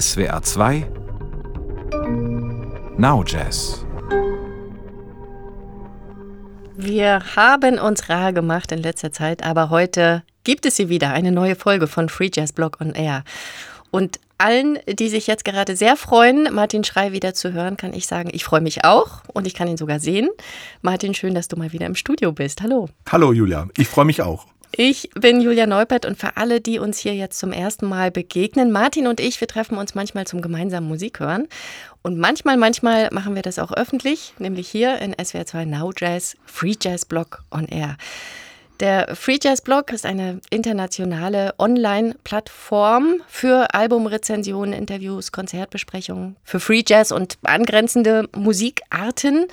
SWR 0.00 0.42
2 0.42 0.86
Now 2.96 3.22
Jazz 3.24 3.86
Wir 6.74 7.22
haben 7.36 7.78
uns 7.78 8.08
rar 8.08 8.32
gemacht 8.32 8.72
in 8.72 8.78
letzter 8.78 9.12
Zeit, 9.12 9.44
aber 9.44 9.70
heute 9.70 10.24
gibt 10.42 10.66
es 10.66 10.74
sie 10.74 10.88
wieder, 10.88 11.10
eine 11.10 11.30
neue 11.30 11.54
Folge 11.54 11.86
von 11.86 12.08
Free 12.08 12.30
Jazz 12.34 12.52
Blog 12.52 12.80
on 12.80 12.90
Air. 12.90 13.22
Und 13.92 14.18
allen, 14.36 14.80
die 14.88 15.08
sich 15.08 15.28
jetzt 15.28 15.44
gerade 15.44 15.76
sehr 15.76 15.96
freuen, 15.96 16.52
Martin 16.52 16.82
Schrei 16.82 17.12
wieder 17.12 17.32
zu 17.34 17.52
hören, 17.52 17.76
kann 17.76 17.92
ich 17.92 18.08
sagen, 18.08 18.30
ich 18.32 18.42
freue 18.42 18.62
mich 18.62 18.84
auch 18.84 19.22
und 19.32 19.46
ich 19.46 19.54
kann 19.54 19.68
ihn 19.68 19.76
sogar 19.76 20.00
sehen. 20.00 20.28
Martin, 20.82 21.14
schön, 21.14 21.36
dass 21.36 21.46
du 21.46 21.54
mal 21.54 21.70
wieder 21.70 21.86
im 21.86 21.94
Studio 21.94 22.32
bist. 22.32 22.62
Hallo. 22.62 22.88
Hallo 23.12 23.32
Julia, 23.32 23.68
ich 23.76 23.86
freue 23.86 24.06
mich 24.06 24.22
auch. 24.22 24.46
Ich 24.76 25.08
bin 25.14 25.40
Julia 25.40 25.68
Neupert 25.68 26.04
und 26.04 26.18
für 26.18 26.36
alle, 26.36 26.60
die 26.60 26.80
uns 26.80 26.98
hier 26.98 27.14
jetzt 27.14 27.38
zum 27.38 27.52
ersten 27.52 27.86
Mal 27.86 28.10
begegnen, 28.10 28.72
Martin 28.72 29.06
und 29.06 29.20
ich, 29.20 29.40
wir 29.40 29.46
treffen 29.46 29.78
uns 29.78 29.94
manchmal 29.94 30.26
zum 30.26 30.42
gemeinsamen 30.42 30.88
Musik 30.88 31.20
hören. 31.20 31.46
Und 32.02 32.18
manchmal, 32.18 32.56
manchmal 32.56 33.08
machen 33.12 33.36
wir 33.36 33.42
das 33.42 33.60
auch 33.60 33.72
öffentlich, 33.72 34.34
nämlich 34.38 34.68
hier 34.68 34.98
in 34.98 35.14
SWR 35.22 35.46
2 35.46 35.64
Now 35.66 35.92
Jazz, 35.96 36.36
Free 36.44 36.74
Jazz 36.80 37.04
Blog 37.04 37.44
on 37.52 37.66
Air. 37.66 37.96
Der 38.80 39.14
Free 39.14 39.38
Jazz 39.40 39.60
Blog 39.60 39.92
ist 39.92 40.04
eine 40.04 40.40
internationale 40.50 41.54
Online-Plattform 41.58 43.22
für 43.28 43.72
Albumrezensionen, 43.72 44.74
Interviews, 44.74 45.30
Konzertbesprechungen, 45.30 46.34
für 46.42 46.58
Free 46.58 46.82
Jazz 46.84 47.12
und 47.12 47.38
angrenzende 47.44 48.28
Musikarten. 48.34 49.46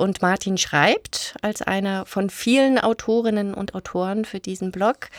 Und 0.00 0.22
Martin 0.22 0.56
schreibt 0.56 1.34
als 1.42 1.60
einer 1.60 2.06
von 2.06 2.30
vielen 2.30 2.78
Autorinnen 2.78 3.52
und 3.52 3.74
Autoren 3.74 4.24
für 4.24 4.40
diesen 4.40 4.72
Blog. 4.72 5.10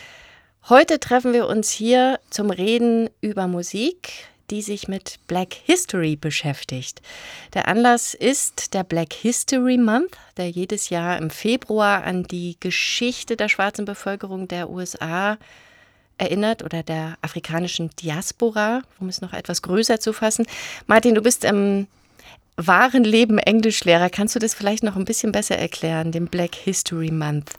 Heute 0.70 1.00
treffen 1.00 1.34
wir 1.34 1.48
uns 1.48 1.70
hier 1.70 2.20
zum 2.32 2.50
Reden 2.50 3.08
über 3.22 3.46
Musik, 3.46 4.10
die 4.50 4.64
sich 4.64 4.88
mit 4.88 5.20
Black 5.28 5.54
History 5.54 6.16
beschäftigt. 6.16 7.04
Der 7.54 7.68
Anlass 7.68 8.16
ist 8.16 8.74
der 8.74 8.84
Black 8.84 9.14
History 9.14 9.78
Month, 9.78 10.18
der 10.38 10.50
jedes 10.50 10.90
Jahr 10.90 11.20
im 11.20 11.30
Februar 11.30 12.04
an 12.04 12.24
die 12.24 12.58
Geschichte 12.60 13.38
der 13.38 13.50
schwarzen 13.50 13.86
Bevölkerung 13.86 14.48
der 14.48 14.72
USA 14.72 15.38
erinnert 16.18 16.64
oder 16.64 16.82
der 16.82 17.20
afrikanischen 17.22 17.92
Diaspora, 18.02 18.82
um 19.00 19.10
es 19.10 19.22
noch 19.22 19.34
etwas 19.34 19.62
größer 19.62 20.00
zu 20.00 20.12
fassen. 20.12 20.48
Martin, 20.88 21.14
du 21.14 21.22
bist 21.22 21.44
im 21.44 21.86
wahren 22.68 23.04
Leben 23.04 23.38
Englischlehrer. 23.38 24.10
Kannst 24.10 24.36
du 24.36 24.40
das 24.40 24.54
vielleicht 24.54 24.84
noch 24.84 24.96
ein 24.96 25.06
bisschen 25.06 25.32
besser 25.32 25.58
erklären, 25.58 26.12
den 26.12 26.28
Black 26.28 26.56
History 26.56 27.12
Month? 27.12 27.52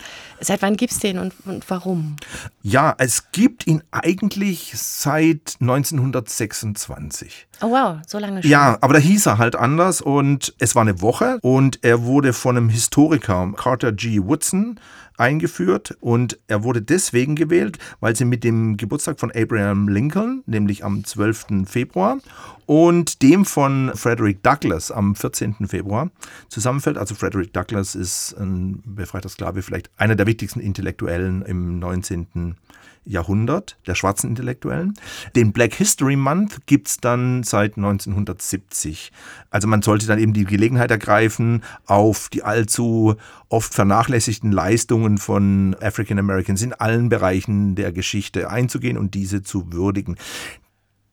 Seit 0.42 0.60
wann 0.62 0.76
gibt 0.76 0.92
es 0.92 0.98
den 0.98 1.18
und, 1.18 1.32
und 1.44 1.68
warum? 1.70 2.16
Ja, 2.62 2.94
es 2.98 3.30
gibt 3.32 3.66
ihn 3.66 3.82
eigentlich 3.90 4.72
seit 4.76 5.56
1926. 5.60 7.46
Oh 7.60 7.70
wow, 7.70 7.98
so 8.06 8.18
lange 8.18 8.42
schon. 8.42 8.50
Ja, 8.50 8.76
aber 8.80 8.94
da 8.94 9.00
hieß 9.00 9.26
er 9.26 9.38
halt 9.38 9.56
anders 9.56 10.00
und 10.00 10.54
es 10.58 10.74
war 10.74 10.82
eine 10.82 11.00
Woche 11.00 11.38
und 11.42 11.78
er 11.82 12.02
wurde 12.02 12.32
von 12.32 12.56
einem 12.56 12.68
Historiker, 12.68 13.52
Carter 13.56 13.92
G. 13.92 14.20
Woodson, 14.22 14.80
eingeführt 15.16 15.96
und 16.00 16.38
er 16.48 16.64
wurde 16.64 16.82
deswegen 16.82 17.36
gewählt, 17.36 17.78
weil 18.00 18.16
sie 18.16 18.24
mit 18.24 18.44
dem 18.44 18.76
Geburtstag 18.76 19.20
von 19.20 19.30
Abraham 19.30 19.88
Lincoln, 19.88 20.42
nämlich 20.46 20.84
am 20.84 21.04
12. 21.04 21.66
Februar, 21.66 22.18
und 22.66 23.22
dem 23.22 23.44
von 23.44 23.92
Frederick 23.94 24.42
Douglass 24.42 24.90
am 24.90 25.14
14. 25.14 25.66
Februar 25.66 26.10
zusammenfällt. 26.48 26.96
Also 26.96 27.14
Frederick 27.14 27.52
Douglass 27.52 27.94
ist 27.94 28.34
ein 28.38 28.82
befreiter 28.84 29.28
Sklave, 29.28 29.62
vielleicht 29.62 29.90
einer 29.96 30.14
der 30.14 30.26
wichtigsten 30.32 30.60
Intellektuellen 30.60 31.42
im 31.42 31.78
19. 31.78 32.56
Jahrhundert, 33.04 33.76
der 33.86 33.94
schwarzen 33.94 34.30
Intellektuellen. 34.30 34.94
Den 35.36 35.52
Black 35.52 35.74
History 35.74 36.16
Month 36.16 36.66
gibt 36.66 36.88
es 36.88 36.96
dann 36.98 37.42
seit 37.42 37.76
1970. 37.76 39.12
Also 39.50 39.68
man 39.68 39.82
sollte 39.82 40.06
dann 40.06 40.18
eben 40.18 40.32
die 40.32 40.44
Gelegenheit 40.44 40.90
ergreifen, 40.90 41.64
auf 41.84 42.28
die 42.28 42.44
allzu 42.44 43.16
oft 43.48 43.74
vernachlässigten 43.74 44.52
Leistungen 44.52 45.18
von 45.18 45.76
African 45.82 46.18
Americans 46.18 46.62
in 46.62 46.72
allen 46.72 47.08
Bereichen 47.08 47.74
der 47.74 47.92
Geschichte 47.92 48.48
einzugehen 48.48 48.96
und 48.96 49.14
diese 49.14 49.42
zu 49.42 49.72
würdigen. 49.72 50.16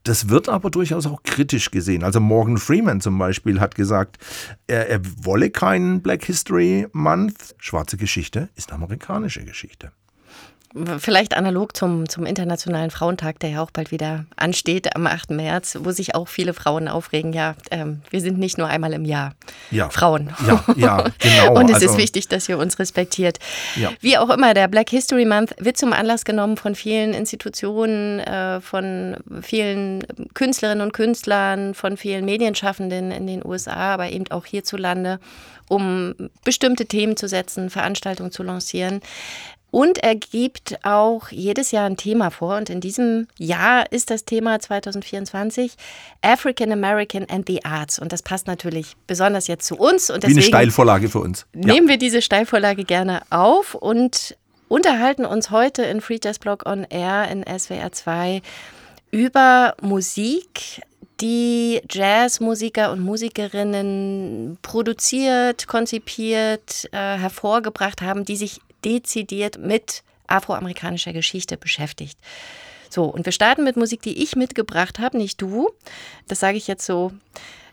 Das 0.10 0.28
wird 0.28 0.50
aber 0.50 0.72
durchaus 0.72 1.06
auch 1.06 1.22
kritisch 1.22 1.70
gesehen. 1.70 2.04
Also 2.04 2.20
Morgan 2.20 2.58
Freeman 2.58 3.00
zum 3.00 3.20
Beispiel 3.20 3.60
hat 3.60 3.76
gesagt, 3.76 4.18
er, 4.66 4.90
er 4.90 5.02
wolle 5.24 5.52
keinen 5.52 6.02
Black 6.02 6.26
History 6.26 6.88
Month. 6.94 7.54
Schwarze 7.60 7.96
Geschichte 7.96 8.50
ist 8.56 8.72
amerikanische 8.72 9.46
Geschichte. 9.46 9.92
Vielleicht 11.00 11.36
analog 11.36 11.76
zum, 11.76 12.08
zum 12.08 12.28
Internationalen 12.28 12.92
Frauentag, 12.92 13.40
der 13.40 13.50
ja 13.50 13.64
auch 13.64 13.72
bald 13.72 13.90
wieder 13.90 14.26
ansteht 14.36 14.96
am 14.96 15.08
8. 15.08 15.32
März, 15.32 15.80
wo 15.82 15.90
sich 15.90 16.14
auch 16.14 16.28
viele 16.28 16.54
Frauen 16.54 16.88
aufregen. 16.88 17.34
Ja, 17.34 17.56
ähm, 17.72 18.02
wir 18.12 18.22
sind 18.22 18.38
nicht 18.38 18.60
nur 18.60 18.68
einmal 18.68 18.94
im 18.94 19.04
Jahr 19.04 19.34
ja. 19.72 19.90
Frauen. 19.90 20.30
Ja, 20.46 20.64
ja, 20.76 21.06
genau. 21.18 21.56
Und 21.60 21.70
es 21.70 21.76
also, 21.76 21.88
ist 21.88 21.98
wichtig, 21.98 22.28
dass 22.28 22.48
ihr 22.48 22.60
uns 22.60 22.78
respektiert. 22.78 23.40
Ja. 23.76 23.90
Wie 24.00 24.18
auch 24.20 24.30
immer, 24.30 24.54
der 24.54 24.68
Black 24.68 24.92
History 24.92 25.26
Month 25.26 25.56
wird 25.58 25.78
zum 25.78 25.92
Anlass 25.92 26.24
genommen 26.24 26.56
von 26.56 26.76
vielen 26.76 27.16
Institutionen, 27.16 28.20
äh, 28.20 28.62
von 28.62 29.18
vielen 29.42 30.06
Künstlerinnen 30.36 30.86
und 30.86 30.94
Künstlern, 30.94 31.74
von 31.74 31.98
vielen 31.98 32.26
Medienschaffenden 32.26 33.12
in 33.12 33.26
den 33.26 33.44
USA, 33.44 33.94
aber 33.94 34.10
eben 34.12 34.30
auch 34.30 34.46
hierzulande 34.46 35.20
um 35.70 36.16
bestimmte 36.44 36.88
Themen 36.88 37.16
zu 37.16 37.28
setzen, 37.28 37.70
Veranstaltungen 37.70 38.32
zu 38.32 38.42
lancieren. 38.44 39.02
Und 39.72 40.00
er 40.00 40.16
gibt 40.16 40.84
auch 40.84 41.30
jedes 41.30 41.72
Jahr 41.72 41.86
ein 41.86 41.98
Thema 41.98 42.32
vor. 42.32 42.58
Und 42.58 42.70
in 42.70 42.82
diesem 42.82 43.28
Jahr 43.38 43.92
ist 43.92 44.10
das 44.10 44.26
Thema 44.26 44.60
2024 44.60 45.74
African 46.22 46.72
American 46.72 47.26
and 47.30 47.48
the 47.48 47.64
Arts. 47.64 48.00
Und 48.00 48.12
das 48.12 48.24
passt 48.24 48.48
natürlich 48.48 48.96
besonders 49.06 49.48
jetzt 49.48 49.68
zu 49.68 49.76
uns. 49.78 50.10
Und 50.10 50.26
Wie 50.26 50.32
eine 50.32 50.42
Steilvorlage 50.42 51.10
für 51.10 51.20
uns. 51.20 51.46
Nehmen 51.54 51.88
ja. 51.88 51.94
wir 51.94 51.98
diese 51.98 52.22
Steilvorlage 52.22 52.84
gerne 52.84 53.22
auf 53.30 53.76
und 53.76 54.36
unterhalten 54.68 55.26
uns 55.26 55.52
heute 55.52 55.84
in 55.84 56.02
Free 56.02 56.20
Jazz 56.24 56.40
Blog 56.40 56.66
on 56.66 56.86
Air 56.90 57.30
in 57.30 57.44
SWR 57.44 57.92
2 57.92 58.42
über 59.12 59.76
Musik, 59.82 60.82
die 61.22 61.82
Jazzmusiker 61.90 62.92
und 62.92 63.02
Musikerinnen 63.02 64.58
produziert, 64.62 65.68
konzipiert, 65.68 66.88
äh, 66.92 67.18
hervorgebracht 67.18 68.02
haben, 68.02 68.24
die 68.24 68.38
sich 68.38 68.62
dezidiert 68.86 69.58
mit 69.58 70.04
afroamerikanischer 70.28 71.14
Geschichte 71.14 71.58
beschäftigt. 71.58 72.18
So, 72.90 73.06
und 73.06 73.26
wir 73.26 73.32
starten 73.32 73.64
mit 73.64 73.78
Musik, 73.78 74.02
die 74.02 74.22
ich 74.24 74.36
mitgebracht 74.36 75.00
habe, 75.00 75.18
nicht 75.18 75.42
du. 75.42 75.70
Das 76.28 76.40
sage 76.40 76.58
ich 76.58 76.68
jetzt 76.68 76.86
so 76.86 77.12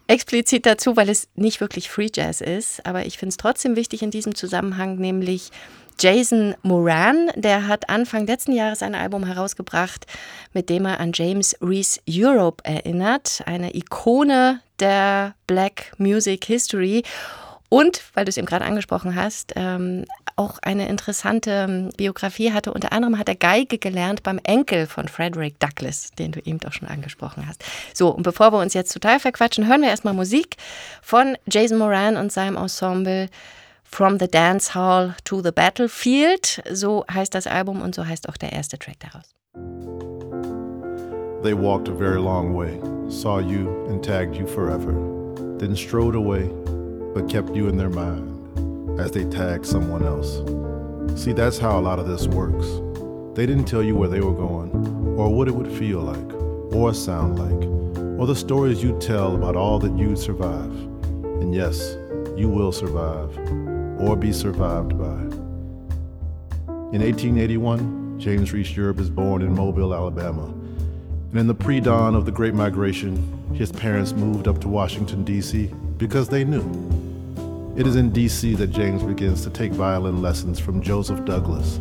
explizit 0.07 0.67
dazu, 0.67 0.97
weil 0.97 1.09
es 1.09 1.29
nicht 1.35 1.61
wirklich 1.61 1.91
Free 1.91 2.11
Jazz 2.15 2.41
ist, 2.41 2.85
aber 2.87 3.07
ich 3.07 3.19
finde 3.19 3.31
es 3.31 3.37
trotzdem 3.37 3.77
wichtig 3.77 4.03
in 4.03 4.11
diesem 4.11 4.35
Zusammenhang, 4.35 4.97
nämlich 4.97 5.51
Jason 5.99 6.55
Moran, 6.63 7.31
der 7.37 7.67
hat 7.67 7.89
Anfang 7.89 8.27
letzten 8.27 8.53
Jahres 8.53 8.83
ein 8.83 8.95
Album 8.95 9.25
herausgebracht, 9.25 10.07
mit 10.53 10.69
dem 10.69 10.85
er 10.85 11.01
an 11.01 11.13
James 11.15 11.57
Reese 11.63 12.01
Europe 12.09 12.63
erinnert, 12.65 13.43
eine 13.47 13.75
Ikone 13.75 14.61
der 14.79 15.35
Black 15.47 15.93
Music 15.97 16.45
History. 16.45 17.03
Und, 17.71 18.03
weil 18.13 18.27
du 18.27 18.29
es 18.29 18.37
eben 18.37 18.47
gerade 18.47 18.67
angesprochen 18.67 19.15
hast, 19.15 19.55
ähm, 19.57 20.05
auch 20.37 20.59
eine 20.63 20.89
interessante 20.89 21.67
ähm, 21.69 21.91
Biografie 21.97 22.53
hatte. 22.53 22.73
Unter 22.73 22.93
anderem 22.93 23.19
hat 23.19 23.29
er 23.29 23.35
Geige 23.35 23.79
gelernt 23.79 24.23
beim 24.23 24.39
Enkel 24.45 24.87
von 24.87 25.09
Frederick 25.09 25.59
Douglass, 25.59 26.11
den 26.19 26.33
du 26.33 26.41
eben 26.41 26.59
doch 26.59 26.73
schon 26.73 26.89
angesprochen 26.89 27.47
hast. 27.49 27.65
So, 27.95 28.11
und 28.11 28.23
bevor 28.23 28.53
wir 28.53 28.59
uns 28.59 28.75
jetzt 28.75 28.93
total 28.93 29.19
verquatschen, 29.19 29.67
hören 29.67 29.81
wir 29.81 29.89
erstmal 29.89 30.15
Musik 30.15 30.57
von 31.03 31.37
Jason 31.51 31.79
Moran 31.79 32.17
und 32.17 32.31
seinem 32.31 32.57
Ensemble 32.57 33.29
From 33.85 34.19
the 34.19 34.29
Dance 34.29 34.75
Hall 34.75 35.15
to 35.25 35.41
the 35.43 35.53
Battlefield. 35.53 36.63
So 36.71 37.05
heißt 37.11 37.35
das 37.35 37.47
Album 37.47 37.81
und 37.81 37.95
so 37.95 38.07
heißt 38.07 38.29
auch 38.29 38.37
der 38.37 38.53
erste 38.53 38.79
Track 38.79 38.97
daraus. 39.01 39.35
They 41.43 41.55
walked 41.55 41.89
a 41.89 41.95
very 41.95 42.21
long 42.21 42.55
way, 42.55 42.81
saw 43.09 43.39
you 43.39 43.87
and 43.89 44.03
tagged 44.03 44.37
you 44.37 44.47
forever, 44.47 44.93
then 45.59 45.77
strode 45.77 46.17
away, 46.17 46.51
but 47.15 47.29
kept 47.31 47.55
you 47.55 47.69
in 47.69 47.79
their 47.79 47.89
mind. 47.89 48.36
As 48.99 49.11
they 49.11 49.25
tag 49.25 49.65
someone 49.65 50.05
else. 50.05 50.43
See, 51.23 51.33
that's 51.33 51.59
how 51.59 51.79
a 51.79 51.81
lot 51.81 51.99
of 51.99 52.07
this 52.07 52.27
works. 52.27 52.67
They 53.37 53.47
didn't 53.47 53.67
tell 53.67 53.83
you 53.83 53.95
where 53.95 54.09
they 54.09 54.21
were 54.21 54.35
going, 54.35 54.71
or 55.19 55.33
what 55.33 55.49
it 55.49 55.55
would 55.55 55.71
feel 55.71 56.01
like, 56.01 56.35
or 56.75 56.95
sound 56.95 57.39
like, 57.39 57.69
or 58.19 58.27
the 58.27 58.35
stories 58.35 58.83
you'd 58.83 59.01
tell 59.01 59.35
about 59.35 59.57
all 59.57 59.79
that 59.79 59.97
you'd 59.97 60.19
survive. 60.19 60.73
And 61.41 61.55
yes, 61.55 61.97
you 62.37 62.49
will 62.49 62.73
survive, 62.73 63.37
or 64.01 64.17
be 64.17 64.33
survived 64.33 64.99
by. 64.99 65.21
In 66.93 67.03
1881, 67.03 68.19
James 68.19 68.53
Reese 68.53 68.75
Europe 68.77 69.01
is 69.01 69.11
born 69.11 69.43
in 69.43 69.55
Mobile, 69.55 69.95
Alabama. 69.95 70.47
And 71.31 71.39
in 71.41 71.47
the 71.47 71.55
pre 71.55 71.81
dawn 71.81 72.15
of 72.15 72.25
the 72.25 72.33
Great 72.33 72.55
Migration, 72.55 73.53
his 73.55 73.71
parents 73.71 74.13
moved 74.13 74.49
up 74.49 74.61
to 74.61 74.69
Washington, 74.69 75.25
D.C. 75.25 75.71
because 75.99 76.29
they 76.29 76.45
knew 76.45 76.63
it 77.77 77.87
is 77.87 77.97
in 77.97 78.11
D.C. 78.11 78.55
that 78.55 78.69
James 78.69 79.03
begins 79.03 79.43
to 79.43 79.51
take 79.51 79.71
violin 79.73 80.23
lessons 80.23 80.59
from 80.59 80.81
Joseph 80.81 81.25
Douglas, 81.27 81.79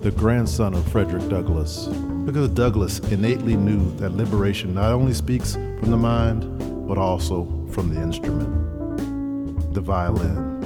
the 0.00 0.10
grandson 0.10 0.72
of 0.72 0.88
Frederick 0.90 1.28
Douglass, 1.28 1.88
because 2.24 2.48
Douglass 2.48 3.00
innately 3.10 3.54
knew 3.54 3.94
that 3.98 4.14
liberation 4.14 4.72
not 4.72 4.92
only 4.92 5.12
speaks 5.12 5.52
from 5.54 5.90
the 5.90 5.96
mind, 5.96 6.88
but 6.88 6.96
also 6.96 7.44
from 7.70 7.94
the 7.94 8.00
instrument. 8.00 9.74
The 9.74 9.82
violin. 9.82 10.62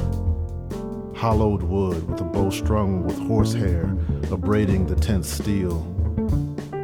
Hollowed 1.17 1.65
wood 1.65 2.09
with 2.09 2.21
a 2.21 2.25
bow 2.25 2.51
strung 2.51 3.03
with 3.05 3.19
horsehair, 3.19 3.97
abrading 4.31 4.87
the 4.87 4.95
tense 4.95 5.29
steel. 5.29 5.85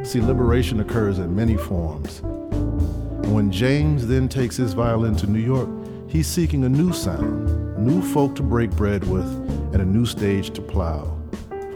See, 0.03 0.19
liberation 0.19 0.81
occurs 0.81 1.19
in 1.19 1.33
many 1.33 1.55
forms. 1.55 2.19
And 2.19 3.33
when 3.33 3.49
James 3.49 4.07
then 4.07 4.27
takes 4.27 4.57
his 4.57 4.73
violin 4.73 5.15
to 5.17 5.27
New 5.27 5.39
York, 5.39 5.69
he's 6.07 6.27
seeking 6.27 6.63
a 6.63 6.69
new 6.69 6.93
sound, 6.93 7.77
new 7.77 8.01
folk 8.01 8.35
to 8.35 8.43
break 8.43 8.71
bread 8.71 9.07
with, 9.07 9.27
and 9.73 9.81
a 9.81 9.85
new 9.85 10.05
stage 10.05 10.51
to 10.51 10.61
plow 10.61 11.17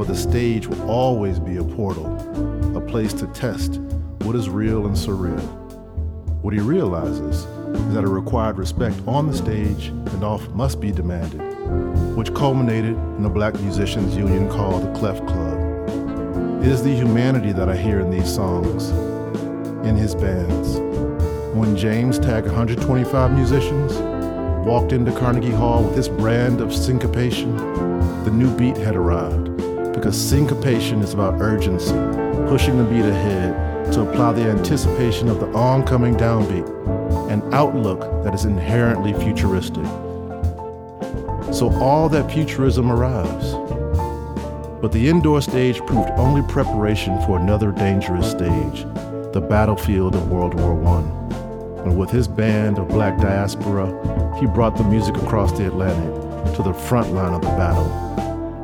for 0.02 0.06
the 0.06 0.16
stage 0.16 0.66
will 0.66 0.90
always 0.90 1.38
be 1.38 1.58
a 1.58 1.64
portal, 1.64 2.08
a 2.76 2.82
place 2.82 3.14
to 3.14 3.28
test 3.28 3.76
what 4.24 4.36
is 4.36 4.50
real 4.50 4.88
and 4.88 4.96
surreal. 4.96 5.40
What 6.42 6.56
he 6.56 6.60
realizes 6.60 7.46
is 7.46 7.94
that 7.94 8.04
a 8.04 8.08
required 8.08 8.58
respect 8.58 8.96
on 9.06 9.28
the 9.28 9.38
stage 9.38 9.90
and 9.90 10.24
off 10.24 10.48
must 10.56 10.82
be 10.82 10.92
demanded, 10.92 11.40
which 12.16 12.34
culminated 12.34 12.96
in 13.20 13.26
a 13.26 13.30
black 13.30 13.54
musicians 13.62 14.18
union 14.18 14.50
called 14.50 14.82
the 14.82 15.00
Clef 15.00 15.18
Club. 15.28 16.64
It 16.64 16.70
is 16.70 16.82
the 16.82 16.96
humanity 16.96 17.52
that 17.52 17.70
I 17.70 17.78
hear 17.78 18.00
in 18.00 18.10
these 18.10 18.34
songs, 18.34 18.90
in 19.86 19.96
his 19.96 20.16
bands. 20.16 20.78
When 21.56 21.78
James 21.78 22.18
tagged 22.18 22.48
125 22.48 23.34
musicians, 23.34 23.91
walked 24.62 24.94
into 24.94 25.12
Carnegie 25.12 25.50
Hall 25.50 25.84
with 25.84 25.96
this 25.96 26.08
brand 26.08 26.62
of 26.62 26.74
syncopation, 26.74 27.56
the 28.24 28.32
new 28.32 28.56
beat 28.56 28.78
had 28.78 28.96
arrived 28.96 29.58
because 29.94 30.20
syncopation 30.20 31.02
is 31.02 31.14
about 31.14 31.42
urgency, 31.42 31.94
pushing 32.48 32.78
the 32.78 32.84
beat 32.84 33.06
ahead 33.06 33.92
to 33.92 34.02
apply 34.02 34.34
the 34.34 34.44
anticipation 34.44 35.28
of 35.28 35.40
the 35.40 35.48
oncoming 35.54 36.16
downbeat, 36.16 36.68
an 37.32 37.42
outlook 37.54 38.24
that 38.24 38.34
is 38.34 38.46
inherently 38.46 39.14
futuristic. 39.14 39.86
So 41.54 41.72
all 41.82 42.08
that 42.10 42.32
futurism 42.32 42.92
arrives. 42.92 43.54
But 44.82 44.92
the 44.92 45.10
indoor 45.10 45.42
stage 45.42 45.80
proved 45.86 46.10
only 46.12 46.42
preparation 46.52 47.20
for 47.26 47.38
another 47.38 47.72
dangerous 47.72 48.32
stage, 48.32 48.84
the 49.34 49.46
battlefield 49.48 50.16
of 50.16 50.32
World 50.32 50.54
War 50.60 50.84
I. 50.86 51.21
And 51.86 51.98
with 51.98 52.10
his 52.10 52.28
band 52.28 52.78
of 52.78 52.88
black 52.88 53.18
diaspora, 53.18 53.88
he 54.40 54.46
brought 54.46 54.78
the 54.78 54.84
music 54.84 55.18
across 55.18 55.52
the 55.52 55.68
Atlantic 55.68 56.56
to 56.56 56.64
the 56.64 56.74
front 56.74 57.12
line 57.14 57.34
of 57.34 57.42
the 57.42 57.48
battle 57.48 58.12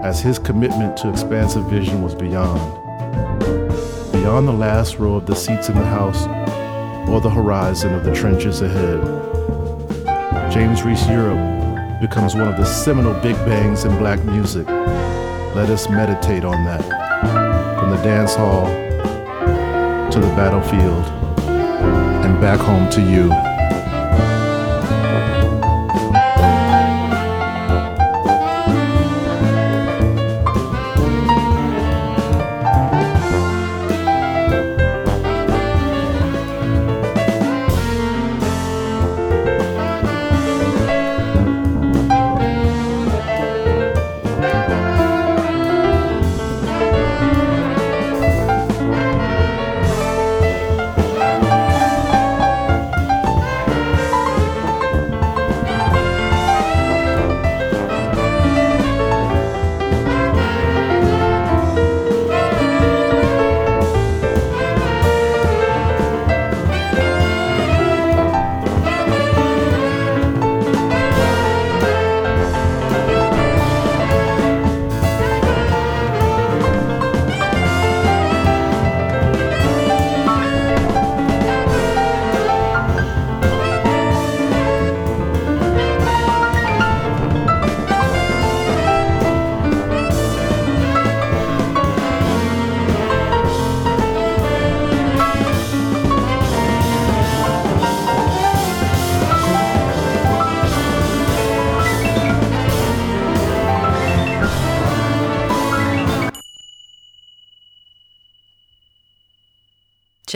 as 0.03 0.21
his 0.21 0.37
commitment 0.37 0.95
to 0.97 1.09
expansive 1.09 1.65
vision 1.65 2.01
was 2.01 2.13
beyond. 2.13 2.59
Beyond 4.11 4.47
the 4.47 4.53
last 4.53 4.99
row 4.99 5.15
of 5.15 5.25
the 5.25 5.35
seats 5.35 5.69
in 5.69 5.75
the 5.75 5.85
house 5.85 6.27
or 7.09 7.19
the 7.19 7.29
horizon 7.29 7.93
of 7.93 8.03
the 8.03 8.13
trenches 8.13 8.61
ahead. 8.61 9.01
James 10.51 10.83
Reese 10.83 11.07
Europe 11.07 11.99
becomes 11.99 12.35
one 12.35 12.47
of 12.47 12.57
the 12.57 12.65
seminal 12.65 13.13
big 13.21 13.35
bangs 13.37 13.85
in 13.85 13.97
black 13.97 14.23
music. 14.23 14.67
Let 14.67 15.69
us 15.69 15.89
meditate 15.89 16.43
on 16.43 16.63
that. 16.65 16.83
From 17.79 17.89
the 17.89 17.97
dance 17.97 18.35
hall 18.35 18.67
to 20.11 20.19
the 20.19 20.27
battlefield 20.35 21.26
and 22.27 22.41
back 22.41 22.59
home 22.59 22.89
to 22.89 23.01
you. 23.01 23.29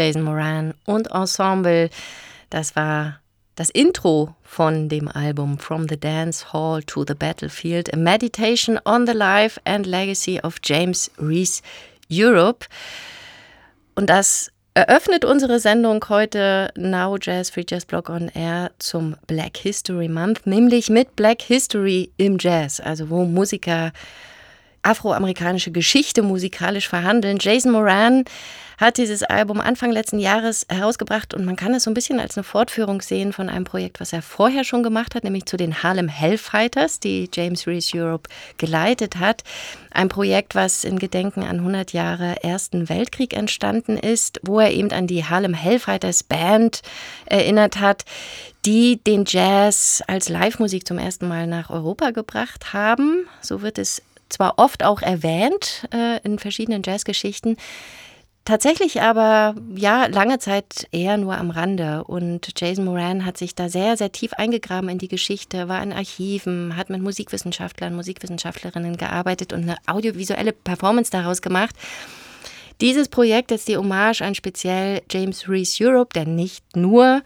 Jason 0.02 0.24
Moran 0.24 0.74
und 0.86 1.12
Ensemble. 1.12 1.92
Das 2.50 2.76
war 2.76 3.20
das 3.54 3.70
Intro 3.70 4.36
von 4.42 4.90
dem 4.90 5.08
Album 5.08 5.60
From 5.60 5.88
the 5.88 6.00
Dance 6.00 6.52
Hall 6.52 6.82
to 6.82 7.06
the 7.08 7.14
Battlefield, 7.14 7.94
a 7.94 7.98
meditation 7.98 8.80
on 8.84 9.06
the 9.06 9.14
life 9.14 9.62
and 9.64 9.86
legacy 9.86 10.40
of 10.42 10.56
James 10.64 11.12
Reese 11.20 11.62
Europe. 12.10 12.66
Und 13.94 14.10
das 14.10 14.52
eröffnet 14.74 15.24
unsere 15.24 15.60
Sendung 15.60 16.04
heute 16.10 16.72
Now 16.76 17.18
Jazz 17.22 17.52
Free 17.52 17.66
Jazz 17.68 17.86
Blog 17.86 18.10
on 18.10 18.30
Air 18.30 18.72
zum 18.80 19.16
Black 19.28 19.56
History 19.58 20.08
Month, 20.08 20.48
nämlich 20.48 20.90
mit 20.90 21.16
Black 21.16 21.44
History 21.44 22.12
im 22.18 22.38
Jazz, 22.40 22.80
also 22.80 23.12
wo 23.12 23.26
Musiker 23.26 23.92
afroamerikanische 24.84 25.72
Geschichte 25.72 26.22
musikalisch 26.22 26.88
verhandeln. 26.88 27.38
Jason 27.40 27.72
Moran 27.72 28.26
hat 28.82 28.98
dieses 28.98 29.22
Album 29.22 29.62
Anfang 29.62 29.92
letzten 29.92 30.18
Jahres 30.18 30.66
herausgebracht 30.68 31.36
und 31.36 31.46
man 31.46 31.56
kann 31.56 31.76
es 31.76 31.84
so 31.84 31.92
ein 31.92 31.94
bisschen 31.94 32.20
als 32.20 32.36
eine 32.36 32.44
Fortführung 32.44 33.02
sehen 33.02 33.32
von 33.32 33.48
einem 33.48 33.64
Projekt, 33.64 34.00
was 34.00 34.12
er 34.12 34.24
vorher 34.24 34.64
schon 34.64 34.82
gemacht 34.82 35.14
hat, 35.14 35.24
nämlich 35.24 35.46
zu 35.46 35.56
den 35.56 35.84
Harlem 35.84 36.08
Hellfighters, 36.08 37.00
die 37.00 37.30
James 37.32 37.68
Reese 37.68 37.96
Europe 37.96 38.28
geleitet 38.58 39.18
hat. 39.18 39.44
Ein 39.92 40.10
Projekt, 40.10 40.56
was 40.56 40.84
in 40.84 40.98
Gedenken 40.98 41.44
an 41.44 41.58
100 41.58 41.94
Jahre 41.94 42.44
Ersten 42.44 42.90
Weltkrieg 42.90 43.36
entstanden 43.36 43.98
ist, 43.98 44.40
wo 44.42 44.60
er 44.60 44.72
eben 44.72 44.92
an 44.92 45.06
die 45.06 45.26
Harlem 45.26 45.54
Hellfighters 45.54 46.24
Band 46.24 46.82
erinnert 47.28 47.80
hat, 47.80 48.04
die 48.66 49.00
den 49.04 49.26
Jazz 49.28 50.04
als 50.08 50.28
Live-Musik 50.28 50.88
zum 50.88 50.98
ersten 50.98 51.28
Mal 51.28 51.46
nach 51.46 51.70
Europa 51.70 52.10
gebracht 52.10 52.74
haben. 52.74 53.28
So 53.42 53.62
wird 53.62 53.78
es 53.78 54.02
zwar 54.32 54.54
oft 54.58 54.84
auch 54.84 55.02
erwähnt 55.02 55.88
äh, 55.94 56.20
in 56.24 56.40
verschiedenen 56.40 56.82
Jazzgeschichten, 56.84 57.58
Tatsächlich 58.44 59.04
aber, 59.04 59.54
ja, 59.76 60.08
lange 60.08 60.40
Zeit 60.40 60.88
eher 60.92 61.18
nur 61.18 61.38
am 61.38 61.52
Rande. 61.52 62.04
Und 62.04 62.60
Jason 62.60 62.86
Moran 62.86 63.24
hat 63.24 63.38
sich 63.38 63.54
da 63.54 63.70
sehr, 63.70 63.98
sehr 63.98 64.12
tief 64.12 64.34
eingegraben 64.34 64.90
in 64.90 64.98
die 64.98 65.08
Geschichte, 65.08 65.68
war 65.68 65.84
in 65.84 65.94
Archiven, 65.94 66.76
hat 66.76 66.90
mit 66.90 67.04
Musikwissenschaftlern, 67.04 67.96
Musikwissenschaftlerinnen 67.96 68.98
gearbeitet 68.98 69.54
und 69.54 69.62
eine 69.62 69.78
audiovisuelle 69.86 70.54
Performance 70.54 71.12
daraus 71.12 71.44
gemacht. 71.44 71.76
Dieses 72.82 73.10
Projekt 73.10 73.52
ist 73.52 73.68
die 73.68 73.78
Hommage 73.78 74.24
an 74.24 74.34
speziell 74.34 75.04
James 75.12 75.48
Reese 75.48 75.86
Europe, 75.86 76.14
der 76.16 76.26
nicht 76.26 76.76
nur 76.76 77.22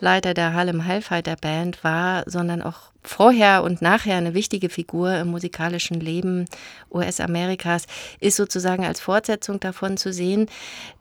Leiter 0.00 0.34
der 0.34 0.52
Harlem 0.52 0.80
Hellfighter 0.80 1.36
Band 1.36 1.82
war, 1.84 2.24
sondern 2.26 2.62
auch 2.62 2.90
vorher 3.02 3.62
und 3.62 3.82
nachher 3.82 4.16
eine 4.16 4.34
wichtige 4.34 4.68
Figur 4.68 5.14
im 5.16 5.28
musikalischen 5.28 6.00
Leben 6.00 6.46
US-Amerikas, 6.90 7.86
ist 8.20 8.36
sozusagen 8.36 8.84
als 8.84 9.00
Fortsetzung 9.00 9.60
davon 9.60 9.96
zu 9.96 10.12
sehen. 10.12 10.46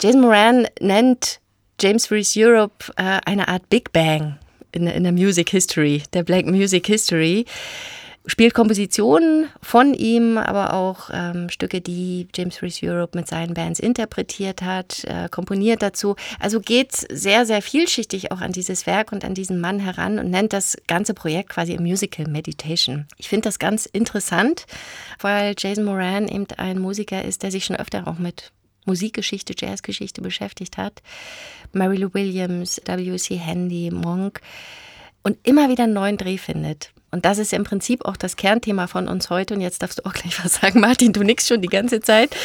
Jason 0.02 0.22
Moran 0.22 0.68
nennt 0.80 1.40
James 1.80 2.12
Reese 2.12 2.40
Europe 2.40 2.92
äh, 2.98 3.20
eine 3.26 3.48
Art 3.48 3.70
Big 3.70 3.92
Bang 3.92 4.38
in, 4.72 4.88
in 4.88 5.04
der 5.04 5.14
Music 5.14 5.50
History, 5.50 6.04
der 6.14 6.24
Black 6.24 6.46
Music 6.46 6.88
History. 6.88 7.46
Spielt 8.26 8.54
Kompositionen 8.54 9.50
von 9.62 9.94
ihm, 9.94 10.38
aber 10.38 10.74
auch 10.74 11.10
ähm, 11.12 11.50
Stücke, 11.50 11.82
die 11.82 12.28
James 12.36 12.62
Reese 12.62 12.86
Europe 12.86 13.18
mit 13.18 13.28
seinen 13.28 13.54
Bands 13.54 13.80
interpretiert 13.80 14.62
hat, 14.62 15.04
äh, 15.06 15.30
komponiert 15.30 15.82
dazu. 15.82 16.16
Also 16.40 16.60
geht 16.60 16.94
sehr, 17.12 17.46
sehr 17.46 17.62
vielschichtig 17.62 18.32
auch 18.32 18.42
an 18.42 18.52
dieses 18.52 18.86
Werk 18.86 19.12
und 19.12 19.24
an 19.24 19.34
diesen 19.34 19.60
Mann 19.60 19.80
heran 19.80 20.20
und 20.20 20.30
nennt 20.30 20.54
das 20.54 20.78
ganze 20.88 21.14
Projekt 21.14 21.50
quasi 21.50 21.76
a 21.76 21.82
Musical 21.82 22.28
Meditation. 22.28 23.08
Ich 23.18 23.30
finde 23.30 23.48
das 23.48 23.60
ganz 23.60 23.86
interessant, 23.86 24.66
weil 25.20 25.56
Jason 25.58 25.86
Moran 25.86 26.28
eben 26.28 26.48
ein 26.58 26.80
Musiker 26.80 27.24
ist, 27.24 27.44
der 27.44 27.52
sich 27.52 27.66
schon 27.66 27.76
öfter 27.76 28.08
auch 28.08 28.20
mit 28.20 28.52
Musikgeschichte, 28.86 29.54
Jazzgeschichte 29.58 30.22
beschäftigt 30.22 30.78
hat. 30.78 31.02
Mary 31.74 31.98
Lou 31.98 32.14
Williams, 32.14 32.82
W.C. 32.86 33.36
Handy, 33.36 33.92
Monk 33.92 34.42
und 35.24 35.38
immer 35.44 35.70
wieder 35.70 35.84
einen 35.84 35.94
neuen 35.94 36.18
Dreh 36.18 36.38
findet. 36.38 36.92
Und 37.12 37.26
das 37.26 37.38
ist 37.38 37.54
im 37.54 37.64
Prinzip 37.64 38.06
auch 38.06 38.18
das 38.18 38.36
Kernthema 38.36 38.88
von 38.88 39.08
uns 39.08 39.30
heute. 39.30 39.54
Und 39.54 39.62
jetzt 39.62 39.82
darfst 39.82 40.00
du 40.00 40.06
auch 40.06 40.14
gleich 40.14 40.44
was 40.44 40.56
sagen, 40.56 40.80
Martin, 40.82 41.14
du 41.14 41.24
nix 41.24 41.48
schon 41.48 41.62
die 41.62 41.68
ganze 41.68 42.00
Zeit. 42.02 42.36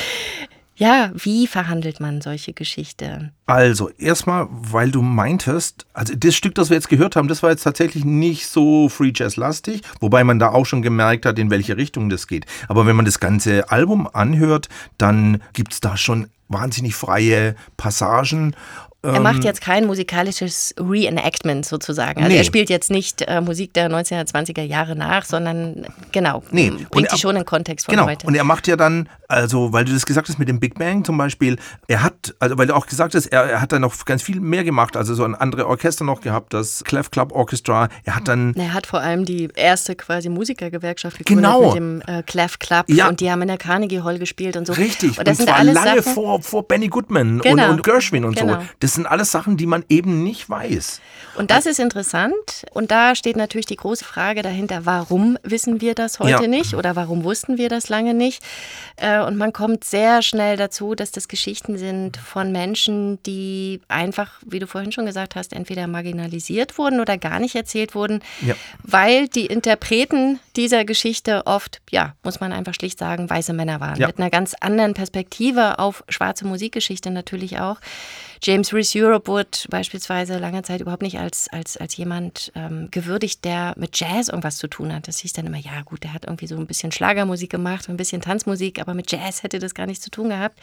Ja, 0.76 1.12
wie 1.14 1.47
verhandelt 1.47 2.00
man 2.00 2.21
solche 2.21 2.52
Geschichten? 2.52 3.30
Also, 3.47 3.90
erstmal, 3.90 4.49
weil 4.50 4.90
du 4.90 5.02
meintest, 5.02 5.87
also 5.92 6.14
das 6.16 6.35
Stück, 6.35 6.56
das 6.56 6.68
wir 6.68 6.76
jetzt 6.76 6.88
gehört 6.88 7.14
haben, 7.14 7.28
das 7.28 7.44
war 7.44 7.50
jetzt 7.50 7.62
tatsächlich 7.62 8.04
nicht 8.04 8.49
so 8.49 8.88
Free 8.88 9.12
Jazz-lastig, 9.14 9.83
wobei 10.00 10.25
man 10.25 10.40
da 10.40 10.50
auch 10.50 10.66
schon 10.66 10.83
gemerkt 10.83 11.26
hat, 11.26 11.38
in 11.38 11.50
welche 11.50 11.76
Richtung 11.76 12.11
das 12.11 12.26
geht. 12.26 12.47
Aber 12.66 12.87
wenn 12.87 12.97
man 12.97 13.04
das 13.04 13.21
ganze 13.21 13.71
Album 13.71 14.09
anhört, 14.12 14.68
dann 14.99 15.40
gibt 15.52 15.75
es 15.75 15.80
da 15.80 15.97
schon 15.97 16.26
wahnsinnig 16.49 16.97
freie 16.97 17.54
Passagen 17.76 18.56
er 19.04 19.20
macht 19.20 19.37
ähm, 19.37 19.42
jetzt 19.42 19.61
kein 19.61 19.87
musikalisches 19.87 20.75
Reenactment 20.78 21.66
sozusagen. 21.66 22.20
Also 22.20 22.32
nee. 22.32 22.38
er 22.38 22.44
spielt 22.44 22.70
jetzt 22.70 22.90
nicht 22.90 23.23
äh, 23.23 23.40
Musik 23.40 23.75
der 23.75 23.90
1920er 23.90 24.62
Jahre 24.62 24.96
nach, 24.96 25.25
sondern 25.25 25.87
genau, 26.12 26.42
nee. 26.50 26.73
bringt 26.90 27.12
die 27.12 27.18
schon 27.18 27.37
in 27.37 27.44
Kontext 27.44 27.87
von 27.87 27.94
genau. 27.94 28.06
heute. 28.06 28.26
Und 28.26 28.34
er 28.34 28.44
macht 28.44 28.66
ja 28.66 28.76
dann, 28.76 29.08
also 29.28 29.73
weil 29.73 29.84
du 29.84 29.92
das 29.92 30.06
gesagt 30.06 30.28
hast 30.28 30.38
mit 30.38 30.49
dem 30.49 30.61
Big 30.61 30.78
Bang 30.78 31.04
zum 31.04 31.18
Beispiel, 31.18 31.58
er 31.87 32.02
hat, 32.02 32.34
also 32.38 32.56
weil 32.56 32.66
du 32.66 32.75
auch 32.75 32.87
gesagt 32.87 33.14
hast, 33.14 33.26
er, 33.26 33.44
er 33.44 33.61
hat 33.61 33.73
dann 33.73 33.82
noch 33.82 34.04
ganz 34.04 34.23
viel 34.23 34.40
mehr 34.40 34.64
gemacht, 34.64 34.96
also 34.96 35.14
so 35.14 35.25
ein 35.25 35.34
andere 35.34 35.66
Orchester 35.66 36.04
noch 36.04 36.20
gehabt, 36.20 36.54
das 36.54 36.82
Clef 36.84 37.11
Club 37.11 37.32
Orchestra. 37.32 37.88
Er 38.04 38.16
hat 38.16 38.28
dann... 38.28 38.54
Er 38.54 38.73
hat 38.73 38.87
vor 38.87 39.00
allem 39.00 39.25
die 39.25 39.49
erste 39.54 39.94
quasi 39.94 40.28
Musikergewerkschaft 40.28 41.18
gegründet 41.18 41.44
genau. 41.44 41.66
mit 41.66 41.76
dem 41.76 42.02
äh, 42.06 42.23
Clef 42.23 42.58
Club 42.58 42.87
ja. 42.88 43.08
und 43.08 43.20
die 43.20 43.30
haben 43.30 43.42
in 43.42 43.49
der 43.49 43.58
Carnegie 43.58 44.00
Hall 44.00 44.18
gespielt 44.18 44.56
und 44.56 44.66
so. 44.66 44.73
Richtig, 44.73 45.18
und, 45.18 45.28
das 45.28 45.40
und 45.40 45.46
zwar 45.46 45.64
lange 45.64 46.02
Sachen, 46.02 46.14
vor, 46.14 46.42
vor 46.42 46.66
Benny 46.66 46.88
Goodman 46.88 47.40
genau. 47.40 47.64
und, 47.64 47.70
und 47.70 47.82
Gershwin 47.82 48.25
und 48.25 48.37
genau. 48.37 48.54
so. 48.54 48.66
Das 48.80 48.93
sind 48.94 49.06
alles 49.06 49.30
Sachen, 49.30 49.56
die 49.56 49.66
man 49.66 49.84
eben 49.88 50.22
nicht 50.22 50.48
weiß. 50.48 51.00
Und 51.36 51.50
das 51.50 51.66
ist 51.66 51.80
interessant. 51.80 52.34
Und 52.72 52.90
da 52.90 53.14
steht 53.14 53.36
natürlich 53.36 53.66
die 53.66 53.76
große 53.76 54.04
Frage 54.04 54.42
dahinter, 54.42 54.86
warum 54.86 55.38
wissen 55.42 55.80
wir 55.80 55.94
das 55.94 56.20
heute 56.20 56.42
ja. 56.42 56.48
nicht 56.48 56.74
oder 56.74 56.96
warum 56.96 57.24
wussten 57.24 57.58
wir 57.58 57.68
das 57.68 57.88
lange 57.88 58.14
nicht? 58.14 58.42
Äh, 58.96 59.20
und 59.20 59.36
man 59.36 59.52
kommt 59.52 59.84
sehr 59.84 60.22
schnell 60.22 60.56
dazu, 60.56 60.94
dass 60.94 61.10
das 61.10 61.28
Geschichten 61.28 61.78
sind 61.78 62.16
von 62.16 62.52
Menschen, 62.52 63.22
die 63.24 63.80
einfach, 63.88 64.40
wie 64.46 64.58
du 64.58 64.66
vorhin 64.66 64.92
schon 64.92 65.06
gesagt 65.06 65.34
hast, 65.34 65.52
entweder 65.52 65.86
marginalisiert 65.86 66.78
wurden 66.78 67.00
oder 67.00 67.18
gar 67.18 67.40
nicht 67.40 67.54
erzählt 67.54 67.94
wurden, 67.94 68.20
ja. 68.40 68.54
weil 68.82 69.28
die 69.28 69.46
Interpreten 69.46 70.38
dieser 70.56 70.84
Geschichte 70.84 71.46
oft, 71.46 71.80
ja, 71.90 72.14
muss 72.22 72.40
man 72.40 72.52
einfach 72.52 72.74
schlicht 72.74 72.98
sagen, 72.98 73.28
weiße 73.28 73.52
Männer 73.52 73.80
waren. 73.80 73.98
Ja. 73.98 74.06
Mit 74.06 74.18
einer 74.18 74.30
ganz 74.30 74.54
anderen 74.60 74.94
Perspektive 74.94 75.78
auf 75.78 76.04
schwarze 76.08 76.46
Musikgeschichte 76.46 77.10
natürlich 77.10 77.58
auch. 77.58 77.78
James 78.46 78.74
Reese 78.74 78.98
Europe 78.98 79.26
wurde 79.26 79.56
beispielsweise 79.70 80.36
lange 80.36 80.62
Zeit 80.62 80.82
überhaupt 80.82 81.00
nicht 81.00 81.18
als, 81.18 81.48
als, 81.48 81.78
als 81.78 81.96
jemand 81.96 82.52
ähm, 82.54 82.88
gewürdigt, 82.90 83.42
der 83.42 83.72
mit 83.78 83.98
Jazz 83.98 84.28
irgendwas 84.28 84.58
zu 84.58 84.68
tun 84.68 84.94
hat. 84.94 85.08
Das 85.08 85.20
hieß 85.20 85.32
dann 85.32 85.46
immer, 85.46 85.56
ja 85.56 85.80
gut, 85.82 86.04
der 86.04 86.12
hat 86.12 86.26
irgendwie 86.26 86.46
so 86.46 86.54
ein 86.56 86.66
bisschen 86.66 86.92
Schlagermusik 86.92 87.48
gemacht, 87.48 87.88
ein 87.88 87.96
bisschen 87.96 88.20
Tanzmusik, 88.20 88.82
aber 88.82 88.92
mit 88.92 89.10
Jazz 89.10 89.44
hätte 89.44 89.60
das 89.60 89.72
gar 89.72 89.86
nichts 89.86 90.04
zu 90.04 90.10
tun 90.10 90.28
gehabt. 90.28 90.60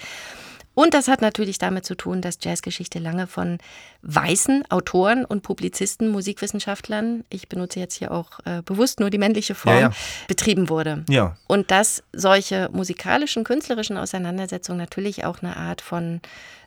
Und 0.74 0.94
das 0.94 1.08
hat 1.08 1.22
natürlich 1.22 1.58
damit 1.58 1.86
zu 1.86 1.96
tun, 1.96 2.22
dass 2.22 2.38
Jazzgeschichte 2.42 3.00
lange 3.00 3.28
von 3.28 3.58
weißen 4.04 4.64
Autoren 4.70 5.26
und 5.26 5.42
Publizisten, 5.44 6.10
Musikwissenschaftlern, 6.10 7.26
ich 7.30 7.50
benutze 7.50 7.80
jetzt 7.80 7.96
hier 7.96 8.12
auch 8.12 8.40
äh, 8.46 8.62
bewusst 8.62 9.00
nur 9.02 9.10
die 9.10 9.18
männliche 9.18 9.54
Form, 9.54 9.76
ja, 9.76 9.82
ja. 9.82 9.92
betrieben 10.28 10.70
wurde. 10.70 11.04
Ja. 11.10 11.36
Und 11.48 11.72
dass 11.72 12.04
solche 12.14 12.70
musikalischen, 12.72 13.44
künstlerischen 13.44 13.98
Auseinandersetzungen 13.98 14.78
natürlich 14.78 15.26
auch 15.26 15.40
eine 15.42 15.58
Art 15.58 15.82
von 15.82 16.22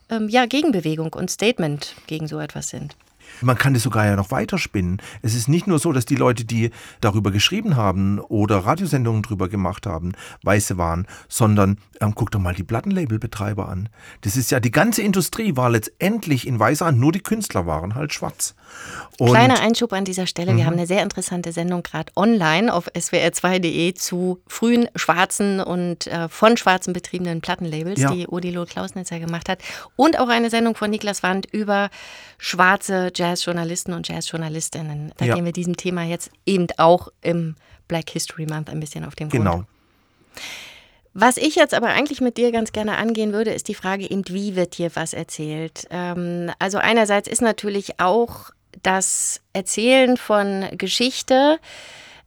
ähm, 0.09 0.29
ja, 0.29 0.45
Gegenbewegung 0.45 1.13
und 1.13 1.29
Statement 1.29 1.95
gegen 2.07 2.27
so 2.27 2.39
etwas 2.39 2.69
sind. 2.69 2.95
Man 3.41 3.57
kann 3.57 3.73
das 3.73 3.83
sogar 3.83 4.05
ja 4.05 4.15
noch 4.15 4.31
weiterspinnen. 4.31 5.01
Es 5.21 5.35
ist 5.35 5.47
nicht 5.47 5.67
nur 5.67 5.79
so, 5.79 5.91
dass 5.91 6.05
die 6.05 6.15
Leute, 6.15 6.45
die 6.45 6.71
darüber 7.01 7.31
geschrieben 7.31 7.75
haben 7.75 8.19
oder 8.19 8.59
Radiosendungen 8.59 9.21
darüber 9.23 9.49
gemacht 9.49 9.85
haben, 9.85 10.13
Weiße 10.43 10.77
waren, 10.77 11.07
sondern 11.27 11.77
ähm, 12.01 12.13
guck 12.15 12.31
doch 12.31 12.39
mal 12.39 12.53
die 12.53 12.63
Plattenlabelbetreiber 12.63 13.67
an. 13.67 13.89
Das 14.21 14.37
ist 14.37 14.51
ja, 14.51 14.59
die 14.59 14.71
ganze 14.71 15.01
Industrie 15.01 15.55
war 15.55 15.69
letztendlich 15.69 16.47
in 16.47 16.59
weißer 16.59 16.85
Hand, 16.85 16.99
nur 16.99 17.11
die 17.11 17.21
Künstler 17.21 17.65
waren 17.65 17.95
halt 17.95 18.13
schwarz. 18.13 18.55
Und 19.17 19.29
Kleiner 19.29 19.59
Einschub 19.61 19.93
an 19.93 20.05
dieser 20.05 20.27
Stelle. 20.27 20.55
Wir 20.55 20.63
mhm. 20.63 20.67
haben 20.67 20.73
eine 20.73 20.87
sehr 20.87 21.03
interessante 21.03 21.51
Sendung 21.51 21.83
gerade 21.83 22.11
online 22.15 22.73
auf 22.73 22.87
swr2.de 22.93 23.93
zu 23.93 24.41
frühen 24.47 24.87
schwarzen 24.95 25.59
und 25.59 26.07
äh, 26.07 26.27
von 26.27 26.57
schwarzen 26.57 26.93
betriebenen 26.93 27.41
Plattenlabels, 27.41 28.01
ja. 28.01 28.11
die 28.11 28.27
Odilo 28.27 28.65
Klausnitzer 28.65 29.19
gemacht 29.19 29.49
hat. 29.49 29.59
Und 29.95 30.19
auch 30.19 30.27
eine 30.27 30.49
Sendung 30.49 30.75
von 30.75 30.89
Niklas 30.89 31.23
Wand 31.23 31.47
über 31.51 31.89
schwarze 32.37 33.11
Jazzjournalisten 33.15 33.93
und 33.93 34.07
Jazzjournalistinnen. 34.07 35.11
Da 35.17 35.25
ja. 35.25 35.35
gehen 35.35 35.45
wir 35.45 35.51
diesem 35.51 35.77
Thema 35.77 36.03
jetzt 36.03 36.31
eben 36.45 36.67
auch 36.77 37.09
im 37.21 37.55
Black 37.87 38.09
History 38.09 38.45
Month 38.45 38.69
ein 38.69 38.79
bisschen 38.79 39.05
auf 39.05 39.15
den 39.15 39.29
Grund. 39.29 39.43
Genau. 39.43 39.63
Was 41.13 41.37
ich 41.37 41.55
jetzt 41.55 41.73
aber 41.73 41.87
eigentlich 41.87 42.19
mit 42.19 42.37
dir 42.37 42.51
ganz 42.51 42.73
gerne 42.73 42.97
angehen 42.97 43.31
würde, 43.31 43.51
ist 43.51 43.69
die 43.69 43.73
Frage 43.73 44.09
eben, 44.09 44.23
wie 44.27 44.57
wird 44.57 44.75
hier 44.75 44.91
was 44.95 45.13
erzählt? 45.13 45.87
Ähm, 45.89 46.51
also 46.59 46.77
einerseits 46.77 47.29
ist 47.29 47.41
natürlich 47.41 48.01
auch 48.01 48.51
das 48.83 49.39
Erzählen 49.53 50.17
von 50.17 50.65
Geschichte 50.77 51.57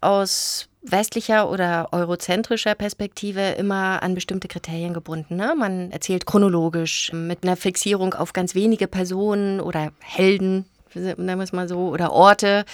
aus 0.00 0.68
westlicher 0.82 1.50
oder 1.50 1.88
eurozentrischer 1.92 2.74
Perspektive 2.74 3.50
immer 3.58 4.02
an 4.02 4.14
bestimmte 4.14 4.48
Kriterien 4.48 4.94
gebunden. 4.94 5.36
Ne? 5.36 5.54
Man 5.56 5.90
erzählt 5.90 6.24
chronologisch 6.24 7.12
mit 7.12 7.42
einer 7.42 7.56
Fixierung 7.56 8.14
auf 8.14 8.32
ganz 8.32 8.54
wenige 8.54 8.86
Personen 8.86 9.60
oder 9.60 9.92
Helden, 10.00 10.64
nennen 10.94 11.38
wir 11.38 11.44
es 11.44 11.52
mal 11.52 11.68
so, 11.68 11.88
oder 11.88 12.12
Orte. 12.12 12.64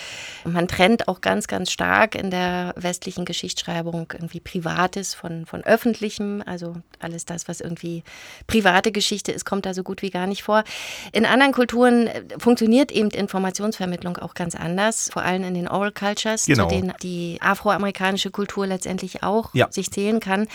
Man 0.45 0.69
trennt 0.69 1.09
auch 1.09 1.21
ganz, 1.21 1.47
ganz 1.47 1.71
stark 1.71 2.15
in 2.15 2.31
der 2.31 2.75
westlichen 2.77 3.25
Geschichtsschreibung 3.25 4.13
irgendwie 4.13 4.41
Privates 4.41 5.15
von, 5.15 5.47
von 5.47 5.63
Öffentlichem. 5.65 6.43
Also 6.47 6.77
alles 7.01 7.25
das, 7.25 7.49
was 7.49 7.61
irgendwie 7.61 8.03
private 8.47 8.93
Geschichte 8.93 9.33
ist, 9.33 9.45
kommt 9.45 9.67
da 9.67 9.75
so 9.75 9.83
gut 9.83 10.03
wie 10.03 10.11
gar 10.11 10.27
nicht 10.27 10.43
vor. 10.43 10.65
In 11.13 11.27
anderen 11.27 11.53
Kulturen 11.53 12.07
äh, 12.07 12.23
funktioniert 12.39 12.93
eben 12.93 13.11
Informationsvermittlung 13.11 14.17
auch 14.19 14.35
ganz 14.35 14.55
anders, 14.55 15.11
vor 15.13 15.23
allem 15.23 15.45
in 15.45 15.55
den 15.55 15.69
Oral 15.69 15.93
Cultures, 15.93 16.47
genau. 16.47 16.69
zu 16.69 16.75
denen 16.75 16.93
die 17.03 17.39
afroamerikanische 17.41 18.31
Kultur 18.31 18.67
letztendlich 18.67 19.23
auch 19.23 19.55
ja. 19.55 19.71
sich 19.71 19.91
zählen 19.91 20.21
kann. 20.21 20.47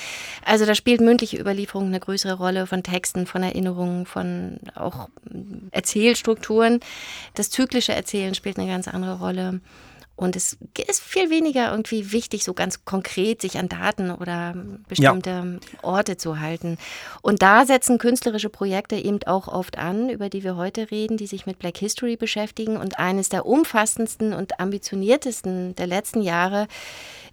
Also 0.46 0.66
da 0.66 0.76
spielt 0.76 1.02
mündliche 1.02 1.38
Überlieferung 1.38 1.88
eine 1.88 2.00
größere 2.00 2.34
Rolle 2.34 2.68
von 2.68 2.84
Texten, 2.84 3.26
von 3.26 3.44
Erinnerungen, 3.44 4.06
von 4.06 4.60
auch 4.76 5.10
Erzählstrukturen. 5.72 6.80
Das 7.36 7.50
zyklische 7.60 7.94
Erzählen 7.94 8.34
spielt 8.36 8.58
eine 8.58 8.70
ganz 8.70 8.88
andere 8.88 9.20
Rolle. 9.20 9.60
Und 10.16 10.36
es 10.36 10.58
ist 10.88 11.02
viel 11.02 11.30
weniger 11.30 11.72
irgendwie 11.72 12.12
wichtig, 12.14 12.44
so 12.44 12.54
ganz 12.54 12.86
konkret 12.86 13.42
sich 13.42 13.58
an 13.58 13.70
Daten 13.70 14.12
oder 14.12 14.54
bestimmte 14.88 15.30
ja. 15.30 15.80
Orte 15.82 16.18
zu 16.18 16.40
halten. 16.40 16.78
Und 17.22 17.42
da 17.42 17.66
setzen 17.66 17.98
künstlerische 17.98 18.50
Projekte 18.50 18.96
eben 18.96 19.20
auch 19.24 19.48
oft 19.48 19.78
an, 19.78 20.10
über 20.10 20.30
die 20.30 20.44
wir 20.44 20.56
heute 20.56 20.92
reden, 20.92 21.18
die 21.18 21.28
sich 21.28 21.46
mit 21.46 21.60
Black 21.60 21.78
History 21.78 22.18
beschäftigen. 22.18 22.78
Und 22.78 22.98
eines 23.00 23.30
der 23.30 23.46
umfassendsten 23.46 24.34
und 24.34 24.60
ambitioniertesten 24.60 25.76
der 25.76 25.88
letzten 25.88 26.22
Jahre 26.22 26.68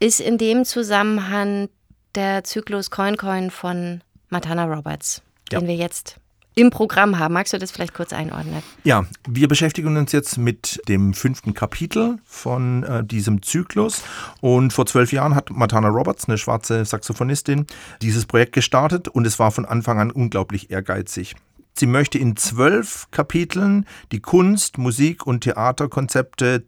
ist 0.00 0.21
in 0.21 0.38
dem 0.38 0.64
Zusammenhang 0.64 1.68
der 2.14 2.42
Zyklus 2.45 2.90
Coin 2.90 3.16
Coin 3.16 3.50
von 3.50 4.00
Matana 4.28 4.64
Roberts, 4.64 5.23
ja. 5.52 5.59
den 5.61 5.68
wir 5.68 5.76
jetzt 5.76 6.21
im 6.56 6.70
Programm 6.70 7.18
haben. 7.18 7.34
Magst 7.34 7.52
du 7.52 7.58
das 7.58 7.70
vielleicht 7.70 7.94
kurz 7.94 8.12
einordnen? 8.12 8.62
Ja, 8.82 9.06
wir 9.28 9.46
beschäftigen 9.46 9.96
uns 9.96 10.10
jetzt 10.10 10.38
mit 10.38 10.80
dem 10.88 11.14
fünften 11.14 11.54
Kapitel 11.54 12.18
von 12.25 12.82
äh, 12.82 13.04
diesem 13.04 13.42
Zyklus. 13.42 14.02
Und 14.40 14.72
vor 14.72 14.86
zwölf 14.86 15.12
Jahren 15.12 15.34
hat 15.34 15.50
Matana 15.50 15.88
Roberts, 15.88 16.26
eine 16.28 16.38
schwarze 16.38 16.84
Saxophonistin, 16.84 17.66
dieses 18.02 18.26
Projekt 18.26 18.54
gestartet 18.54 19.06
und 19.06 19.26
es 19.26 19.38
war 19.38 19.52
von 19.52 19.66
Anfang 19.66 20.00
an 20.00 20.10
unglaublich 20.10 20.70
ehrgeizig. 20.70 21.36
Sie 21.75 21.86
möchte 21.86 22.18
in 22.18 22.36
zwölf 22.36 23.06
Kapiteln 23.10 23.86
die 24.10 24.20
Kunst, 24.20 24.78
Musik 24.78 25.26
und 25.26 25.42
Theaterkonzepte 25.42 26.64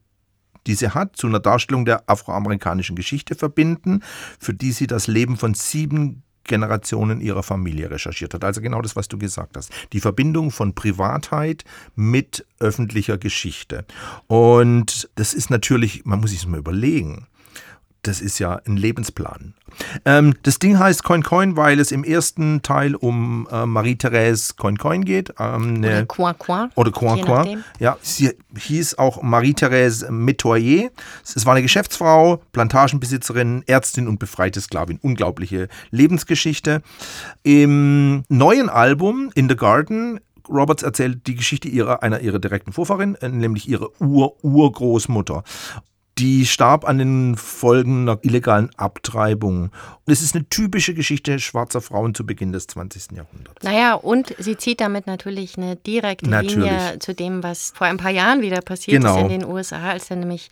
die 0.67 0.75
sie 0.75 0.91
hat, 0.91 1.17
zu 1.17 1.27
einer 1.27 1.41
Darstellung 1.41 1.87
der 1.87 2.11
afroamerikanischen 2.11 2.95
Geschichte 2.95 3.35
verbinden, 3.35 4.03
für 4.39 4.53
die 4.53 4.73
sie 4.73 4.87
das 4.87 5.07
Leben 5.07 5.39
von 5.39 5.55
sieben 5.55 6.25
Generationen 6.49 7.21
ihrer 7.21 7.45
Familie 7.45 7.91
recherchiert 7.91 8.35
hat. 8.35 8.43
Also 8.43 8.61
genau 8.61 8.83
das, 8.83 8.97
was 8.97 9.07
du 9.07 9.19
gesagt 9.19 9.57
hast. 9.57 9.71
Die 9.93 10.01
Verbindung 10.01 10.51
von 10.51 10.75
Privatheit 10.75 11.65
mit 11.95 12.45
öffentlicher 12.59 13.19
Geschichte. 13.19 13.85
Und 14.27 15.09
das 15.15 15.35
ist 15.35 15.51
natürlich, 15.51 16.05
man 16.05 16.21
muss 16.21 16.31
sich 16.31 16.41
das 16.41 16.49
mal 16.49 16.59
überlegen. 16.59 17.29
Das 18.09 18.21
ist 18.23 18.39
ja 18.39 18.61
ein 18.67 18.77
Lebensplan. 18.77 19.55
Ähm, 20.05 20.35
das 20.43 20.59
Ding 20.59 20.79
heißt 20.79 21.05
Coin 21.05 21.23
Coin, 21.23 21.57
weil 21.57 21.79
es 21.79 21.93
im 21.93 22.03
ersten 22.03 22.63
Teil 22.63 22.95
um 22.95 23.47
äh, 23.53 23.67
Marie-Therese 23.67 24.55
Coin 24.57 24.79
Coin 24.79 25.05
geht. 25.05 25.35
Ähm, 25.39 25.79
Oder 25.85 26.07
Coin 26.07 26.39
Coin. 26.39 26.71
oder 26.75 26.91
Coin 26.91 27.21
Coin. 27.21 27.65
Ja, 27.79 27.99
sie 28.01 28.33
hieß 28.57 28.97
auch 28.97 29.23
Marie-Therese 29.23 30.11
Metoyer. 30.11 30.89
Es 31.23 31.45
war 31.45 31.53
eine 31.53 31.63
Geschäftsfrau, 31.63 32.43
Plantagenbesitzerin, 32.53 33.63
Ärztin 33.67 34.09
und 34.09 34.19
befreite 34.19 34.61
Sklavin. 34.61 34.99
Unglaubliche 35.03 35.69
Lebensgeschichte. 35.91 36.83
Im 37.43 38.25
neuen 38.29 38.71
Album 38.71 39.31
In 39.35 39.49
the 39.49 39.57
Garden 39.57 40.21
Roberts 40.49 40.83
erzählt 40.83 41.27
die 41.27 41.35
Geschichte 41.35 41.69
ihrer, 41.69 42.03
einer 42.03 42.21
ihrer 42.21 42.39
direkten 42.39 42.73
Vorfahrin, 42.73 43.17
äh, 43.17 43.29
nämlich 43.29 43.69
ihre 43.69 43.91
Ur-Urgroßmutter. 44.01 45.45
Die 46.19 46.47
starb 46.47 46.85
an 46.85 46.99
den 46.99 47.37
Folgen 47.37 48.03
einer 48.09 48.19
illegalen 48.23 48.71
Abtreibung. 48.77 49.65
Und 49.65 50.13
es 50.13 50.21
ist 50.21 50.35
eine 50.35 50.49
typische 50.49 50.95
Geschichte 50.95 51.39
schwarzer 51.39 51.81
Frauen 51.81 52.15
zu 52.15 52.27
Beginn 52.27 52.53
des 52.53 52.67
20. 52.67 53.13
Jahrhunderts. 53.17 53.63
Naja, 53.63 53.95
und 53.95 54.35
sie 54.39 54.57
zieht 54.57 54.81
damit 54.81 55.07
natürlich 55.07 55.57
eine 55.57 55.77
direkte 55.77 56.29
Natürlich. 56.29 56.57
Linie 56.57 56.99
zu 56.99 57.15
dem, 57.15 57.43
was 57.43 57.73
vor 57.75 57.87
ein 57.87 57.99
paar 57.99 58.11
Jahren 58.11 58.43
wieder 58.43 58.61
passiert 58.61 59.01
Genau. 59.01 59.17
ist 59.17 59.23
in 59.23 59.29
den 59.29 59.45
USA, 59.45 59.91
als 59.91 60.09
dann 60.09 60.21
nämlich 60.21 60.51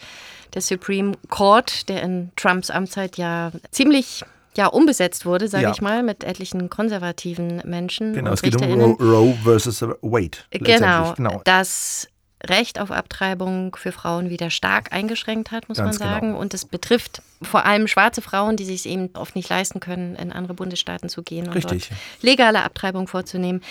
der 0.54 0.62
Supreme 0.62 1.12
Court, 1.28 1.88
der 1.88 2.02
in 2.02 2.30
Trumps 2.37 2.70
Amtszeit 2.70 3.16
ja 3.18 3.50
ziemlich 3.73 4.25
ja, 4.56 4.68
umbesetzt 4.68 5.26
wurde, 5.26 5.49
sage 5.49 5.64
Ja. 5.64 5.73
ich 5.73 5.82
mal, 5.82 6.02
mit 6.02 6.25
etlichen 6.25 6.70
konservativen 6.70 7.61
Menschen. 7.64 8.14
Genau, 8.14 8.32
es 8.32 8.40
geht 8.40 8.56
um. 8.61 8.80
Roe, 8.94 9.37
versus 9.44 9.82
Wade. 9.82 10.38
Genau, 10.50 11.12
genau. 11.14 11.42
das 11.44 12.08
Recht 12.48 12.80
auf 12.80 12.90
Abtreibung 12.90 13.76
für 13.76 13.92
Frauen 13.92 14.30
wieder 14.30 14.50
stark 14.50 14.92
eingeschränkt 14.92 15.50
hat, 15.50 15.68
muss 15.68 15.78
Ganz 15.78 15.98
man 15.98 16.08
genau. 16.08 16.20
sagen. 16.20 16.34
Und 16.36 16.54
es 16.54 16.64
betrifft 16.64 17.22
vor 17.42 17.66
allem 17.66 17.86
schwarze 17.86 18.22
Frauen, 18.22 18.56
die 18.56 18.64
sich 18.64 18.86
eben 18.86 19.10
oft 19.14 19.36
nicht 19.36 19.48
leisten 19.48 19.80
können, 19.80 20.16
in 20.16 20.32
andere 20.32 20.54
Bundesstaaten 20.54 21.08
zu 21.08 21.22
gehen 21.22 21.48
und 21.48 21.88
legale 22.22 22.62
Abtreibung 22.62 23.08
vorzunehmen. 23.08 23.62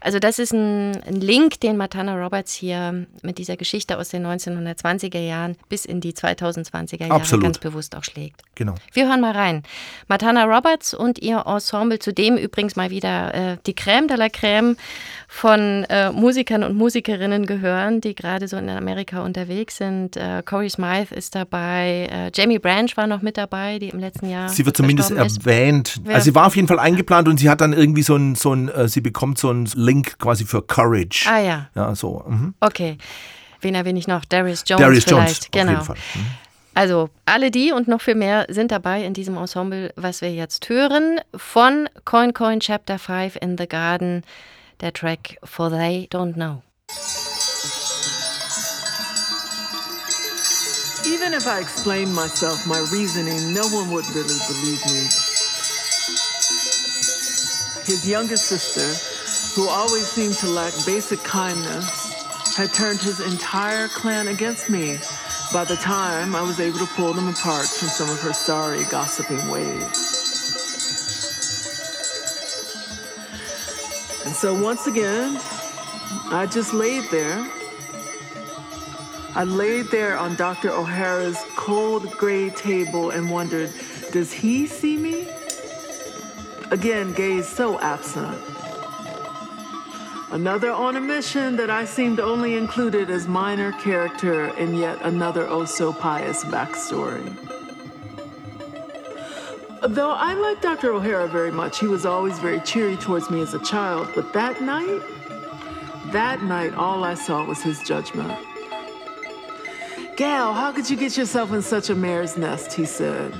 Also 0.00 0.18
das 0.18 0.38
ist 0.38 0.52
ein, 0.52 1.02
ein 1.04 1.20
Link, 1.20 1.60
den 1.60 1.76
Matana 1.76 2.14
Roberts 2.16 2.52
hier 2.52 3.06
mit 3.22 3.38
dieser 3.38 3.56
Geschichte 3.56 3.98
aus 3.98 4.10
den 4.10 4.26
1920er 4.26 5.18
Jahren 5.18 5.56
bis 5.68 5.84
in 5.86 6.00
die 6.00 6.12
2020er 6.12 7.00
Jahre 7.00 7.14
Absolut. 7.14 7.44
ganz 7.44 7.58
bewusst 7.58 7.96
auch 7.96 8.04
schlägt. 8.04 8.42
genau. 8.54 8.74
Wir 8.92 9.08
hören 9.08 9.20
mal 9.20 9.32
rein. 9.32 9.62
Matana 10.08 10.44
Roberts 10.44 10.92
und 10.92 11.18
ihr 11.20 11.44
Ensemble, 11.46 11.98
zu 11.98 12.12
dem 12.12 12.36
übrigens 12.36 12.76
mal 12.76 12.90
wieder 12.90 13.34
äh, 13.34 13.56
die 13.66 13.74
Crème 13.74 14.06
de 14.06 14.16
la 14.16 14.26
Crème 14.26 14.76
von 15.28 15.84
äh, 15.84 16.12
Musikern 16.12 16.62
und 16.62 16.76
Musikerinnen 16.76 17.46
gehören, 17.46 18.00
die 18.00 18.14
gerade 18.24 18.48
so 18.48 18.56
in 18.56 18.70
Amerika 18.70 19.22
unterwegs 19.22 19.76
sind. 19.76 20.16
Äh, 20.16 20.42
Corey 20.44 20.70
Smythe 20.70 21.14
ist 21.14 21.34
dabei, 21.34 22.08
äh, 22.10 22.30
Jamie 22.34 22.58
Branch 22.58 22.88
war 22.96 23.06
noch 23.06 23.20
mit 23.20 23.36
dabei, 23.36 23.78
die 23.78 23.90
im 23.90 23.98
letzten 23.98 24.30
Jahr 24.30 24.48
Sie 24.48 24.64
wird 24.64 24.76
zumindest 24.76 25.10
erwähnt. 25.10 26.00
Ja. 26.06 26.14
Also 26.14 26.24
sie 26.24 26.34
war 26.34 26.46
auf 26.46 26.56
jeden 26.56 26.66
Fall 26.66 26.78
eingeplant 26.78 27.28
und 27.28 27.38
sie 27.38 27.50
hat 27.50 27.60
dann 27.60 27.74
irgendwie 27.74 28.02
so 28.02 28.16
ein, 28.16 28.34
so 28.34 28.54
ein 28.54 28.68
äh, 28.68 28.88
sie 28.88 29.02
bekommt 29.02 29.36
so 29.38 29.50
einen 29.50 29.66
Link 29.74 30.18
quasi 30.18 30.46
für 30.46 30.62
Courage. 30.62 31.26
Ah 31.30 31.38
ja, 31.38 31.68
Ja, 31.74 31.94
so. 31.94 32.24
Mhm. 32.26 32.54
okay. 32.60 32.96
Wen 33.60 33.74
erwähne 33.74 33.98
ich 33.98 34.08
noch? 34.08 34.24
Darius 34.24 34.64
Jones 34.66 34.82
Darius 34.82 35.04
vielleicht. 35.04 35.44
Jones, 35.44 35.50
genau. 35.50 35.62
auf 35.64 35.70
jeden 35.70 35.84
Fall. 35.84 35.96
Mhm. 36.14 36.26
Also 36.74 37.10
alle 37.26 37.50
die 37.50 37.72
und 37.72 37.88
noch 37.88 38.00
viel 38.00 38.14
mehr 38.14 38.46
sind 38.48 38.72
dabei 38.72 39.04
in 39.04 39.12
diesem 39.12 39.36
Ensemble, 39.36 39.92
was 39.96 40.22
wir 40.22 40.32
jetzt 40.32 40.68
hören. 40.68 41.20
Von 41.36 41.88
Coin 42.04 42.32
Coin 42.32 42.60
Chapter 42.60 42.98
5 42.98 43.36
in 43.40 43.56
the 43.58 43.68
Garden, 43.68 44.22
der 44.80 44.92
Track 44.92 45.36
For 45.44 45.70
They 45.70 46.08
Don't 46.10 46.34
Know. 46.34 46.62
Even 51.06 51.34
if 51.34 51.46
I 51.46 51.60
explained 51.60 52.14
myself, 52.14 52.66
my 52.66 52.78
reasoning, 52.90 53.52
no 53.52 53.68
one 53.68 53.90
would 53.90 54.06
really 54.14 54.38
believe 54.48 54.80
me. 54.86 55.04
His 57.84 58.08
youngest 58.08 58.46
sister, 58.46 58.88
who 59.54 59.68
always 59.68 60.06
seemed 60.06 60.34
to 60.38 60.46
lack 60.46 60.72
basic 60.86 61.22
kindness, 61.22 62.56
had 62.56 62.72
turned 62.72 63.00
his 63.00 63.20
entire 63.20 63.88
clan 63.88 64.28
against 64.28 64.70
me 64.70 64.98
by 65.52 65.64
the 65.64 65.76
time 65.76 66.34
I 66.34 66.40
was 66.40 66.58
able 66.58 66.78
to 66.78 66.86
pull 66.86 67.12
them 67.12 67.28
apart 67.28 67.66
from 67.66 67.88
some 67.88 68.08
of 68.08 68.20
her 68.22 68.32
sorry, 68.32 68.84
gossiping 68.84 69.46
ways. 69.48 69.82
And 74.24 74.34
so 74.34 74.54
once 74.54 74.86
again, 74.86 75.38
I 76.30 76.48
just 76.50 76.72
laid 76.72 77.04
there 77.10 77.46
I 79.36 79.42
laid 79.42 79.86
there 79.86 80.16
on 80.16 80.36
Dr. 80.36 80.70
O'Hara's 80.70 81.44
cold 81.56 82.08
gray 82.12 82.50
table 82.50 83.10
and 83.10 83.28
wondered, 83.28 83.72
does 84.12 84.32
he 84.32 84.68
see 84.68 84.96
me? 84.96 85.28
Again, 86.70 87.12
gaze 87.14 87.48
so 87.48 87.80
absent. 87.80 88.38
Another 90.30 90.70
on 90.70 90.94
a 90.94 91.00
mission 91.00 91.56
that 91.56 91.68
I 91.68 91.84
seemed 91.84 92.20
only 92.20 92.54
included 92.54 93.10
as 93.10 93.26
minor 93.26 93.72
character 93.72 94.56
in 94.56 94.76
yet 94.76 95.02
another 95.02 95.48
oh 95.48 95.64
so 95.64 95.92
pious 95.92 96.44
backstory. 96.44 97.24
Though 99.82 100.12
I 100.12 100.34
liked 100.34 100.62
Dr. 100.62 100.92
O'Hara 100.92 101.26
very 101.26 101.50
much, 101.50 101.80
he 101.80 101.88
was 101.88 102.06
always 102.06 102.38
very 102.38 102.60
cheery 102.60 102.96
towards 102.96 103.30
me 103.30 103.40
as 103.40 103.52
a 103.52 103.62
child, 103.64 104.08
but 104.14 104.32
that 104.32 104.62
night, 104.62 105.02
that 106.12 106.40
night, 106.44 106.74
all 106.74 107.02
I 107.02 107.14
saw 107.14 107.44
was 107.44 107.62
his 107.62 107.82
judgment. 107.82 108.38
Gal, 110.16 110.52
how 110.52 110.70
could 110.70 110.88
you 110.88 110.96
get 110.96 111.16
yourself 111.16 111.52
in 111.52 111.60
such 111.60 111.90
a 111.90 111.94
mare's 111.94 112.36
nest? 112.36 112.72
He 112.72 112.84
said. 112.84 113.34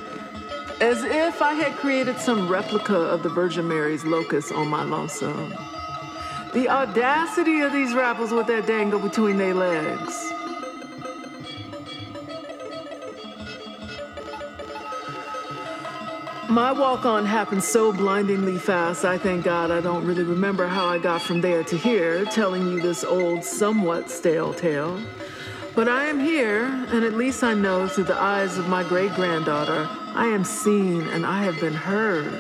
As 0.81 1.05
if 1.05 1.41
I 1.41 1.55
had 1.55 1.73
created 1.77 2.19
some 2.19 2.49
replica 2.49 2.97
of 2.97 3.23
the 3.23 3.29
Virgin 3.29 3.69
Mary's 3.69 4.05
locust 4.05 4.51
on 4.51 4.67
my 4.67 4.83
lonesome. 4.83 5.55
The 6.53 6.69
audacity 6.69 7.61
of 7.61 7.73
these 7.73 7.95
rappers 7.95 8.33
with 8.33 8.49
that 8.49 8.67
dangle 8.67 8.99
between 8.99 9.39
their 9.39 9.55
legs. 9.55 10.33
My 16.49 16.73
walk 16.73 17.05
on 17.07 17.25
happened 17.25 17.63
so 17.63 17.93
blindingly 17.93 18.59
fast, 18.59 19.05
I 19.05 19.17
thank 19.17 19.45
God 19.45 19.71
I 19.71 19.81
don't 19.81 20.05
really 20.05 20.25
remember 20.25 20.67
how 20.67 20.87
I 20.87 20.99
got 20.99 21.23
from 21.23 21.41
there 21.41 21.63
to 21.65 21.77
here, 21.77 22.25
telling 22.27 22.69
you 22.69 22.81
this 22.81 23.05
old, 23.05 23.45
somewhat 23.45 24.11
stale 24.11 24.53
tale. 24.53 25.01
But 25.75 25.89
I 25.89 26.05
am 26.05 26.21
here, 26.21 26.67
and 26.93 27.05
at 27.05 27.15
least 27.15 27.43
I 27.43 27.53
know 27.53 27.89
through 27.89 28.05
the 28.05 28.15
eyes 28.15 28.59
of 28.59 28.69
my 28.69 28.85
great 28.85 29.13
granddaughter, 29.15 29.89
I 30.15 30.27
am 30.27 30.45
seen 30.45 31.03
and 31.09 31.27
I 31.27 31.43
have 31.43 31.59
been 31.59 31.75
heard. 31.75 32.33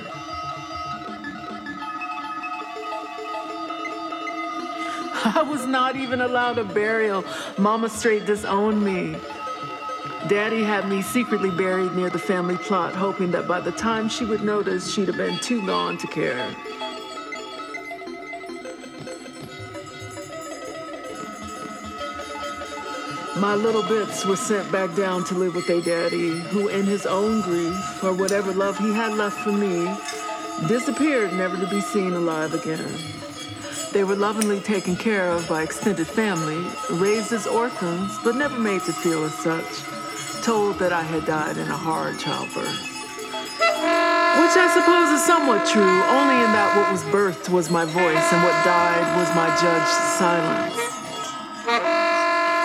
I 5.36 5.42
was 5.42 5.66
not 5.66 5.96
even 5.96 6.20
allowed 6.20 6.58
a 6.58 6.64
burial. 6.64 7.24
Mama 7.58 7.88
straight 7.88 8.24
disowned 8.24 8.84
me. 8.84 9.16
Daddy 10.28 10.62
had 10.62 10.88
me 10.88 11.02
secretly 11.02 11.50
buried 11.50 11.92
near 11.96 12.10
the 12.10 12.20
family 12.20 12.56
plot, 12.56 12.94
hoping 12.94 13.32
that 13.32 13.48
by 13.48 13.58
the 13.58 13.72
time 13.72 14.08
she 14.08 14.24
would 14.24 14.44
notice, 14.44 14.92
she'd 14.92 15.08
have 15.08 15.16
been 15.16 15.38
too 15.40 15.66
gone 15.66 15.98
to 15.98 16.06
care. 16.06 16.54
My 23.36 23.56
little 23.56 23.82
bits 23.82 24.24
were 24.24 24.36
sent 24.36 24.70
back 24.70 24.94
down 24.94 25.24
to 25.24 25.34
live 25.34 25.56
with 25.56 25.66
their 25.66 25.80
daddy, 25.80 26.38
who, 26.38 26.68
in 26.68 26.84
his 26.84 27.04
own 27.04 27.40
grief, 27.40 28.04
or 28.04 28.14
whatever 28.14 28.52
love 28.52 28.78
he 28.78 28.92
had 28.92 29.14
left 29.14 29.36
for 29.40 29.50
me, 29.50 29.92
disappeared 30.68 31.32
never 31.32 31.56
to 31.56 31.66
be 31.66 31.80
seen 31.80 32.12
alive 32.12 32.54
again. 32.54 32.94
They 33.92 34.04
were 34.04 34.14
lovingly 34.14 34.60
taken 34.60 34.94
care 34.94 35.32
of 35.32 35.48
by 35.48 35.62
extended 35.64 36.06
family, 36.06 36.64
raised 36.90 37.32
as 37.32 37.44
orphans, 37.48 38.16
but 38.22 38.36
never 38.36 38.56
made 38.56 38.82
to 38.82 38.92
feel 38.92 39.24
as 39.24 39.34
such, 39.34 39.82
told 40.44 40.78
that 40.78 40.92
I 40.92 41.02
had 41.02 41.26
died 41.26 41.56
in 41.56 41.66
a 41.66 41.76
hard 41.76 42.20
childbirth. 42.20 42.94
Which 44.38 44.54
I 44.54 44.70
suppose 44.72 45.10
is 45.10 45.26
somewhat 45.26 45.66
true, 45.66 45.82
only 45.82 46.36
in 46.38 46.52
that 46.54 46.76
what 46.76 46.92
was 46.92 47.02
birthed 47.10 47.48
was 47.48 47.68
my 47.68 47.84
voice 47.84 48.32
and 48.32 48.42
what 48.44 48.64
died 48.64 49.16
was 49.18 49.28
my 49.34 49.48
judged 49.60 49.90
silence. 50.18 50.83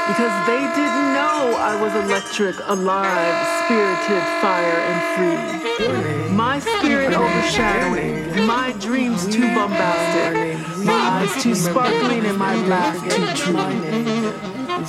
Because 0.09 0.47
they 0.47 0.63
didn't 0.73 1.13
know 1.13 1.53
I 1.55 1.77
was 1.79 1.93
electric, 1.93 2.55
alive, 2.65 3.37
spirited, 3.61 4.23
fire, 4.41 4.79
and 4.89 4.99
free. 5.13 6.35
My 6.35 6.57
spirit 6.57 7.13
overshadowing, 7.13 8.47
my 8.47 8.71
dreams 8.79 9.27
too 9.27 9.53
bombastic, 9.53 10.57
my 10.83 10.93
eyes 10.93 11.43
too 11.43 11.53
sparkling, 11.53 12.25
and 12.25 12.37
my 12.39 12.55
laugh 12.65 12.97
too 13.03 13.27
true. 13.37 13.53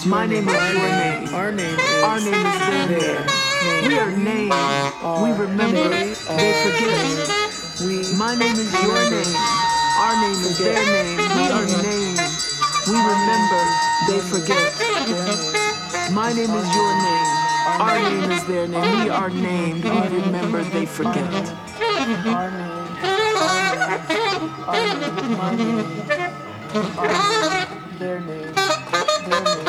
My 0.08 0.24
name 0.26 0.48
is 0.48 0.72
your 0.72 0.88
name. 0.88 1.34
Our 1.34 1.52
name 1.52 1.78
is, 1.78 2.02
Our 2.02 2.20
name 2.20 2.46
is 2.46 2.58
their 2.58 2.88
name. 2.88 3.88
We 3.88 3.98
are 3.98 4.10
named. 4.10 4.54
We 5.22 5.30
remember. 5.32 5.88
They 5.90 6.52
forget. 6.64 6.96
We. 7.84 8.08
My 8.16 8.34
name 8.36 8.56
is 8.56 8.72
your 8.72 9.10
name. 9.10 9.36
Our 10.00 10.14
name 10.16 10.40
is 10.48 10.58
their 10.58 10.82
name. 10.82 11.18
We 11.36 11.44
are 11.50 11.66
named. 11.82 12.19
We 12.88 12.96
remember. 12.96 13.62
They 14.08 14.20
forget. 14.20 14.72
My 16.12 16.32
name 16.32 16.50
is 16.50 16.68
your 16.74 16.92
name. 17.02 17.40
Our 17.78 17.98
name 17.98 18.30
is 18.32 18.44
their 18.44 18.66
name. 18.66 19.04
We 19.04 19.10
are 19.10 19.30
named. 19.30 19.84
We 19.84 19.90
remember, 20.20 20.64
they 20.64 20.86
forget. 20.86 21.14
Our 21.20 22.50
name, 22.50 22.96
our 24.66 24.86
name, 24.90 25.26
my 25.36 25.54
name, 25.54 25.84
their 27.98 28.20
name, 28.20 28.54
their 29.26 29.42
name, 29.44 29.66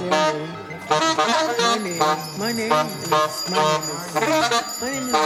their 0.00 0.16
name. 0.32 0.50
My 0.88 1.76
name, 1.82 1.98
my 2.38 2.52
name 2.52 2.72
is, 2.72 3.34
my 3.50 3.62
name 3.66 3.90
is, 3.90 4.14
my 4.80 4.90
name 4.92 5.18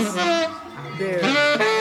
is 0.00 0.14
their, 0.98 1.79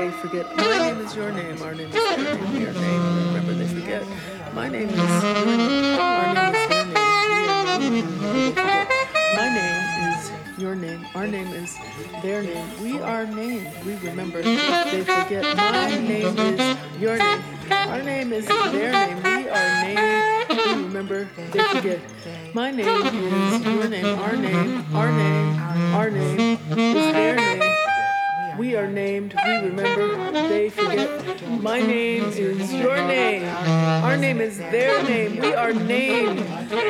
they 0.00 0.10
forget. 0.12 0.56
My 0.56 0.78
name 0.78 1.00
is 1.00 1.14
your 1.14 1.30
name, 1.30 1.60
our 1.62 1.74
name 1.74 1.88
is 1.88 1.92
their 1.92 2.16
name, 2.16 2.52
we 2.54 2.64
are 2.64 2.72
named, 2.72 3.04
remember 3.26 3.52
they 3.52 3.68
forget. 3.68 4.02
My 4.54 4.68
name 4.68 4.88
is 4.88 4.96
your 4.96 5.44
name, 5.44 6.00
our 6.00 6.32
name 6.32 6.54
is 6.54 6.68
their 6.70 7.92
name. 7.92 8.54
My 9.36 9.48
name 9.52 9.76
is 10.08 10.32
your 10.58 10.74
name, 10.74 11.06
our 11.14 11.26
name 11.26 11.48
is 11.48 11.76
their 12.22 12.42
name, 12.42 12.66
we 12.80 12.98
are 12.98 13.26
named, 13.26 13.68
we 13.84 13.94
remember 13.96 14.40
they 14.40 15.04
forget. 15.04 15.44
My 15.56 15.90
name 15.90 16.38
is 16.38 16.76
your 16.98 17.18
name, 17.18 17.42
our 17.70 18.02
name 18.02 18.32
is 18.32 18.46
their 18.48 18.92
name, 18.92 19.22
we 19.22 19.48
are 19.50 19.84
named, 19.84 20.48
we 20.48 20.84
remember 20.84 21.28
they 21.52 21.60
forget. 21.76 22.00
My 22.54 22.70
name 22.70 22.88
is 22.88 23.64
your 23.64 23.88
name, 23.88 24.18
our 24.18 24.36
name, 24.36 24.84
our 24.94 25.12
name, 25.12 25.58
our 25.94 26.10
name 26.10 26.58
is 26.72 27.12
their 27.12 27.36
name. 27.36 27.39
We 28.70 28.76
are 28.76 28.86
named, 28.86 29.34
we 29.34 29.56
remember, 29.56 30.30
they 30.48 30.70
forget. 30.70 31.42
My 31.60 31.80
name 31.80 32.26
is 32.26 32.72
your 32.72 32.98
name. 32.98 33.42
Our 34.04 34.16
name 34.16 34.40
is 34.40 34.58
their 34.58 35.02
name. 35.02 35.40
We 35.40 35.52
are 35.52 35.72
named, 35.72 36.38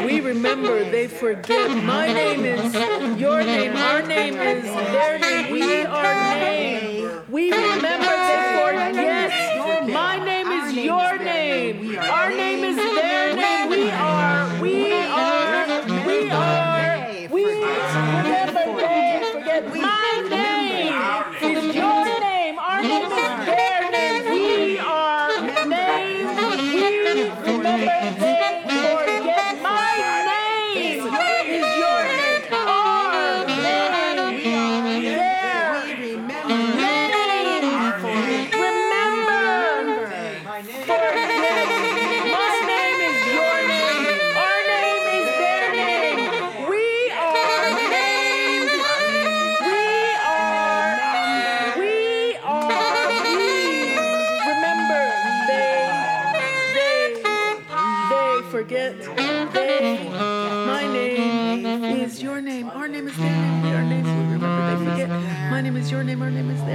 we 0.05 0.21
remember, 0.21 0.85
they 0.91 1.09
forget. 1.09 1.71
My 1.83 2.13
name 2.13 2.45
is 2.45 2.75
your 3.19 3.43
name. 3.43 3.75
Our 3.79 4.03
name 4.03 4.35
is 4.35 4.65
their 4.65 5.19
name. 5.21 5.51
We 5.51 5.87
are 5.87 6.35
named. 6.35 7.23
We 7.31 7.51
remember, 7.51 8.30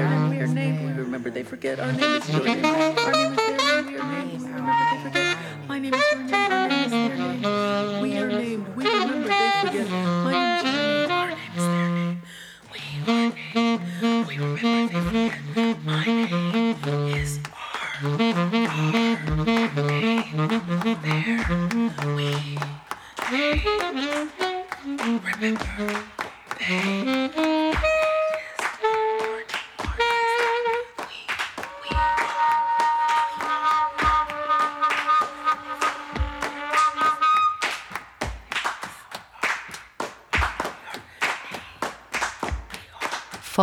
name 0.03 0.31
is 0.31 0.39
their 0.39 0.47
name. 0.47 0.85
We 0.85 0.91
are 0.91 0.95
remember. 1.05 1.29
They 1.29 1.43
forget. 1.43 1.79
Our 1.79 1.91
name 1.91 2.15
is 2.15 2.29
your 2.29 2.43
name. 2.43 2.65
Our 2.65 3.11
name 3.11 3.33
is 3.33 3.44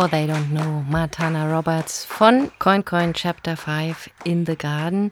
For 0.03 0.09
They 0.09 0.27
Don't 0.27 0.51
Know, 0.51 0.83
Martana 0.89 1.49
Roberts 1.49 2.03
von 2.03 2.51
Coin 2.59 2.83
Coin 2.83 3.13
Chapter 3.13 3.55
5 3.55 4.09
in 4.25 4.45
the 4.45 4.57
Garden. 4.57 5.11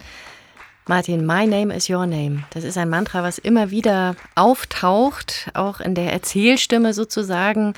Martin, 0.86 1.26
My 1.26 1.46
Name 1.46 1.72
is 1.72 1.90
Your 1.90 2.06
Name. 2.06 2.44
Das 2.50 2.66
ist 2.66 2.78
ein 2.78 2.90
Mantra, 2.90 3.24
was 3.24 3.38
immer 3.38 3.72
wieder 3.72 4.18
auftaucht, 4.36 5.50
auch 5.54 5.80
in 5.80 5.96
der 5.96 6.12
Erzählstimme 6.12 6.94
sozusagen 6.94 7.74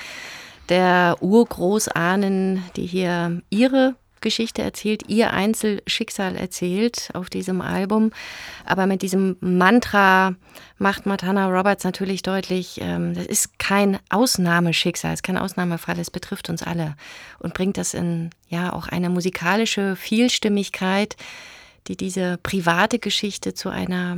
der 0.70 1.18
Urgroßahnen, 1.22 2.64
die 2.76 2.88
hier 2.88 3.44
ihre 3.52 3.94
Geschichte 4.24 4.64
erzählt, 4.64 5.04
ihr 5.08 5.32
Einzelschicksal 5.32 6.36
erzählt 6.36 7.10
auf 7.14 7.30
diesem 7.30 7.62
Album. 7.62 8.12
Aber 8.66 8.88
mit 8.88 9.04
diesem 9.04 9.38
Mantra 9.40 10.34
macht 10.80 11.06
Matana 11.06 11.48
Roberts 11.48 11.84
natürlich 11.84 12.24
deutlich, 12.24 12.80
ähm, 12.82 13.14
das 13.14 13.28
ist 13.28 13.60
kein 13.60 14.00
Ausnahmeschicksal, 14.10 15.14
es 15.14 15.20
ist 15.20 15.24
kein 15.24 15.38
Ausnahmefall, 15.38 16.00
es 16.00 16.10
betrifft 16.10 16.50
uns 16.50 16.64
alle 16.64 16.96
und 17.38 17.54
bringt 17.54 17.78
das 17.78 17.94
in 17.94 18.32
ja 18.50 18.74
auch 18.74 18.88
eine 18.88 19.10
musikalische 19.10 19.96
Vielstimmigkeit, 19.96 21.16
die 21.88 21.98
diese 21.98 22.38
private 22.42 22.98
Geschichte 22.98 23.54
zu 23.54 23.70
einer 23.70 24.18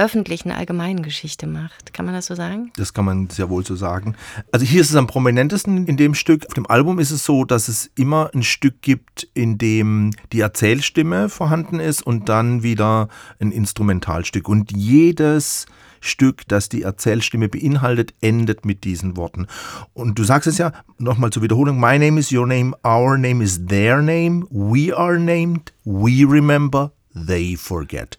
öffentlichen, 0.00 0.50
allgemeinen 0.50 1.02
Geschichte 1.02 1.46
macht. 1.46 1.92
Kann 1.92 2.06
man 2.06 2.14
das 2.14 2.26
so 2.26 2.34
sagen? 2.34 2.72
Das 2.76 2.94
kann 2.94 3.04
man 3.04 3.28
sehr 3.28 3.50
wohl 3.50 3.64
so 3.64 3.76
sagen. 3.76 4.16
Also 4.50 4.64
hier 4.64 4.80
ist 4.80 4.90
es 4.90 4.96
am 4.96 5.06
prominentesten 5.06 5.86
in 5.86 5.96
dem 5.96 6.14
Stück. 6.14 6.46
Auf 6.46 6.54
dem 6.54 6.66
Album 6.66 6.98
ist 6.98 7.10
es 7.10 7.24
so, 7.24 7.44
dass 7.44 7.68
es 7.68 7.90
immer 7.96 8.30
ein 8.34 8.42
Stück 8.42 8.80
gibt, 8.80 9.28
in 9.34 9.58
dem 9.58 10.12
die 10.32 10.40
Erzählstimme 10.40 11.28
vorhanden 11.28 11.80
ist 11.80 12.02
und 12.02 12.30
dann 12.30 12.62
wieder 12.62 13.08
ein 13.40 13.52
Instrumentalstück. 13.52 14.48
Und 14.48 14.72
jedes 14.72 15.66
Stück, 16.00 16.48
das 16.48 16.70
die 16.70 16.82
Erzählstimme 16.82 17.50
beinhaltet, 17.50 18.14
endet 18.22 18.64
mit 18.64 18.84
diesen 18.84 19.18
Worten. 19.18 19.46
Und 19.92 20.18
du 20.18 20.24
sagst 20.24 20.46
es 20.46 20.56
ja 20.56 20.72
nochmal 20.98 21.30
zur 21.30 21.42
Wiederholung: 21.42 21.78
My 21.78 21.98
name 21.98 22.18
is 22.18 22.32
your 22.32 22.46
name, 22.46 22.74
our 22.86 23.18
name 23.18 23.44
is 23.44 23.66
their 23.66 24.00
name, 24.00 24.46
we 24.50 24.96
are 24.96 25.18
named, 25.18 25.74
we 25.84 26.24
remember, 26.26 26.92
they 27.14 27.54
forget. 27.54 28.18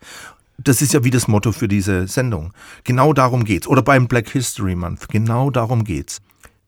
Das 0.63 0.81
ist 0.81 0.93
ja 0.93 1.03
wie 1.03 1.09
das 1.09 1.27
Motto 1.27 1.51
für 1.51 1.67
diese 1.67 2.07
Sendung. 2.07 2.53
Genau 2.83 3.13
darum 3.13 3.45
geht's. 3.45 3.67
Oder 3.67 3.81
beim 3.81 4.07
Black 4.07 4.29
History 4.29 4.75
Month. 4.75 5.09
Genau 5.09 5.49
darum 5.49 5.83
geht's. 5.83 6.21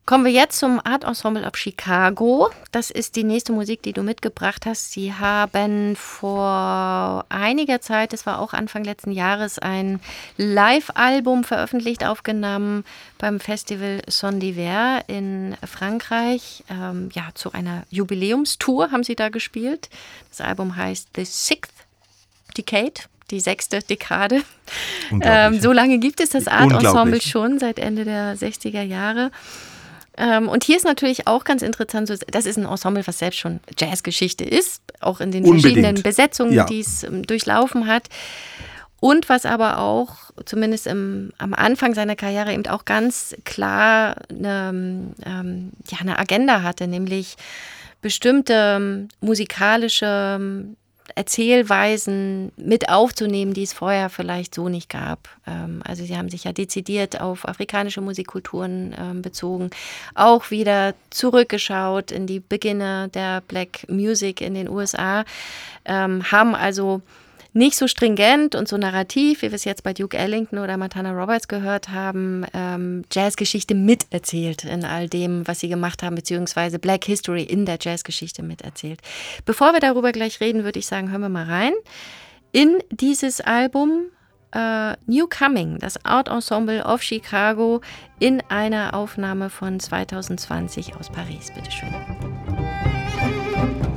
Kommen 0.05 0.25
wir 0.25 0.33
jetzt 0.33 0.59
zum 0.59 0.81
Art 0.83 1.05
Ensemble 1.05 1.45
of 1.47 1.55
Chicago. 1.55 2.49
Das 2.73 2.91
ist 2.91 3.15
die 3.15 3.23
nächste 3.23 3.53
Musik, 3.53 3.83
die 3.83 3.93
du 3.93 4.03
mitgebracht 4.03 4.65
hast. 4.65 4.91
Sie 4.91 5.13
haben 5.13 5.95
vor 5.95 7.25
einiger 7.29 7.79
Zeit, 7.79 8.11
das 8.11 8.25
war 8.25 8.39
auch 8.39 8.53
Anfang 8.53 8.83
letzten 8.83 9.13
Jahres, 9.13 9.59
ein 9.59 10.01
Live-Album 10.35 11.45
veröffentlicht, 11.45 12.03
aufgenommen 12.03 12.83
beim 13.17 13.39
Festival 13.39 14.01
Son 14.09 14.41
d'Hiver 14.41 15.07
in 15.07 15.55
Frankreich. 15.65 16.65
Ähm, 16.69 17.07
ja, 17.13 17.29
zu 17.33 17.53
einer 17.53 17.83
Jubiläumstour 17.89 18.91
haben 18.91 19.05
sie 19.05 19.15
da 19.15 19.29
gespielt. 19.29 19.89
Das 20.31 20.41
Album 20.41 20.75
heißt 20.75 21.09
The 21.15 21.23
Sixth 21.23 21.71
Decade 22.57 23.03
die 23.33 23.39
sechste 23.41 23.79
Dekade. 23.81 24.41
Ähm, 25.21 25.59
so 25.59 25.71
lange 25.73 25.97
gibt 25.97 26.21
es 26.21 26.29
das 26.29 26.47
Art 26.47 26.71
Ensemble 26.71 27.19
schon, 27.21 27.59
seit 27.59 27.79
Ende 27.79 28.05
der 28.05 28.37
60er 28.37 28.83
Jahre. 28.83 29.31
Ähm, 30.15 30.47
und 30.47 30.63
hier 30.63 30.77
ist 30.77 30.85
natürlich 30.85 31.27
auch 31.27 31.43
ganz 31.43 31.63
interessant, 31.63 32.09
das 32.09 32.45
ist 32.45 32.57
ein 32.57 32.65
Ensemble, 32.65 33.05
was 33.05 33.19
selbst 33.19 33.39
schon 33.39 33.59
Jazzgeschichte 33.77 34.43
ist, 34.45 34.81
auch 35.01 35.19
in 35.19 35.31
den 35.31 35.43
Unbedingt. 35.43 35.61
verschiedenen 35.63 36.03
Besetzungen, 36.03 36.53
Ja. 36.53 36.65
die 36.65 36.81
es 36.81 37.03
ähm, 37.03 37.23
durchlaufen 37.23 37.87
hat. 37.87 38.07
Und 38.99 39.27
was 39.27 39.45
aber 39.45 39.79
auch, 39.79 40.15
zumindest 40.45 40.87
im, 40.87 41.31
am 41.37 41.53
Anfang 41.53 41.93
seiner 41.93 42.15
Karriere, 42.15 42.53
eben 42.53 42.65
auch 42.67 42.85
ganz 42.85 43.35
klar 43.43 44.15
eine, 44.29 45.13
ähm, 45.25 45.71
ja, 45.89 45.97
eine 45.99 46.19
Agenda 46.19 46.61
hatte, 46.61 46.87
nämlich 46.87 47.35
bestimmte 48.01 48.53
ähm, 48.77 49.07
musikalische 49.19 50.37
ähm, 50.39 50.77
Erzählweisen 51.15 52.51
mit 52.55 52.89
aufzunehmen, 52.89 53.53
die 53.53 53.63
es 53.63 53.73
vorher 53.73 54.09
vielleicht 54.09 54.55
so 54.55 54.69
nicht 54.69 54.89
gab. 54.89 55.29
Ähm, 55.45 55.81
also 55.85 56.05
sie 56.05 56.17
haben 56.17 56.29
sich 56.29 56.45
ja 56.45 56.53
dezidiert 56.53 57.19
auf 57.19 57.47
afrikanische 57.47 58.01
Musikkulturen 58.01 58.95
ähm, 58.97 59.21
bezogen, 59.21 59.69
auch 60.15 60.49
wieder 60.49 60.93
zurückgeschaut 61.09 62.11
in 62.11 62.25
die 62.25 62.39
Beginne 62.39 63.09
der 63.13 63.41
Black 63.41 63.85
Music 63.89 64.41
in 64.41 64.53
den 64.53 64.69
USA, 64.69 65.25
ähm, 65.85 66.31
haben 66.31 66.55
also 66.55 67.01
nicht 67.53 67.77
so 67.77 67.87
stringent 67.87 68.55
und 68.55 68.67
so 68.67 68.77
narrativ, 68.77 69.41
wie 69.41 69.51
wir 69.51 69.55
es 69.55 69.63
jetzt 69.63 69.83
bei 69.83 69.93
Duke 69.93 70.17
Ellington 70.17 70.59
oder 70.59 70.77
Montana 70.77 71.11
Roberts 71.11 71.47
gehört 71.47 71.89
haben, 71.89 72.45
ähm, 72.53 73.03
Jazzgeschichte 73.11 73.75
miterzählt 73.75 74.65
in 74.65 74.83
all 74.83 75.07
dem, 75.07 75.47
was 75.47 75.59
sie 75.59 75.69
gemacht 75.69 76.03
haben, 76.03 76.15
beziehungsweise 76.15 76.79
Black 76.79 77.05
History 77.05 77.43
in 77.43 77.65
der 77.65 77.77
Jazzgeschichte 77.79 78.43
miterzählt. 78.43 78.99
Bevor 79.45 79.73
wir 79.73 79.79
darüber 79.79 80.11
gleich 80.11 80.39
reden, 80.41 80.63
würde 80.63 80.79
ich 80.79 80.87
sagen, 80.87 81.11
hören 81.11 81.21
wir 81.21 81.29
mal 81.29 81.45
rein 81.45 81.73
in 82.51 82.79
dieses 82.91 83.41
Album 83.41 84.07
Uh, 84.55 84.93
New 85.07 85.25
Coming, 85.27 85.79
das 85.79 86.05
Art 86.05 86.29
Ensemble 86.29 86.85
of 86.85 87.01
Chicago, 87.01 87.81
in 88.19 88.39
einer 88.49 88.93
Aufnahme 88.93 89.49
von 89.49 89.79
2020 89.79 90.95
aus 90.95 91.09
Paris. 91.09 91.51
Bitteschön. 91.55 91.89
Bridgewater, 93.23 93.92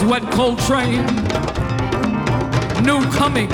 Miles, 0.00 0.10
Wet 0.10 0.32
Cold 0.32 0.58
Train, 0.60 1.04
New 2.84 3.00
Coming. 3.12 3.48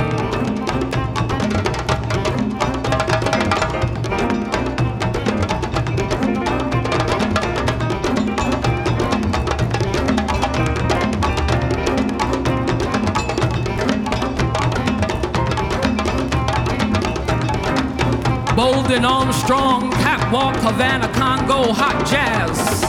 Bolden 18.56 19.04
Armstrong, 19.04 19.90
Catwalk, 19.92 20.56
Havana, 20.56 21.08
Congo, 21.08 21.72
Hot 21.72 22.06
Jazz. 22.06 22.85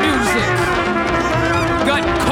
music. 0.00 0.50
Got 1.86 2.29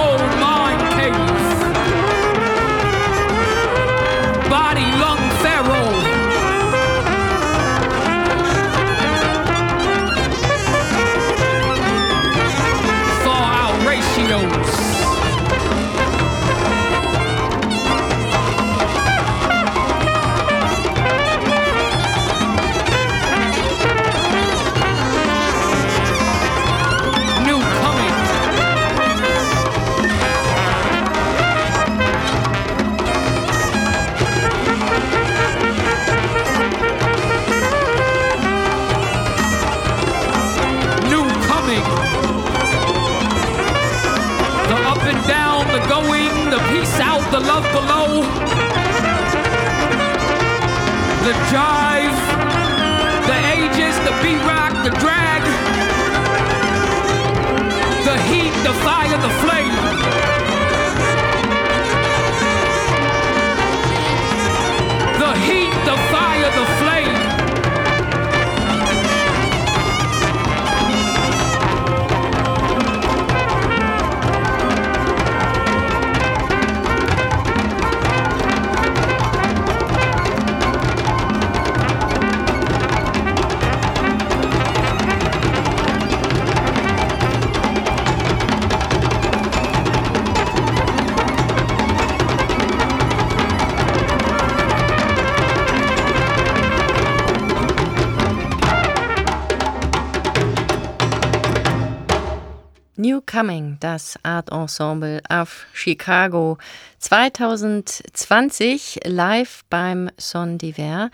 New 102.98 103.20
Coming, 103.20 103.76
das 103.78 104.18
Art 104.24 104.50
Ensemble 104.50 105.22
auf 105.28 105.66
Chicago 105.72 106.58
2020 106.98 109.02
live 109.04 109.62
beim 109.70 110.10
Son 110.18 110.58
d'Hiver. 110.58 111.12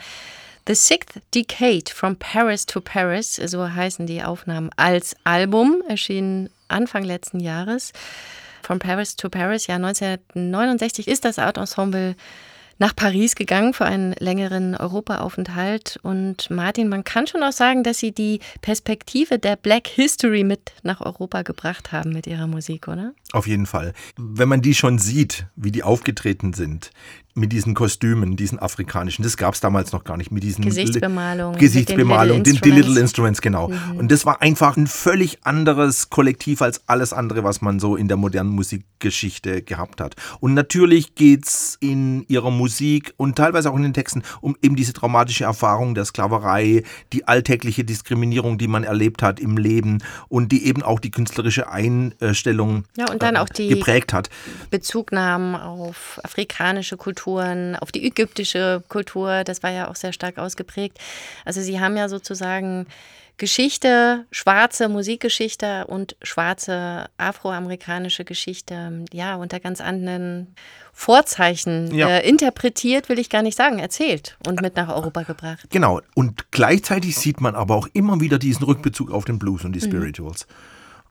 The 0.67 0.75
Sixth 0.75 1.21
Decade 1.35 1.93
from 1.93 2.17
Paris 2.17 2.65
to 2.65 2.81
Paris, 2.81 3.37
so 3.37 3.71
heißen 3.71 4.07
die 4.07 4.23
Aufnahmen 4.23 4.71
als 4.77 5.15
Album, 5.25 5.83
erschienen 5.87 6.49
Anfang 6.69 7.05
letzten 7.05 7.39
Jahres. 7.39 7.93
From 8.63 8.79
Paris 8.79 9.15
to 9.17 9.29
Paris, 9.29 9.67
ja 9.67 9.75
1969 9.75 11.07
ist 11.07 11.27
das 11.27 11.39
Art 11.39 11.59
Ensemble 11.59 12.17
nach 12.79 12.95
Paris 12.95 13.35
gegangen 13.35 13.75
für 13.75 13.85
einen 13.85 14.13
längeren 14.19 14.75
Europaaufenthalt. 14.75 15.99
Und 16.03 16.51
Martin, 16.51 16.89
man 16.89 17.05
kann 17.05 17.27
schon 17.27 17.43
auch 17.43 17.53
sagen, 17.53 17.83
dass 17.83 17.99
Sie 17.99 18.13
die 18.13 18.41
Perspektive 18.61 19.39
der 19.39 19.57
Black 19.57 19.89
History 19.89 20.45
mit 20.45 20.73
nach 20.83 21.01
Europa 21.01 21.43
gebracht 21.43 21.93
haben 21.93 22.13
mit 22.13 22.27
Ihrer 22.27 22.47
Musik, 22.47 22.89
oder? 22.89 23.13
Auf 23.33 23.47
jeden 23.47 23.67
Fall. 23.67 23.93
Wenn 24.17 24.49
man 24.49 24.63
die 24.63 24.75
schon 24.75 24.99
sieht, 24.99 25.47
wie 25.57 25.73
die 25.73 25.83
aufgetreten 25.83 26.53
sind, 26.53 26.91
mit 27.35 27.53
diesen 27.53 27.75
Kostümen, 27.75 28.37
diesen 28.37 28.59
afrikanischen, 28.61 29.25
das 29.25 29.37
gab 29.37 29.55
es 29.55 29.61
damals 29.61 29.91
noch 29.93 30.05
gar 30.05 30.17
nicht, 30.17 30.31
mit 30.31 30.45
diesen 30.45 30.65
Gesichtsbemalung. 30.65 31.57
Gesichtsbemalung, 31.57 32.45
den 32.45 32.55
den, 32.55 32.63
die 32.63 32.71
Little 32.71 33.01
Instruments, 33.01 33.41
genau. 33.41 33.69
Mhm. 33.69 33.97
Und 33.99 34.13
das 34.13 34.25
war 34.25 34.41
einfach 34.41 34.77
ein 34.77 34.87
völlig 34.87 35.39
anderes 35.45 36.11
Kollektiv 36.11 36.63
als 36.63 36.83
alles 36.89 37.13
andere, 37.13 37.43
was 37.43 37.61
man 37.61 37.81
so 37.81 37.97
in 37.97 38.07
der 38.07 38.17
modernen 38.17 38.51
Musikgeschichte 38.51 39.63
gehabt 39.63 40.01
hat. 40.01 40.15
Und 40.39 40.55
natürlich 40.55 41.17
geht's 41.17 41.77
in 41.81 42.25
ihrer 42.29 42.53
Musik 42.53 43.15
und 43.17 43.37
teilweise 43.37 43.71
auch 43.73 43.77
in 43.77 43.83
den 43.83 43.95
Texten 43.95 44.23
um 44.41 44.57
eben 44.63 44.77
diese 44.77 44.93
traumatische 44.93 45.45
Erfahrung 45.45 45.95
der 45.97 46.05
Sklaverei, 46.05 46.85
die 47.13 47.27
alltägliche 47.27 47.83
Diskriminierung, 47.85 48.59
die 48.59 48.69
man 48.69 48.85
erlebt 48.85 49.23
hat 49.23 49.41
im 49.41 49.57
Leben 49.57 49.99
und 50.29 50.53
die 50.53 50.67
eben 50.67 50.83
auch 50.85 51.01
die 51.01 51.11
künstlerische 51.11 51.69
Einstellung 51.69 52.85
Ja, 52.97 53.11
und 53.11 53.23
dann 53.23 53.35
äh, 53.35 53.39
auch 53.39 53.49
die- 53.49 53.69
geprägt 53.69 54.13
hat. 54.13 54.31
Bezugnahmen 54.71 55.57
auf 55.57 56.21
afrikanische 56.23 56.97
Kulturen, 57.25 57.77
auf 57.77 57.91
die 57.91 58.05
ägyptische 58.07 58.83
Kultur, 58.89 59.45
das 59.45 59.63
war 59.63 59.71
ja 59.71 59.89
auch 59.89 59.97
sehr 59.97 60.13
stark 60.13 60.39
ausgeprägt. 60.39 60.99
Also 61.45 61.61
sie 61.63 61.81
haben 61.81 61.97
ja 61.97 62.09
sozusagen 62.09 62.87
Geschichte, 63.37 64.27
schwarze 64.31 64.89
Musikgeschichte 64.89 65.87
und 65.87 66.17
schwarze 66.23 67.07
afroamerikanische 67.17 68.25
Geschichte, 68.25 69.05
ja, 69.13 69.35
unter 69.37 69.59
ganz 69.59 69.81
anderen 69.81 70.55
Vorzeichen 70.93 71.93
Ja. 71.93 72.09
äh, 72.09 72.29
interpretiert, 72.29 73.09
will 73.09 73.19
ich 73.19 73.31
gar 73.31 73.43
nicht 73.43 73.57
sagen, 73.57 73.81
erzählt 73.81 74.37
und 74.47 74.61
mit 74.63 74.77
nach 74.77 74.89
Europa 74.95 75.23
gebracht. 75.23 75.67
Genau. 75.71 76.01
Und 76.15 76.53
gleichzeitig 76.53 77.17
sieht 77.17 77.41
man 77.41 77.57
aber 77.57 77.75
auch 77.75 77.89
immer 77.93 78.21
wieder 78.21 78.39
diesen 78.39 78.65
Rückbezug 78.65 79.11
auf 79.11 79.25
den 79.25 79.39
Blues 79.41 79.65
und 79.65 79.73
die 79.73 79.81
Mhm. 79.81 79.91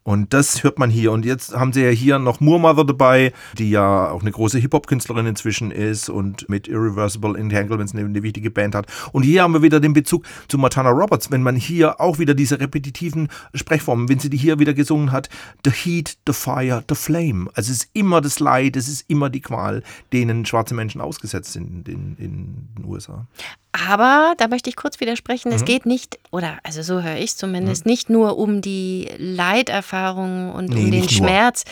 Und 0.04 0.34
das 0.34 0.64
hört 0.64 0.80
man 0.80 0.90
hier. 0.90 1.12
Und 1.14 1.24
jetzt 1.26 1.56
haben 1.56 1.72
sie 1.72 1.82
ja 1.84 1.90
hier 1.90 2.20
noch 2.20 2.42
Moore 2.42 2.60
Mother 2.60 2.84
dabei, 2.84 3.32
die 3.58 3.70
ja 3.70 4.10
auch 4.12 4.22
eine 4.22 4.32
große 4.32 4.60
Hip-Hop-Künstlerin 4.60 5.26
inzwischen 5.28 5.72
ist 5.72 6.10
und 6.10 6.50
mit 6.50 6.68
Irreversible 6.68 7.38
Entanglements 7.40 7.94
eine, 7.94 8.04
eine 8.06 8.22
wichtige 8.22 8.52
Band 8.52 8.76
hat. 8.76 8.88
Und 9.14 9.24
hier 9.24 9.44
haben 9.44 9.54
wir 9.54 9.62
wieder 9.62 9.80
den 9.80 9.94
Bezug 9.94 10.26
zu 10.50 10.58
Montana 10.58 10.90
Roberts, 10.90 11.32
wenn 11.32 11.42
man 11.42 11.56
hier 11.56 12.02
auch 12.02 12.20
wieder 12.20 12.34
diese 12.34 12.60
repetitiven 12.60 13.30
Sprechformen, 13.54 14.10
wenn 14.10 14.20
sie 14.20 14.30
die 14.30 14.38
hier 14.38 14.60
wieder 14.60 14.74
gesungen 14.74 15.14
hat, 15.14 15.30
The 15.64 15.72
Heat, 15.72 16.18
The 16.28 16.34
Fire, 16.34 16.84
The 16.90 16.96
Flame. 16.96 17.50
Also 17.54 17.72
es 17.72 17.84
ist 17.84 17.90
immer 17.94 18.20
das 18.20 18.40
Leid, 18.42 18.76
es 18.76 18.90
ist 18.90 19.06
immer 19.08 19.30
die 19.30 19.42
Qual, 19.42 19.84
denen 20.12 20.46
schwarze 20.46 20.74
Menschen 20.76 21.00
ausgesetzt 21.00 21.54
sind 21.54 21.88
in, 21.88 22.18
in 22.18 22.68
den 22.78 22.86
USA. 22.86 23.26
Aber 23.90 24.36
da 24.38 24.48
möchte 24.50 24.70
ich 24.70 24.76
kurz 24.76 25.00
widersprechen, 25.00 25.50
Mhm. 25.50 25.56
es 25.56 25.66
geht 25.66 25.86
nicht, 25.88 26.20
oder 26.30 26.60
also 26.64 26.84
so 26.84 27.02
höre 27.02 27.16
ich 27.16 27.32
es 27.32 27.38
zumindest, 27.38 27.86
nicht 27.88 28.08
nur 28.10 28.38
um 28.38 28.62
die 28.62 29.08
Leiterfahrung 29.18 29.93
und 29.94 30.70
Nee, 30.70 30.86
um 30.86 30.92
den. 30.92 31.10
Schmerz, 31.10 31.64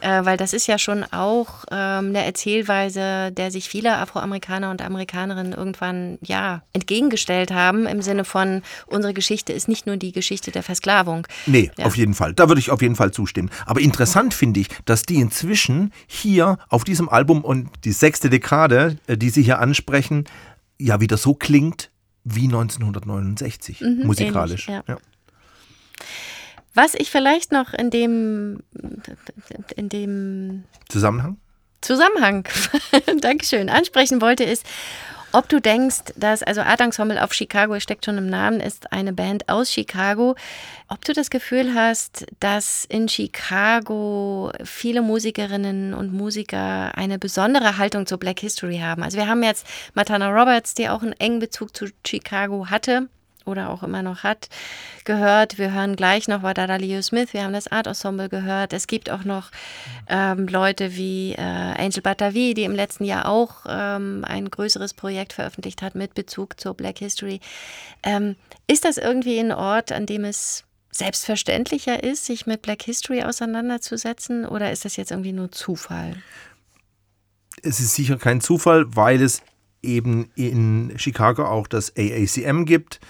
äh, 0.00 0.24
weil 0.24 0.36
das 0.36 0.52
ist 0.52 0.66
ja 0.66 0.78
schon 0.78 1.04
auch 1.12 1.64
ähm, 1.70 2.08
eine 2.10 2.24
Erzählweise, 2.24 3.32
der 3.32 3.50
sich 3.50 3.68
viele 3.68 3.96
Afroamerikaner 3.96 4.70
und 4.70 4.82
Amerikanerinnen 4.82 5.52
irgendwann 5.52 6.18
ja 6.22 6.62
entgegengestellt 6.72 7.50
haben, 7.52 7.86
im 7.86 8.02
Sinne 8.02 8.24
von, 8.24 8.62
unsere 8.86 9.14
Geschichte 9.14 9.52
ist 9.52 9.68
nicht 9.68 9.86
nur 9.86 9.96
die 9.96 10.12
Geschichte 10.12 10.50
der 10.50 10.62
Versklavung. 10.62 11.26
Nee, 11.46 11.70
Ja. 11.78 11.86
auf 11.86 11.96
jeden 11.96 12.14
Fall. 12.14 12.34
Da 12.34 12.48
würde 12.48 12.60
ich 12.60 12.70
auf 12.70 12.82
jeden 12.82 12.96
Fall 12.96 13.12
zustimmen. 13.12 13.50
Aber 13.66 13.80
interessant 13.80 14.34
finde 14.34 14.60
ich, 14.60 14.68
dass 14.84 15.02
die 15.02 15.16
inzwischen 15.16 15.92
hier 16.06 16.58
auf 16.68 16.84
diesem 16.84 17.08
Album 17.08 17.42
und 17.44 17.68
die 17.84 17.92
sechste 17.92 18.30
Dekade, 18.30 18.96
äh, 19.06 19.16
die 19.16 19.30
sie 19.30 19.42
hier 19.42 19.58
ansprechen, 19.58 20.24
ja 20.78 21.00
wieder 21.00 21.16
so 21.16 21.34
klingt 21.34 21.90
wie 22.24 22.44
1969 22.44 23.80
Mhm, 23.80 24.06
musikalisch. 24.06 24.68
ähnlich, 24.68 24.84
ja. 24.88 24.96
Was 26.74 26.94
ich 26.94 27.10
vielleicht 27.10 27.52
noch 27.52 27.74
in 27.74 27.90
dem, 27.90 28.62
in 29.76 29.88
dem 29.88 30.64
Zusammenhang? 30.88 31.36
Zusammenhang, 31.80 32.46
Dankeschön, 33.20 33.70
ansprechen 33.70 34.20
wollte, 34.20 34.44
ist, 34.44 34.66
ob 35.32 35.48
du 35.48 35.60
denkst, 35.60 36.12
dass, 36.16 36.42
also 36.42 36.60
Ensemble 36.60 37.22
auf 37.22 37.32
Chicago, 37.32 37.74
es 37.74 37.84
steckt 37.84 38.04
schon 38.04 38.18
im 38.18 38.28
Namen, 38.28 38.60
ist 38.60 38.92
eine 38.92 39.12
Band 39.12 39.48
aus 39.48 39.72
Chicago, 39.72 40.34
ob 40.88 41.04
du 41.04 41.12
das 41.12 41.30
Gefühl 41.30 41.74
hast, 41.74 42.26
dass 42.40 42.84
in 42.84 43.08
Chicago 43.08 44.52
viele 44.64 45.02
Musikerinnen 45.02 45.94
und 45.94 46.12
Musiker 46.12 46.96
eine 46.96 47.18
besondere 47.18 47.78
Haltung 47.78 48.06
zur 48.06 48.18
Black 48.18 48.40
History 48.40 48.78
haben. 48.78 49.04
Also 49.04 49.18
wir 49.18 49.28
haben 49.28 49.44
jetzt 49.44 49.66
Matana 49.94 50.30
Roberts, 50.30 50.74
die 50.74 50.88
auch 50.88 51.02
einen 51.02 51.12
engen 51.12 51.38
Bezug 51.38 51.76
zu 51.76 51.86
Chicago 52.04 52.68
hatte 52.68 53.08
oder 53.46 53.70
auch 53.70 53.82
immer 53.82 54.02
noch 54.02 54.22
hat, 54.22 54.48
gehört. 55.04 55.58
Wir 55.58 55.72
hören 55.72 55.96
gleich 55.96 56.28
noch 56.28 56.42
Wadada 56.42 56.76
Leo 56.76 57.02
Smith, 57.02 57.32
wir 57.32 57.44
haben 57.44 57.52
das 57.52 57.68
Art 57.68 57.86
Ensemble 57.86 58.28
gehört. 58.28 58.72
Es 58.72 58.86
gibt 58.86 59.10
auch 59.10 59.24
noch 59.24 59.50
ähm, 60.08 60.46
Leute 60.46 60.96
wie 60.96 61.32
äh, 61.32 61.40
Angel 61.40 62.02
Batavi, 62.02 62.54
die 62.54 62.64
im 62.64 62.74
letzten 62.74 63.04
Jahr 63.04 63.26
auch 63.26 63.66
ähm, 63.68 64.24
ein 64.26 64.50
größeres 64.50 64.94
Projekt 64.94 65.32
veröffentlicht 65.32 65.82
hat 65.82 65.94
mit 65.94 66.14
Bezug 66.14 66.60
zur 66.60 66.74
Black 66.74 66.98
History. 66.98 67.40
Ähm, 68.02 68.36
ist 68.66 68.84
das 68.84 68.98
irgendwie 68.98 69.38
ein 69.38 69.52
Ort, 69.52 69.92
an 69.92 70.06
dem 70.06 70.24
es 70.24 70.64
selbstverständlicher 70.92 72.02
ist, 72.02 72.26
sich 72.26 72.46
mit 72.46 72.62
Black 72.62 72.82
History 72.82 73.22
auseinanderzusetzen 73.22 74.44
oder 74.44 74.72
ist 74.72 74.84
das 74.84 74.96
jetzt 74.96 75.10
irgendwie 75.10 75.32
nur 75.32 75.52
Zufall? 75.52 76.16
Es 77.62 77.80
ist 77.80 77.94
sicher 77.94 78.16
kein 78.16 78.40
Zufall, 78.40 78.84
weil 78.96 79.22
es 79.22 79.42
eben 79.82 80.30
in 80.34 80.92
Chicago 80.96 81.44
auch 81.44 81.66
das 81.66 81.92
AACM 81.96 82.64
gibt, 82.64 83.00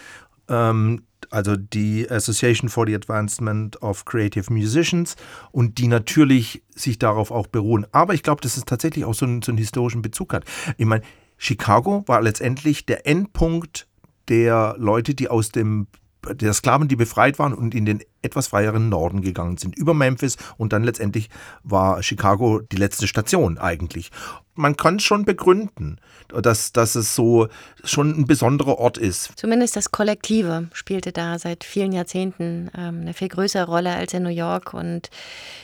ähm, 0.49 1.03
also 1.31 1.57
die 1.57 2.11
Association 2.11 2.69
for 2.69 2.87
the 2.87 2.95
Advancement 2.95 3.81
of 3.83 4.05
Creative 4.05 4.53
Musicians 4.53 5.17
und 5.53 5.79
die 5.79 5.87
natürlich 5.87 6.63
sich 6.75 6.99
darauf 6.99 7.31
auch 7.31 7.47
beruhen. 7.47 7.87
Aber 7.93 8.15
ich 8.15 8.23
glaube, 8.23 8.41
dass 8.41 8.57
es 8.57 8.65
tatsächlich 8.65 9.05
auch 9.05 9.15
so 9.15 9.27
einen, 9.27 9.43
so 9.43 9.53
einen 9.53 9.59
historischen 9.59 10.03
Bezug 10.03 10.33
hat. 10.33 10.45
Ich 10.77 10.87
meine, 10.87 11.05
Chicago 11.37 12.05
war 12.07 12.21
letztendlich 12.21 12.87
der 12.87 13.07
Endpunkt 13.07 13.87
der 14.29 14.75
Leute, 14.79 15.15
die 15.15 15.29
aus 15.29 15.51
dem 15.51 15.87
der 16.29 16.53
Sklaven, 16.53 16.89
die 16.89 16.97
befreit 16.97 17.39
waren 17.39 17.55
und 17.55 17.75
in 17.75 17.85
den 17.85 18.03
etwas 18.23 18.49
freieren 18.49 18.89
Norden 18.89 19.23
gegangen 19.23 19.57
sind, 19.57 19.77
über 19.77 19.95
Memphis 19.95 20.37
und 20.59 20.73
dann 20.73 20.85
letztendlich 20.85 21.31
war 21.63 22.03
Chicago 22.03 22.61
die 22.61 22.77
letzte 22.77 23.07
Station 23.07 23.59
eigentlich. 23.59 24.11
Man 24.55 24.77
kann 24.77 24.97
es 24.97 25.05
schon 25.05 25.25
begründen, 25.25 25.99
dass, 26.29 26.73
dass 26.73 26.95
es 26.95 27.15
so 27.15 27.49
schon 27.83 28.11
ein 28.11 28.27
besonderer 28.27 28.79
Ort 28.79 28.99
ist. 28.99 29.33
Zumindest 29.37 29.77
das 29.77 29.91
Kollektive 29.91 30.69
spielte 30.75 31.13
da 31.13 31.39
seit 31.39 31.65
vielen 31.65 31.93
Jahrzehnten 31.93 32.71
ähm, 32.77 33.01
eine 33.01 33.15
viel 33.15 33.29
größere 33.29 33.65
Rolle 33.65 33.95
als 33.95 34.13
in 34.13 34.23
New 34.23 34.29
York 34.29 34.75
und 34.75 35.09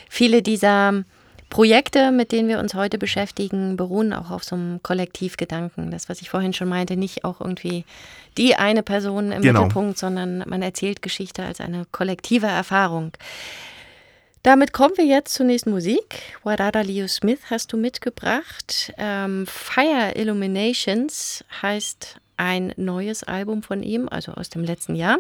viele 0.09 0.41
dieser 0.41 1.05
Projekte, 1.51 2.11
mit 2.11 2.33
denen 2.33 2.49
wir 2.49 2.59
uns 2.59 2.75
heute 2.75 2.99
beschäftigen, 2.99 3.77
beruhen 3.77 4.13
auch 4.13 4.31
auf 4.31 4.43
so 4.45 4.57
einem 4.57 4.83
Kollektivgedanken. 4.83 5.91
Das, 5.91 6.09
was 6.09 6.21
ich 6.21 6.29
vorhin 6.29 6.53
schon 6.53 6.69
meinte, 6.69 6.97
nicht 6.97 7.25
auch 7.25 7.41
irgendwie 7.41 7.85
die 8.37 8.57
eine 8.57 8.83
Person 8.83 9.33
im 9.33 9.43
Genau. 9.43 9.63
Mittelpunkt, 9.63 9.99
sondern 9.99 10.45
man 10.47 10.63
erzählt 10.63 11.03
Geschichte 11.03 11.45
als 11.45 11.61
eine 11.61 11.87
kollektive 11.93 12.47
Erfahrung. 12.47 13.13
Damit 14.43 14.73
kommen 14.73 14.97
wir 14.97 15.05
jetzt 15.07 15.35
zur 15.35 15.47
nächsten 15.47 15.71
Musik. 15.71 16.21
Wadada 16.45 16.81
Leo 16.81 17.09
Smith 17.09 17.41
hast 17.51 17.73
du 17.73 17.77
mitgebracht. 17.77 18.93
Ähm, 18.97 19.45
Fire 19.47 20.13
Illuminations 20.15 21.45
heißt 21.63 22.21
ein 22.37 22.73
neues 22.77 23.25
Album 23.25 23.63
von 23.63 23.83
ihm, 23.83 24.09
also 24.09 24.33
aus 24.33 24.49
dem 24.49 24.63
letzten 24.63 24.95
Jahr. 24.95 25.19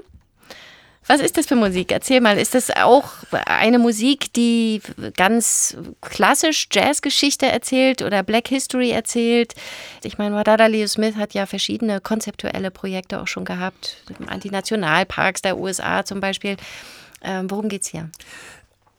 Was 1.09 1.20
ist 1.20 1.36
das 1.36 1.46
für 1.46 1.54
Musik? 1.54 1.92
Erzähl 1.92 2.20
mal, 2.20 2.36
ist 2.36 2.54
das 2.54 2.70
auch 2.70 3.12
eine 3.30 3.78
Musik, 3.78 4.32
die 4.32 4.80
ganz 5.16 5.76
klassisch 6.00 6.68
Jazzgeschichte 6.72 7.46
erzählt 7.46 8.02
oder 8.02 8.24
Black 8.24 8.48
History 8.48 8.90
erzählt? 8.90 9.54
Ich 10.02 10.18
meine, 10.18 10.34
Wadada 10.34 10.66
Leo 10.66 10.88
Smith 10.88 11.14
hat 11.16 11.32
ja 11.34 11.46
verschiedene 11.46 12.00
konzeptuelle 12.00 12.72
Projekte 12.72 13.20
auch 13.20 13.28
schon 13.28 13.44
gehabt, 13.44 14.02
Antinationalparks 14.26 15.42
der 15.42 15.59
USA 15.59 16.04
zum 16.04 16.20
Beispiel. 16.20 16.57
Ähm, 17.22 17.50
worum 17.50 17.68
geht's 17.68 17.88
hier? 17.88 18.11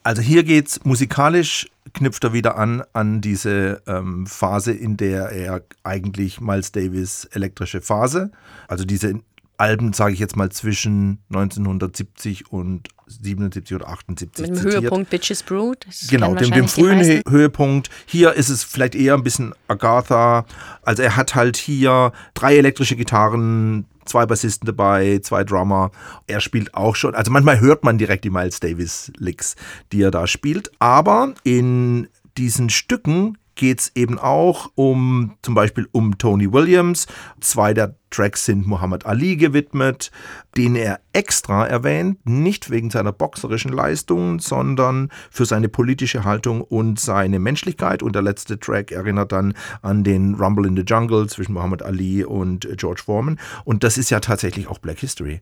Also 0.04 0.22
hier 0.22 0.44
geht's 0.44 0.86
musikalisch 0.86 1.68
knüpft 1.94 2.24
er 2.24 2.34
wieder 2.34 2.58
an 2.58 2.84
an 2.94 3.22
diese 3.22 3.82
ähm, 3.88 4.26
Phase, 4.28 4.72
in 4.72 4.98
der 4.98 5.30
er 5.30 5.64
eigentlich 5.84 6.40
Miles 6.40 6.72
Davis 6.72 7.26
elektrische 7.26 7.82
Phase, 7.82 8.32
also 8.68 8.86
diese 8.86 9.20
Alben, 9.58 9.94
sage 9.94 10.14
ich 10.14 10.20
jetzt 10.20 10.36
mal 10.36 10.52
zwischen 10.52 11.20
1970 11.30 12.52
und 12.52 12.90
77 13.08 13.76
oder 13.76 13.90
78 13.90 14.42
Mit 14.42 14.50
dem 14.50 14.56
zitiert. 14.56 14.84
Höhepunkt 14.84 15.10
Bitches 15.10 15.44
Brew. 15.44 15.74
Genau, 16.10 16.36
dem, 16.36 16.52
dem 16.52 16.68
frühen 16.68 17.24
Höhepunkt. 17.28 17.90
Hier 18.06 18.34
ist 18.34 18.50
es 18.50 18.64
vielleicht 18.64 18.96
eher 18.96 19.16
ein 19.16 19.24
bisschen 19.24 19.54
Agatha. 19.68 20.46
Also 20.84 21.04
er 21.04 21.16
hat 21.16 21.36
halt 21.36 21.58
hier 21.58 22.12
drei 22.34 22.58
elektrische 22.58 22.96
Gitarren, 22.96 23.86
zwei 24.06 24.26
Bassisten 24.26 24.66
dabei, 24.66 25.20
zwei 25.24 25.44
Drummer. 25.44 25.92
Er 26.28 26.42
spielt 26.42 26.74
auch 26.74 26.96
schon, 26.96 27.16
also 27.16 27.32
manchmal 27.32 27.60
hört 27.60 27.84
man 27.84 27.98
direkt 27.98 28.26
die 28.26 28.30
Miles 28.30 28.60
Davis 28.60 29.12
Licks, 29.18 29.56
die 29.92 30.02
er 30.02 30.12
da 30.12 30.28
spielt. 30.28 30.72
Aber 30.80 31.34
in 31.44 32.08
diesen 32.38 32.70
Stücken 32.70 33.38
geht 33.58 33.82
es 33.82 33.92
eben 33.96 34.18
auch 34.18 34.72
um 34.76 35.34
zum 35.42 35.54
Beispiel 35.54 35.88
um 35.92 36.18
Tony 36.18 36.54
Williams. 36.54 37.08
Zwei 37.42 37.74
der 37.74 37.96
Tracks 38.10 38.46
sind 38.46 38.66
Muhammad 38.66 39.06
Ali 39.06 39.36
gewidmet, 39.36 40.12
den 40.56 40.76
er 40.76 41.02
extra 41.12 41.68
erwähnt, 41.68 42.26
nicht 42.26 42.70
wegen 42.70 42.90
seiner 42.90 43.12
boxerischen 43.12 43.74
Leistungen, 43.74 44.40
sondern 44.40 45.12
für 45.30 45.46
seine 45.46 45.68
politische 45.68 46.24
Haltung 46.24 46.62
und 46.62 47.00
seine 47.00 47.40
Menschlichkeit. 47.40 48.02
Und 48.02 48.16
der 48.16 48.22
letzte 48.22 48.60
Track 48.60 48.92
erinnert 48.92 49.34
dann 49.34 49.54
an 49.82 50.06
den 50.06 50.36
Rumble 50.36 50.66
in 50.66 50.78
the 50.78 50.84
Jungle 50.88 51.28
zwischen 51.28 51.54
Muhammad 51.54 51.84
Ali 51.84 52.24
und 52.24 52.68
George 52.78 53.02
Foreman. 53.04 53.40
Und 53.66 53.84
das 53.84 53.98
ist 53.98 54.10
ja 54.10 54.22
tatsächlich 54.22 54.68
auch 54.68 54.80
Black 54.80 55.00
History. 55.00 55.42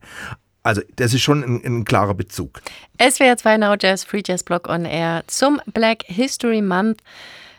Also 0.66 0.82
das 0.96 1.14
ist 1.14 1.22
schon 1.22 1.44
ein, 1.44 1.64
ein 1.64 1.84
klarer 1.84 2.14
Bezug. 2.14 2.60
SWR 3.00 3.36
2 3.36 3.58
Now 3.58 3.76
Jazz 3.78 4.02
Free 4.02 4.22
Jazz 4.26 4.42
Blog 4.42 4.68
on 4.68 4.84
Air 4.84 5.22
zum 5.28 5.60
Black 5.72 6.02
History 6.06 6.60
Month. 6.60 7.02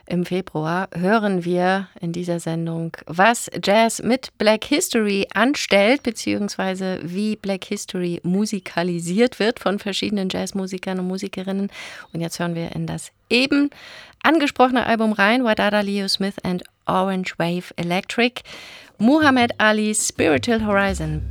Im 0.10 0.26
Februar 0.26 0.88
hören 0.94 1.44
wir 1.44 1.90
in 2.00 2.14
dieser 2.14 2.40
Sendung, 2.40 2.96
was 3.08 3.52
Jazz 3.62 4.02
mit 4.02 4.30
Black 4.38 4.64
History 4.64 5.28
anstellt, 5.34 6.04
beziehungsweise 6.04 7.00
wie 7.04 7.36
Black 7.36 7.66
History 7.66 8.22
musikalisiert 8.24 9.40
wird 9.40 9.60
von 9.60 9.80
verschiedenen 9.80 10.30
Jazzmusikern 10.30 11.00
und 11.00 11.08
Musikerinnen. 11.08 11.70
Und 12.14 12.22
jetzt 12.22 12.40
hören 12.40 12.56
wir 12.56 12.74
in 12.74 12.88
das 12.88 13.12
eben 13.30 13.70
angesprochene 14.24 14.86
Album 14.86 15.12
rein, 15.12 15.44
Wadada 15.44 15.82
Leo 15.82 16.08
Smith 16.08 16.36
and 16.42 16.64
Orange 16.86 17.38
Wave 17.38 17.74
Electric, 17.76 18.44
Muhammad 18.98 19.52
Ali's 19.60 20.08
Spiritual 20.08 20.66
Horizon. 20.66 21.22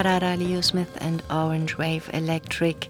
Wadada 0.00 0.34
Leo 0.34 0.62
Smith 0.62 0.96
and 1.00 1.22
Orange 1.28 1.76
Wave 1.76 2.10
Electric 2.14 2.88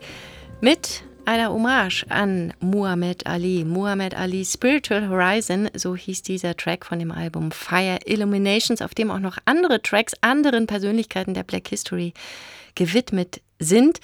mit 0.61 1.02
einer 1.24 1.52
Hommage 1.52 2.06
an 2.08 2.54
Muhammad 2.61 3.26
Ali. 3.26 3.64
Muhammad 3.64 4.14
Ali 4.14 4.44
Spiritual 4.44 5.08
Horizon, 5.08 5.68
so 5.74 5.96
hieß 5.96 6.22
dieser 6.22 6.56
Track 6.56 6.86
von 6.86 7.00
dem 7.00 7.11
Album 7.11 7.50
Fire 7.50 7.98
Illuminations, 8.04 8.80
auf 8.80 8.94
dem 8.94 9.11
auch 9.11 9.18
noch 9.18 9.38
andere 9.44 9.82
Tracks 9.82 10.14
anderen 10.20 10.68
Persönlichkeiten 10.68 11.34
der 11.34 11.42
Black 11.42 11.66
History 11.66 12.14
gewidmet 12.76 13.40
sind. 13.58 13.98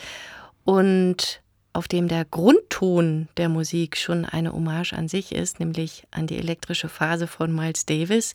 Und 0.64 1.42
auf 1.76 1.88
dem 1.88 2.08
der 2.08 2.24
Grundton 2.24 3.28
der 3.36 3.50
Musik 3.50 3.98
schon 3.98 4.24
eine 4.24 4.52
Hommage 4.52 4.94
an 4.94 5.08
sich 5.08 5.32
ist, 5.32 5.60
nämlich 5.60 6.04
an 6.10 6.26
die 6.26 6.38
elektrische 6.38 6.88
Phase 6.88 7.26
von 7.26 7.54
Miles 7.54 7.84
Davis. 7.84 8.34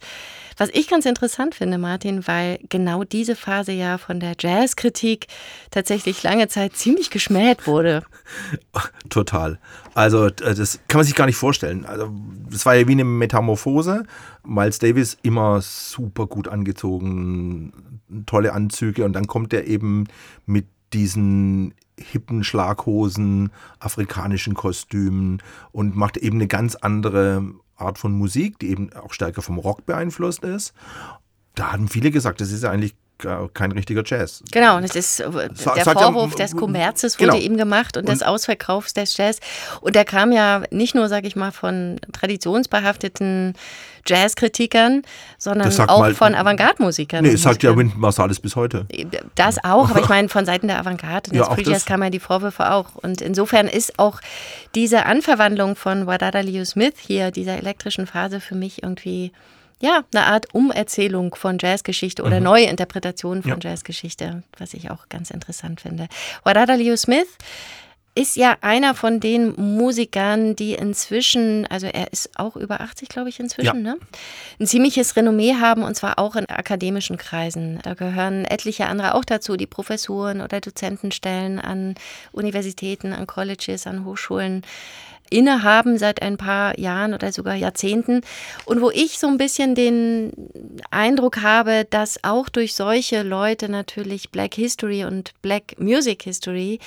Was 0.57 0.69
ich 0.69 0.87
ganz 0.87 1.07
interessant 1.07 1.55
finde, 1.55 1.79
Martin, 1.79 2.27
weil 2.27 2.59
genau 2.69 3.03
diese 3.03 3.35
Phase 3.35 3.71
ja 3.71 3.97
von 3.97 4.19
der 4.19 4.35
Jazzkritik 4.39 5.25
tatsächlich 5.71 6.21
lange 6.21 6.49
Zeit 6.49 6.75
ziemlich 6.75 7.09
geschmäht 7.09 7.65
wurde. 7.65 8.03
Total. 9.09 9.57
Also 9.95 10.27
äh, 10.27 10.31
das 10.53 10.79
kann 10.87 10.99
man 10.99 11.05
sich 11.05 11.15
gar 11.15 11.25
nicht 11.25 11.35
vorstellen. 11.35 11.85
Also 11.85 12.11
das 12.47 12.65
war 12.67 12.75
ja 12.75 12.87
wie 12.87 12.91
eine 12.91 13.05
Metamorphose. 13.05 14.03
Miles 14.45 14.77
Davis 14.77 15.17
immer 15.23 15.61
super 15.61 16.27
gut 16.27 16.47
angezogen, 16.47 18.01
tolle 18.27 18.53
Anzüge 18.53 19.03
und 19.03 19.13
dann 19.13 19.25
kommt 19.25 19.51
er 19.51 19.65
eben 19.65 20.05
mit 20.45 20.67
diesen 20.93 21.73
hippen 22.01 22.43
Schlaghosen, 22.43 23.51
afrikanischen 23.79 24.53
Kostümen 24.53 25.41
und 25.71 25.95
macht 25.95 26.17
eben 26.17 26.37
eine 26.37 26.47
ganz 26.47 26.75
andere 26.75 27.43
Art 27.75 27.97
von 27.97 28.11
Musik, 28.11 28.59
die 28.59 28.69
eben 28.69 28.93
auch 28.93 29.13
stärker 29.13 29.41
vom 29.41 29.57
Rock 29.57 29.85
beeinflusst 29.85 30.43
ist. 30.43 30.73
Da 31.55 31.71
haben 31.71 31.87
viele 31.87 32.11
gesagt, 32.11 32.41
das 32.41 32.51
ist 32.51 32.63
ja 32.63 32.71
eigentlich 32.71 32.95
kein 33.53 33.71
richtiger 33.71 34.03
Jazz. 34.05 34.43
Genau, 34.51 34.77
und 34.77 34.83
es 34.83 34.95
ist 34.95 35.19
äh, 35.19 35.49
der 35.75 35.85
Vorwurf 35.85 36.35
des 36.35 36.55
Kommerzes 36.55 37.19
wurde 37.19 37.31
genau. 37.31 37.43
ihm 37.43 37.57
gemacht 37.57 37.97
und, 37.97 38.03
und, 38.03 38.09
des 38.09 38.23
Ausverkaufs 38.23 38.93
des 38.93 39.15
Jazz. 39.17 39.39
Und 39.81 39.95
der 39.95 40.05
kam 40.05 40.31
ja 40.31 40.63
nicht 40.71 40.95
nur, 40.95 41.09
sage 41.09 41.27
ich 41.27 41.35
mal, 41.35 41.51
von 41.51 41.99
traditionsbehafteten 42.11 43.55
Jazzkritikern, 44.05 45.03
sondern 45.37 45.71
auch 45.87 45.99
mal, 45.99 46.15
von 46.15 46.33
Avantgarde-Musikern. 46.33 47.23
Nee, 47.23 47.35
sagt 47.35 47.63
ja 47.63 47.75
Wynton 47.75 47.99
Marsalis 47.99 48.39
bis 48.39 48.55
heute. 48.55 48.87
Das 49.35 49.63
auch, 49.63 49.89
aber 49.89 50.01
ich 50.01 50.09
meine, 50.09 50.29
von 50.29 50.45
Seiten 50.45 50.67
der 50.67 50.79
Avantgarde 50.79 51.31
und 51.31 51.37
ja, 51.37 51.45
des 51.45 51.53
Free 51.53 51.71
Jazz 51.71 51.85
kamen 51.85 52.03
ja 52.03 52.09
die 52.09 52.19
Vorwürfe 52.19 52.71
auch. 52.71 52.95
Und 52.95 53.21
insofern 53.21 53.67
ist 53.67 53.99
auch 53.99 54.19
diese 54.75 55.05
Anverwandlung 55.05 55.75
von 55.75 56.07
Wadada 56.07 56.39
Leo 56.39 56.65
Smith 56.65 56.95
hier, 56.97 57.31
dieser 57.31 57.57
elektrischen 57.57 58.07
Phase, 58.07 58.39
für 58.39 58.55
mich 58.55 58.83
irgendwie 58.83 59.31
ja, 59.81 60.03
eine 60.13 60.25
Art 60.25 60.53
Umerzählung 60.53 61.35
von 61.35 61.57
Jazzgeschichte 61.59 62.23
oder 62.23 62.37
mhm. 62.37 62.45
neue 62.45 62.65
Interpretation 62.65 63.41
von 63.41 63.59
ja. 63.59 63.69
Jazzgeschichte, 63.71 64.43
was 64.57 64.73
ich 64.73 64.89
auch 64.91 65.09
ganz 65.09 65.31
interessant 65.31 65.81
finde. 65.81 66.07
Wadada 66.43 66.75
Leo 66.75 66.95
Smith 66.95 67.27
ist 68.13 68.35
ja 68.35 68.57
einer 68.59 68.93
von 68.93 69.21
den 69.21 69.53
Musikern, 69.55 70.55
die 70.55 70.73
inzwischen, 70.73 71.65
also 71.67 71.87
er 71.87 72.11
ist 72.11 72.29
auch 72.37 72.57
über 72.57 72.81
80, 72.81 73.07
glaube 73.07 73.29
ich, 73.29 73.39
inzwischen, 73.39 73.85
ja. 73.85 73.93
ne? 73.93 73.97
ein 74.59 74.67
ziemliches 74.67 75.15
Renommee 75.15 75.55
haben 75.55 75.83
und 75.83 75.95
zwar 75.95 76.19
auch 76.19 76.35
in 76.35 76.45
akademischen 76.49 77.17
Kreisen. 77.17 77.79
Da 77.83 77.93
gehören 77.93 78.43
etliche 78.43 78.87
andere 78.87 79.15
auch 79.15 79.23
dazu, 79.23 79.55
die 79.55 79.67
Professuren 79.67 80.41
oder 80.41 80.59
Dozentenstellen 80.59 81.59
an 81.59 81.95
Universitäten, 82.33 83.13
an 83.13 83.27
Colleges, 83.27 83.87
an 83.87 84.03
Hochschulen 84.03 84.63
innehaben 85.31 85.97
seit 85.97 86.21
ein 86.21 86.37
paar 86.37 86.77
Jahren 86.77 87.13
oder 87.13 87.31
sogar 87.31 87.55
Jahrzehnten 87.55 88.21
und 88.65 88.81
wo 88.81 88.91
ich 88.91 89.17
so 89.17 89.27
ein 89.27 89.37
bisschen 89.37 89.73
den 89.73 90.31
Eindruck 90.91 91.41
habe, 91.41 91.87
dass 91.89 92.23
auch 92.23 92.49
durch 92.49 92.75
solche 92.75 93.23
Leute 93.23 93.69
natürlich 93.69 94.29
Black 94.29 94.53
History 94.55 95.05
und 95.05 95.33
Black 95.41 95.79
Music 95.79 96.23
History 96.23 96.79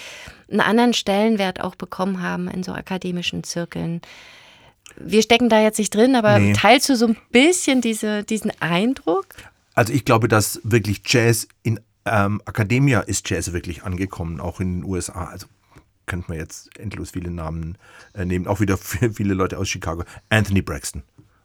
einen 0.50 0.60
anderen 0.60 0.94
Stellenwert 0.94 1.60
auch 1.60 1.74
bekommen 1.74 2.22
haben 2.22 2.48
in 2.48 2.62
so 2.62 2.72
akademischen 2.72 3.42
Zirkeln. 3.44 4.02
Wir 4.96 5.22
stecken 5.22 5.48
da 5.48 5.60
jetzt 5.60 5.78
nicht 5.78 5.94
drin, 5.94 6.14
aber 6.14 6.38
nee. 6.38 6.52
teilst 6.52 6.88
du 6.88 6.96
so 6.96 7.06
ein 7.06 7.16
bisschen 7.32 7.80
diese, 7.80 8.22
diesen 8.22 8.52
Eindruck? 8.60 9.26
Also 9.74 9.92
ich 9.92 10.04
glaube, 10.04 10.28
dass 10.28 10.60
wirklich 10.62 11.00
Jazz 11.04 11.48
in 11.62 11.80
ähm, 12.04 12.40
Academia 12.46 13.00
ist 13.00 13.28
Jazz 13.28 13.52
wirklich 13.52 13.82
angekommen, 13.82 14.40
auch 14.40 14.60
in 14.60 14.80
den 14.80 14.84
USA. 14.84 15.24
Also 15.24 15.46
könnte 16.06 16.26
man 16.28 16.38
jetzt 16.38 16.78
endlos 16.78 17.10
viele 17.10 17.30
Namen 17.30 17.78
äh, 18.14 18.24
nehmen, 18.24 18.46
auch 18.46 18.60
wieder 18.60 18.76
viele 18.76 19.34
Leute 19.34 19.58
aus 19.58 19.68
Chicago. 19.68 20.04
Anthony 20.28 20.62
Braxton. 20.62 21.02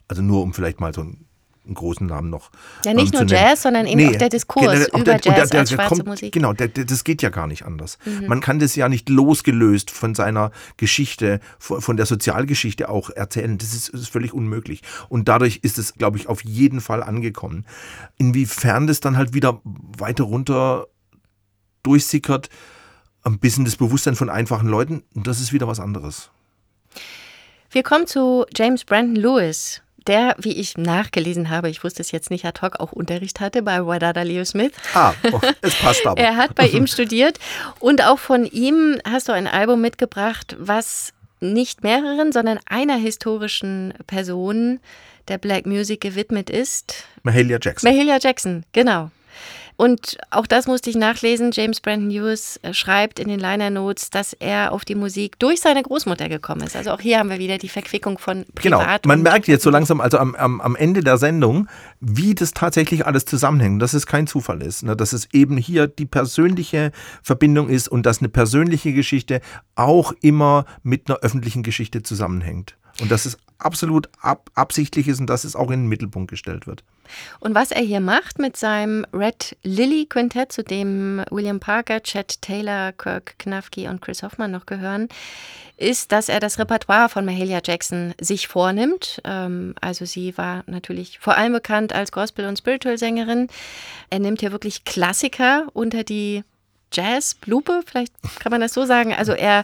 Also 0.08 0.22
nur 0.22 0.42
um 0.42 0.54
vielleicht 0.54 0.80
mal 0.80 0.94
so 0.94 1.02
einen, 1.02 1.28
einen 1.66 1.76
großen 1.76 2.08
Namen 2.08 2.32
noch. 2.32 2.50
Ja, 2.84 2.94
nicht 2.94 3.14
ähm, 3.14 3.22
nur 3.22 3.30
Jazz, 3.30 3.62
sondern 3.62 3.86
eben 3.86 3.98
nee, 4.02 4.08
auch 4.08 4.16
der 4.18 4.30
Diskurs 4.30 4.88
genau, 4.88 5.02
über 5.02 5.18
der, 5.18 5.20
Jazz 5.22 5.50
der, 5.52 5.60
als 5.60 5.72
schwarze 5.72 5.96
kommt, 5.96 6.08
Musik. 6.08 6.34
Genau, 6.34 6.54
der, 6.54 6.68
das 6.68 7.04
geht 7.04 7.22
ja 7.22 7.30
gar 7.30 7.46
nicht 7.46 7.64
anders. 7.64 8.00
Mhm. 8.06 8.26
Man 8.28 8.42
kann 8.42 8.60
das 8.60 8.76
ja 8.76 8.90
nicht 8.90 9.08
losgelöst 9.08 9.92
von 9.92 10.16
seiner 10.16 10.52
Geschichte, 10.78 11.40
von, 11.60 11.82
von 11.82 11.96
der 11.96 12.08
Sozialgeschichte 12.08 12.90
auch 12.90 13.12
erzählen. 13.12 13.58
Das 13.60 13.74
ist, 13.74 13.94
das 13.94 14.02
ist 14.02 14.10
völlig 14.10 14.34
unmöglich. 14.34 14.82
Und 15.10 15.28
dadurch 15.28 15.60
ist 15.62 15.78
es, 15.78 15.94
glaube 15.94 16.18
ich, 16.18 16.28
auf 16.28 16.44
jeden 16.44 16.82
Fall 16.82 17.04
angekommen. 17.04 17.66
Inwiefern 18.18 18.88
das 18.88 19.00
dann 19.00 19.16
halt 19.16 19.34
wieder 19.34 19.62
weiter 19.64 20.24
runter 20.24 20.88
durchsickert, 21.84 22.50
ein 23.24 23.40
bisschen 23.40 23.66
das 23.66 23.76
Bewusstsein 23.76 24.16
von 24.16 24.30
einfachen 24.30 24.68
Leuten 24.68 25.04
und 25.16 25.28
das 25.28 25.40
ist 25.40 25.54
wieder 25.54 25.68
was 25.68 25.80
anderes. 25.80 26.30
Wir 27.72 27.84
kommen 27.84 28.08
zu 28.08 28.46
James 28.56 28.84
Brandon 28.84 29.16
Lewis, 29.16 29.82
der, 30.08 30.36
wie 30.40 30.54
ich 30.54 30.78
nachgelesen 30.78 31.50
habe, 31.50 31.70
ich 31.70 31.84
wusste 31.84 32.02
es 32.02 32.12
jetzt 32.12 32.32
nicht 32.32 32.46
ad 32.46 32.62
hoc, 32.62 32.80
auch 32.80 32.92
Unterricht 32.92 33.40
hatte 33.40 33.62
bei 33.62 33.86
Wadada 33.86 34.24
Leo 34.24 34.44
Smith. 34.44 34.72
Ah, 34.94 35.14
oh, 35.32 35.40
es 35.62 35.76
passt 35.76 36.06
aber. 36.06 36.20
er 36.22 36.36
hat 36.36 36.56
bei 36.56 36.68
ihm 36.68 36.88
studiert 36.88 37.38
und 37.80 38.04
auch 38.04 38.18
von 38.18 38.46
ihm 38.46 39.00
hast 39.08 39.28
du 39.28 39.34
ein 39.34 39.46
Album 39.48 39.82
mitgebracht, 39.82 40.56
was 40.60 41.14
nicht 41.42 41.84
mehreren, 41.84 42.32
sondern 42.32 42.60
einer 42.66 42.98
historischen 42.98 43.94
Person 44.08 44.80
der 45.28 45.38
Black 45.38 45.66
Music 45.66 46.02
gewidmet 46.02 46.50
ist. 46.50 47.06
Mahalia 47.24 47.60
Jackson. 47.62 47.92
Mahalia 47.92 48.18
Jackson, 48.20 48.64
genau. 48.74 49.12
Und 49.80 50.18
auch 50.30 50.46
das 50.46 50.68
musste 50.68 50.90
ich 50.90 50.98
nachlesen. 50.98 51.52
James 51.54 51.80
Brandon 51.80 52.10
Lewis 52.10 52.60
äh, 52.64 52.74
schreibt 52.74 53.18
in 53.18 53.30
den 53.30 53.40
Liner 53.40 53.70
Notes, 53.70 54.10
dass 54.10 54.34
er 54.34 54.74
auf 54.74 54.84
die 54.84 54.94
Musik 54.94 55.40
durch 55.40 55.62
seine 55.62 55.82
Großmutter 55.82 56.28
gekommen 56.28 56.64
ist. 56.64 56.76
Also 56.76 56.92
auch 56.92 57.00
hier 57.00 57.18
haben 57.18 57.30
wir 57.30 57.40
wieder 57.40 57.58
die 57.58 57.70
Verquickung 57.70 58.18
von 58.18 58.46
genau. 58.56 58.80
Privat. 58.80 59.04
Genau, 59.04 59.14
man 59.14 59.22
merkt 59.22 59.48
jetzt 59.48 59.64
so 59.64 59.70
langsam, 59.70 60.02
also 60.02 60.18
am, 60.18 60.36
am, 60.36 60.60
am 60.60 60.76
Ende 60.76 61.00
der 61.02 61.18
Sendung, 61.18 61.70
wie 62.02 62.36
das 62.36 62.52
tatsächlich 62.52 63.06
alles 63.06 63.24
zusammenhängt. 63.24 63.82
Dass 63.82 63.94
es 63.94 64.06
kein 64.06 64.28
Zufall 64.28 64.62
ist. 64.64 64.84
Ne? 64.84 64.98
Dass 64.98 65.14
es 65.14 65.30
eben 65.32 65.56
hier 65.56 65.88
die 65.88 66.06
persönliche 66.06 66.92
Verbindung 67.24 67.70
ist 67.70 67.88
und 67.88 68.06
dass 68.06 68.20
eine 68.20 68.28
persönliche 68.28 68.92
Geschichte 68.92 69.40
auch 69.76 70.12
immer 70.20 70.66
mit 70.84 71.10
einer 71.10 71.20
öffentlichen 71.20 71.64
Geschichte 71.64 72.04
zusammenhängt. 72.04 72.76
Und 73.00 73.10
dass 73.12 73.26
es 73.26 73.38
absolut 73.60 74.10
ab, 74.22 74.50
absichtlich 74.56 75.08
ist 75.08 75.20
und 75.20 75.28
dass 75.28 75.44
es 75.44 75.56
auch 75.56 75.70
in 75.72 75.82
den 75.82 75.90
Mittelpunkt 75.90 76.30
gestellt 76.30 76.66
wird. 76.66 76.84
Und 77.40 77.56
was 77.56 77.72
er 77.72 77.82
hier 77.82 78.00
macht 78.00 78.40
mit 78.40 78.56
seinem 78.56 79.06
Red 79.14 79.58
Lily 79.64 80.06
Quintett, 80.08 80.52
zu 80.52 80.64
dem 80.64 81.24
William 81.30 81.60
Parker, 81.60 82.02
Chet 82.02 82.42
Taylor, 82.42 82.92
Kirk 82.94 83.38
Knafke 83.40 83.90
und 83.90 84.02
Chris 84.02 84.24
Hoffman 84.24 84.52
noch 84.52 84.66
gehören, 84.66 85.10
ist, 85.78 86.12
dass 86.12 86.30
er 86.30 86.40
das 86.40 86.60
Repertoire 86.60 87.10
von 87.10 87.26
Mahalia 87.26 87.62
Jackson 87.64 88.14
sich 88.20 88.48
vornimmt. 88.48 89.22
Ähm, 89.24 89.76
also 89.82 90.06
sie 90.06 90.38
war 90.38 90.64
natürlich 90.68 91.20
vor 91.20 91.36
allem 91.38 91.54
bekannt 91.54 91.94
als 91.94 92.12
Gospel- 92.12 92.48
und 92.48 92.58
Spiritual-Sängerin. 92.58 93.48
Er 94.10 94.20
nimmt 94.20 94.42
hier 94.42 94.52
wirklich 94.52 94.84
Klassiker 94.84 95.68
unter 95.74 96.04
die 96.04 96.44
Jazz-Lupe, 96.92 97.82
vielleicht 97.86 98.14
kann 98.40 98.52
man 98.52 98.62
das 98.62 98.74
so 98.74 98.86
sagen. 98.86 99.14
Also 99.14 99.34
er 99.34 99.64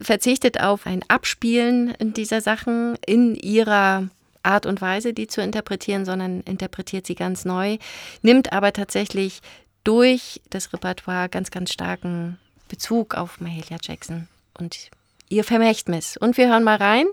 verzichtet 0.00 0.60
auf 0.60 0.86
ein 0.86 1.02
Abspielen 1.08 1.94
dieser 2.00 2.40
Sachen 2.40 2.96
in 3.06 3.34
ihrer 3.34 4.08
Art 4.42 4.66
und 4.66 4.80
Weise, 4.80 5.12
die 5.12 5.26
zu 5.26 5.42
interpretieren, 5.42 6.04
sondern 6.04 6.40
interpretiert 6.42 7.06
sie 7.06 7.14
ganz 7.14 7.44
neu, 7.44 7.78
nimmt 8.22 8.52
aber 8.52 8.72
tatsächlich 8.72 9.40
durch 9.84 10.40
das 10.50 10.72
Repertoire 10.72 11.28
ganz, 11.28 11.50
ganz 11.50 11.72
starken 11.72 12.38
Bezug 12.68 13.14
auf 13.14 13.40
Mahalia 13.40 13.78
Jackson 13.82 14.28
und 14.58 14.90
ihr 15.28 15.44
Vermächtnis. 15.44 16.16
Und 16.16 16.36
wir 16.36 16.48
hören 16.48 16.64
mal 16.64 16.76
rein 16.76 17.06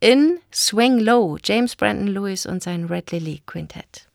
in 0.00 0.38
Swing 0.52 0.98
Low, 0.98 1.38
James 1.42 1.76
Brandon 1.76 2.08
Lewis 2.08 2.46
und 2.46 2.62
sein 2.62 2.86
Red 2.86 3.12
Lily 3.12 3.42
Quintett. 3.46 4.09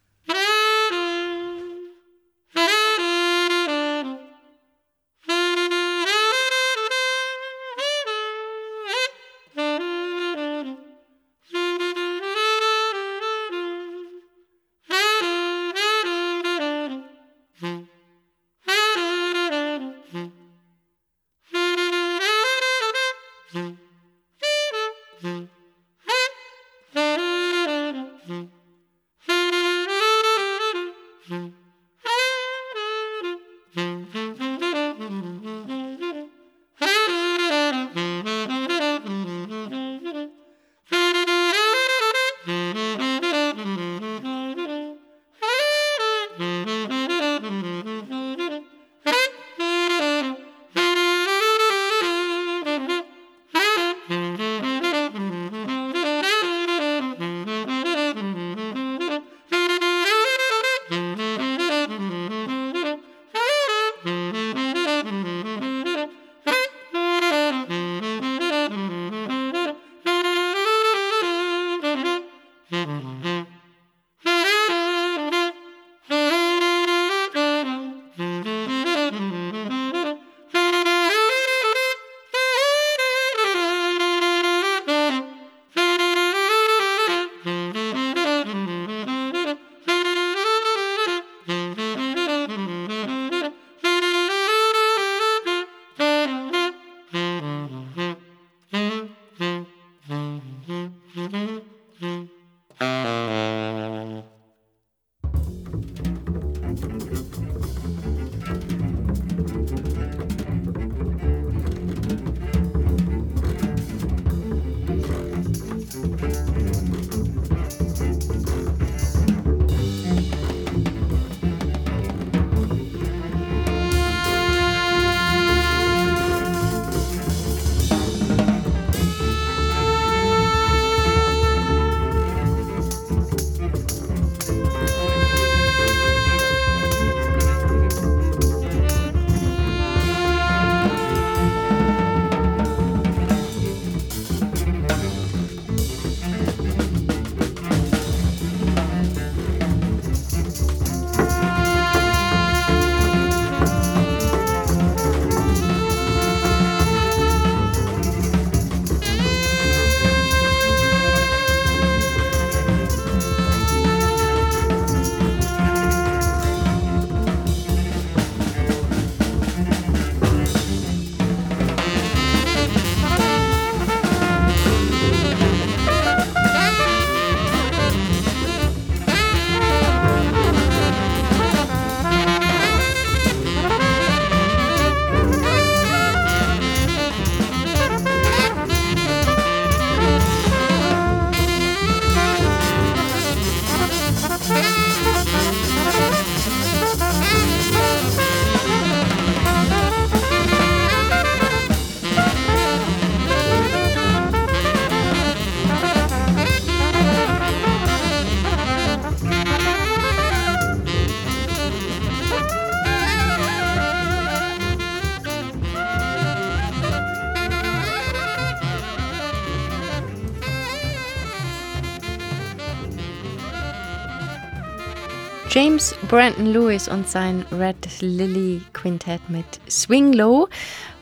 James 225.55 225.95
Brandon 226.09 226.47
Lewis 226.47 226.89
und 226.89 227.07
sein 227.07 227.45
Red 227.49 227.77
Lily 228.01 228.61
Quintett 228.73 229.21
mit 229.29 229.45
Swing 229.69 230.11
Low 230.11 230.49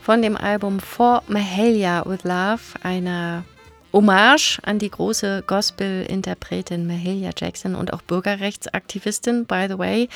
von 0.00 0.22
dem 0.22 0.36
Album 0.36 0.78
For 0.78 1.24
Mahalia 1.26 2.06
with 2.06 2.22
Love, 2.22 2.60
einer 2.84 3.44
Hommage 3.92 4.60
an 4.62 4.78
die 4.78 4.90
große 4.90 5.42
Gospel-Interpretin 5.48 6.86
Mahalia 6.86 7.32
Jackson 7.36 7.74
und 7.74 7.92
auch 7.92 8.02
Bürgerrechtsaktivistin, 8.02 9.44
by 9.46 9.66
the 9.68 9.76
way. 9.76 10.08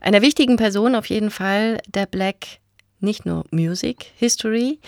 Einer 0.00 0.22
wichtigen 0.22 0.56
Person 0.56 0.94
auf 0.94 1.10
jeden 1.10 1.30
Fall 1.30 1.78
der 1.86 2.06
Black 2.06 2.46
nicht 3.00 3.26
nur 3.26 3.44
Music 3.50 4.06
History. 4.16 4.80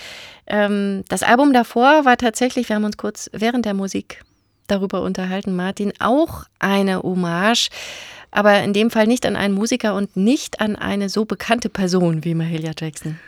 Ähm, 0.46 1.04
das 1.10 1.22
Album 1.22 1.52
davor 1.52 2.06
war 2.06 2.16
tatsächlich, 2.16 2.70
wir 2.70 2.76
haben 2.76 2.84
uns 2.84 2.96
kurz 2.96 3.28
während 3.34 3.66
der 3.66 3.74
Musik 3.74 4.24
darüber 4.66 5.02
unterhalten, 5.02 5.54
Martin, 5.56 5.92
auch 5.98 6.44
eine 6.58 7.02
Hommage 7.02 7.68
aber 8.30 8.62
in 8.62 8.72
dem 8.72 8.90
Fall 8.90 9.06
nicht 9.06 9.26
an 9.26 9.36
einen 9.36 9.54
Musiker 9.54 9.94
und 9.94 10.16
nicht 10.16 10.60
an 10.60 10.76
eine 10.76 11.08
so 11.08 11.24
bekannte 11.24 11.68
Person 11.68 12.24
wie 12.24 12.34
Mahalia 12.34 12.72
Jackson. 12.78 13.18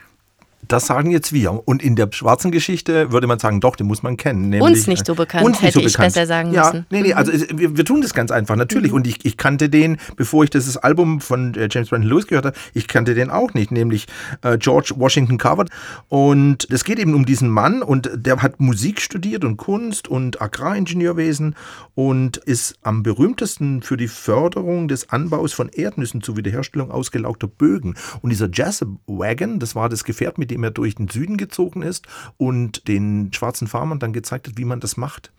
Das 0.69 0.87
sagen 0.87 1.11
jetzt 1.11 1.33
wir. 1.33 1.67
Und 1.67 1.83
in 1.83 1.97
der 1.97 2.09
schwarzen 2.13 2.51
Geschichte 2.51 3.13
würde 3.13 3.27
man 3.27 3.39
sagen, 3.39 3.61
doch, 3.61 3.77
den 3.77 3.87
muss 3.87 4.03
man 4.03 4.17
kennen. 4.17 4.51
Nämlich, 4.51 4.63
uns 4.63 4.87
nicht 4.87 5.07
so 5.07 5.15
bekannt, 5.15 5.45
uns 5.45 5.63
hätte 5.63 5.81
so 5.81 5.87
ich 5.87 5.97
besser 5.97 6.27
sagen 6.27 6.53
ja, 6.53 6.67
müssen. 6.67 6.87
Nee, 6.91 7.03
nee, 7.03 7.13
also 7.15 7.33
wir, 7.33 7.77
wir 7.77 7.85
tun 7.85 8.03
das 8.03 8.15
ganz 8.15 8.31
einfach, 8.31 8.57
natürlich. 8.57 8.91
Mhm. 8.91 8.99
Und 8.99 9.07
ich, 9.07 9.25
ich 9.25 9.37
kannte 9.37 9.69
den, 9.69 9.97
bevor 10.17 10.45
ich 10.45 10.51
das 10.51 10.77
Album 10.77 11.21
von 11.21 11.55
äh, 11.55 11.69
James 11.71 11.89
Brandon 11.89 12.11
Lewis 12.11 12.27
gehört 12.27 12.45
habe, 12.45 12.57
ich 12.75 12.89
kannte 12.89 13.15
den 13.15 13.31
auch 13.31 13.55
nicht, 13.55 13.71
nämlich 13.71 14.07
äh, 14.43 14.59
George 14.59 14.93
Washington 14.97 15.39
Carver. 15.39 15.65
Und 16.09 16.69
es 16.71 16.85
geht 16.85 16.99
eben 16.99 17.15
um 17.15 17.25
diesen 17.25 17.49
Mann 17.49 17.83
und 17.83 18.11
der 18.15 18.43
hat 18.43 18.61
Musik 18.61 19.01
studiert 19.01 19.45
und 19.45 19.57
Kunst 19.57 20.09
und 20.09 20.43
Agraringenieurwesen 20.43 21.57
und 21.95 22.37
ist 22.37 22.79
am 22.83 23.03
berühmtesten 23.03 23.83
für 23.83 23.97
die 23.97 24.09
Förderung 24.09 24.89
des 24.89 25.11
Anbaus 25.11 25.53
von 25.53 25.69
Erdnüssen 25.69 26.23
zur 26.23 26.37
Wiederherstellung 26.37 26.91
ausgelaugter 26.91 27.47
Bögen. 27.47 27.95
Und 28.21 28.31
dieser 28.31 28.49
Jazz 28.53 28.85
Wagon, 29.07 29.59
das 29.59 29.75
war 29.75 29.89
das 29.89 30.05
Gefährt, 30.05 30.39
mit 30.39 30.50
dem 30.51 30.61
indem 30.61 30.65
er 30.65 30.71
durch 30.71 30.95
den 30.95 31.09
Süden 31.09 31.37
gezogen 31.37 31.83
ist 31.83 32.07
und 32.37 32.87
den 32.89 33.33
schwarzen 33.33 33.67
Farmern 33.67 33.99
dann 33.99 34.13
gezeigt 34.13 34.49
hat, 34.49 34.59
wie 34.59 34.65
man 34.65 34.81
das 34.81 34.97
macht. 34.97 35.33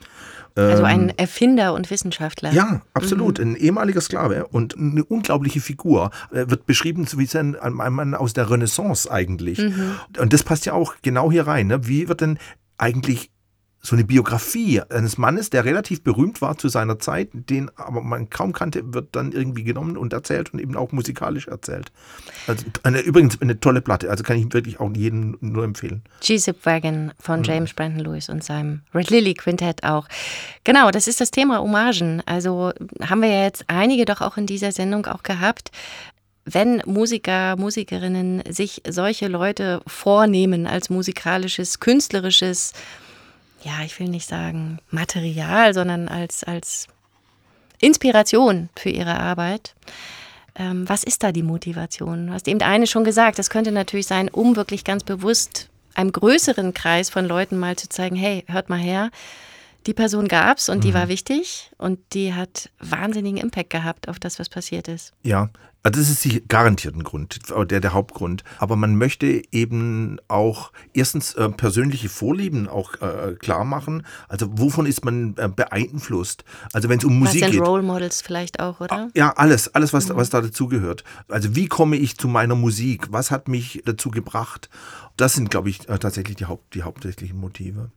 Also 0.55 0.83
ein 0.83 1.09
ähm, 1.09 1.15
Erfinder 1.15 1.73
und 1.73 1.89
Wissenschaftler. 1.89 2.51
Ja, 2.51 2.81
absolut. 2.93 3.39
Mhm. 3.39 3.51
Ein 3.51 3.55
ehemaliger 3.55 4.01
Sklave 4.01 4.47
und 4.47 4.77
eine 4.77 5.03
unglaubliche 5.05 5.61
Figur. 5.61 6.11
Er 6.31 6.49
wird 6.49 6.65
beschrieben 6.65 7.07
wie 7.15 7.37
ein, 7.37 7.55
ein 7.55 7.73
Mann 7.73 8.15
aus 8.15 8.33
der 8.33 8.49
Renaissance 8.49 9.09
eigentlich. 9.09 9.59
Mhm. 9.59 9.95
Und 10.17 10.33
das 10.33 10.43
passt 10.43 10.65
ja 10.65 10.73
auch 10.73 10.95
genau 11.01 11.31
hier 11.31 11.47
rein. 11.47 11.67
Ne? 11.67 11.87
Wie 11.87 12.09
wird 12.09 12.19
denn 12.21 12.37
eigentlich 12.77 13.31
so 13.81 13.95
eine 13.95 14.05
Biografie 14.05 14.81
eines 14.89 15.17
Mannes, 15.17 15.49
der 15.49 15.65
relativ 15.65 16.03
berühmt 16.03 16.41
war 16.41 16.57
zu 16.57 16.69
seiner 16.69 16.99
Zeit, 16.99 17.29
den 17.33 17.71
aber 17.77 18.01
man 18.01 18.29
kaum 18.29 18.53
kannte, 18.53 18.93
wird 18.93 19.15
dann 19.15 19.31
irgendwie 19.31 19.63
genommen 19.63 19.97
und 19.97 20.13
erzählt 20.13 20.53
und 20.53 20.59
eben 20.59 20.77
auch 20.77 20.91
musikalisch 20.91 21.47
erzählt. 21.47 21.91
Also 22.45 22.65
eine, 22.83 22.99
übrigens 22.99 23.41
eine 23.41 23.59
tolle 23.59 23.81
Platte, 23.81 24.11
also 24.11 24.23
kann 24.23 24.37
ich 24.37 24.53
wirklich 24.53 24.79
auch 24.79 24.91
jedem 24.95 25.37
nur 25.41 25.63
empfehlen. 25.63 26.03
G-Zip 26.21 26.63
Wagon 26.63 27.11
von 27.19 27.39
mhm. 27.39 27.45
James 27.45 27.73
Brandon 27.73 28.05
Lewis 28.05 28.29
und 28.29 28.43
seinem 28.43 28.81
Red 28.93 29.09
Lily 29.09 29.33
Quintett 29.33 29.83
auch. 29.83 30.07
Genau, 30.63 30.91
das 30.91 31.07
ist 31.07 31.19
das 31.19 31.31
Thema 31.31 31.59
Hommagen. 31.59 32.21
Also 32.27 32.71
haben 33.01 33.21
wir 33.21 33.29
ja 33.29 33.43
jetzt 33.43 33.65
einige 33.67 34.05
doch 34.05 34.21
auch 34.21 34.37
in 34.37 34.45
dieser 34.45 34.71
Sendung 34.71 35.07
auch 35.07 35.23
gehabt 35.23 35.71
wenn 36.45 36.81
Musiker, 36.85 37.55
Musikerinnen 37.55 38.41
sich 38.49 38.81
solche 38.87 39.27
Leute 39.27 39.81
vornehmen 39.85 40.65
als 40.65 40.89
musikalisches, 40.89 41.79
künstlerisches 41.79 42.73
ja, 43.63 43.83
ich 43.85 43.99
will 43.99 44.07
nicht 44.07 44.27
sagen 44.27 44.79
Material, 44.89 45.73
sondern 45.73 46.07
als, 46.07 46.43
als 46.43 46.87
Inspiration 47.79 48.69
für 48.75 48.89
ihre 48.89 49.19
Arbeit. 49.19 49.75
Ähm, 50.55 50.87
was 50.87 51.03
ist 51.03 51.23
da 51.23 51.31
die 51.31 51.43
Motivation? 51.43 52.27
Du 52.27 52.33
hast 52.33 52.47
eben 52.47 52.61
eine 52.61 52.87
schon 52.87 53.03
gesagt, 53.03 53.39
das 53.39 53.49
könnte 53.49 53.71
natürlich 53.71 54.07
sein, 54.07 54.29
um 54.29 54.55
wirklich 54.55 54.83
ganz 54.83 55.03
bewusst 55.03 55.69
einem 55.93 56.11
größeren 56.11 56.73
Kreis 56.73 57.09
von 57.09 57.25
Leuten 57.25 57.57
mal 57.57 57.75
zu 57.75 57.89
zeigen, 57.89 58.15
hey, 58.15 58.43
hört 58.47 58.69
mal 58.69 58.79
her, 58.79 59.11
die 59.87 59.93
Person 59.93 60.27
gab 60.27 60.57
es 60.57 60.69
und 60.69 60.77
mhm. 60.77 60.81
die 60.81 60.93
war 60.93 61.07
wichtig 61.07 61.71
und 61.77 61.99
die 62.13 62.33
hat 62.33 62.69
wahnsinnigen 62.79 63.37
Impact 63.37 63.69
gehabt 63.69 64.07
auf 64.09 64.19
das, 64.19 64.39
was 64.39 64.49
passiert 64.49 64.87
ist. 64.87 65.13
Ja, 65.23 65.49
also 65.83 65.99
das 65.99 66.11
ist 66.11 66.47
garantiert 66.47 66.95
ein 66.95 67.03
Grund, 67.03 67.39
der, 67.49 67.79
der 67.79 67.93
Hauptgrund. 67.93 68.43
Aber 68.59 68.75
man 68.75 68.95
möchte 68.95 69.41
eben 69.51 70.19
auch 70.27 70.71
erstens 70.93 71.33
äh, 71.33 71.49
persönliche 71.49 72.07
Vorlieben 72.07 72.67
auch 72.67 73.01
äh, 73.01 73.33
klar 73.39 73.65
machen. 73.65 74.05
Also 74.27 74.47
wovon 74.51 74.85
ist 74.85 75.03
man 75.03 75.35
äh, 75.37 75.47
beeinflusst? 75.47 76.43
Also 76.71 76.87
wenn 76.87 76.99
es 76.99 77.05
um 77.05 77.17
Musik 77.17 77.49
geht. 77.49 77.61
Role 77.61 77.81
Models 77.81 78.21
vielleicht 78.21 78.59
auch, 78.59 78.79
oder? 78.79 78.93
Ah, 78.93 79.07
ja, 79.15 79.33
alles, 79.35 79.73
alles, 79.73 79.91
was, 79.91 80.09
mhm. 80.09 80.17
was 80.17 80.29
da 80.29 80.41
dazugehört. 80.41 81.03
Also 81.27 81.55
wie 81.55 81.67
komme 81.67 81.95
ich 81.95 82.15
zu 82.17 82.27
meiner 82.27 82.55
Musik? 82.55 83.07
Was 83.11 83.31
hat 83.31 83.47
mich 83.47 83.81
dazu 83.83 84.11
gebracht? 84.11 84.69
Das 85.17 85.33
sind, 85.33 85.49
glaube 85.49 85.71
ich, 85.71 85.89
äh, 85.89 85.97
tatsächlich 85.97 86.37
die, 86.37 86.45
Haupt, 86.45 86.75
die 86.75 86.83
hauptsächlichen 86.83 87.39
Motive. 87.39 87.89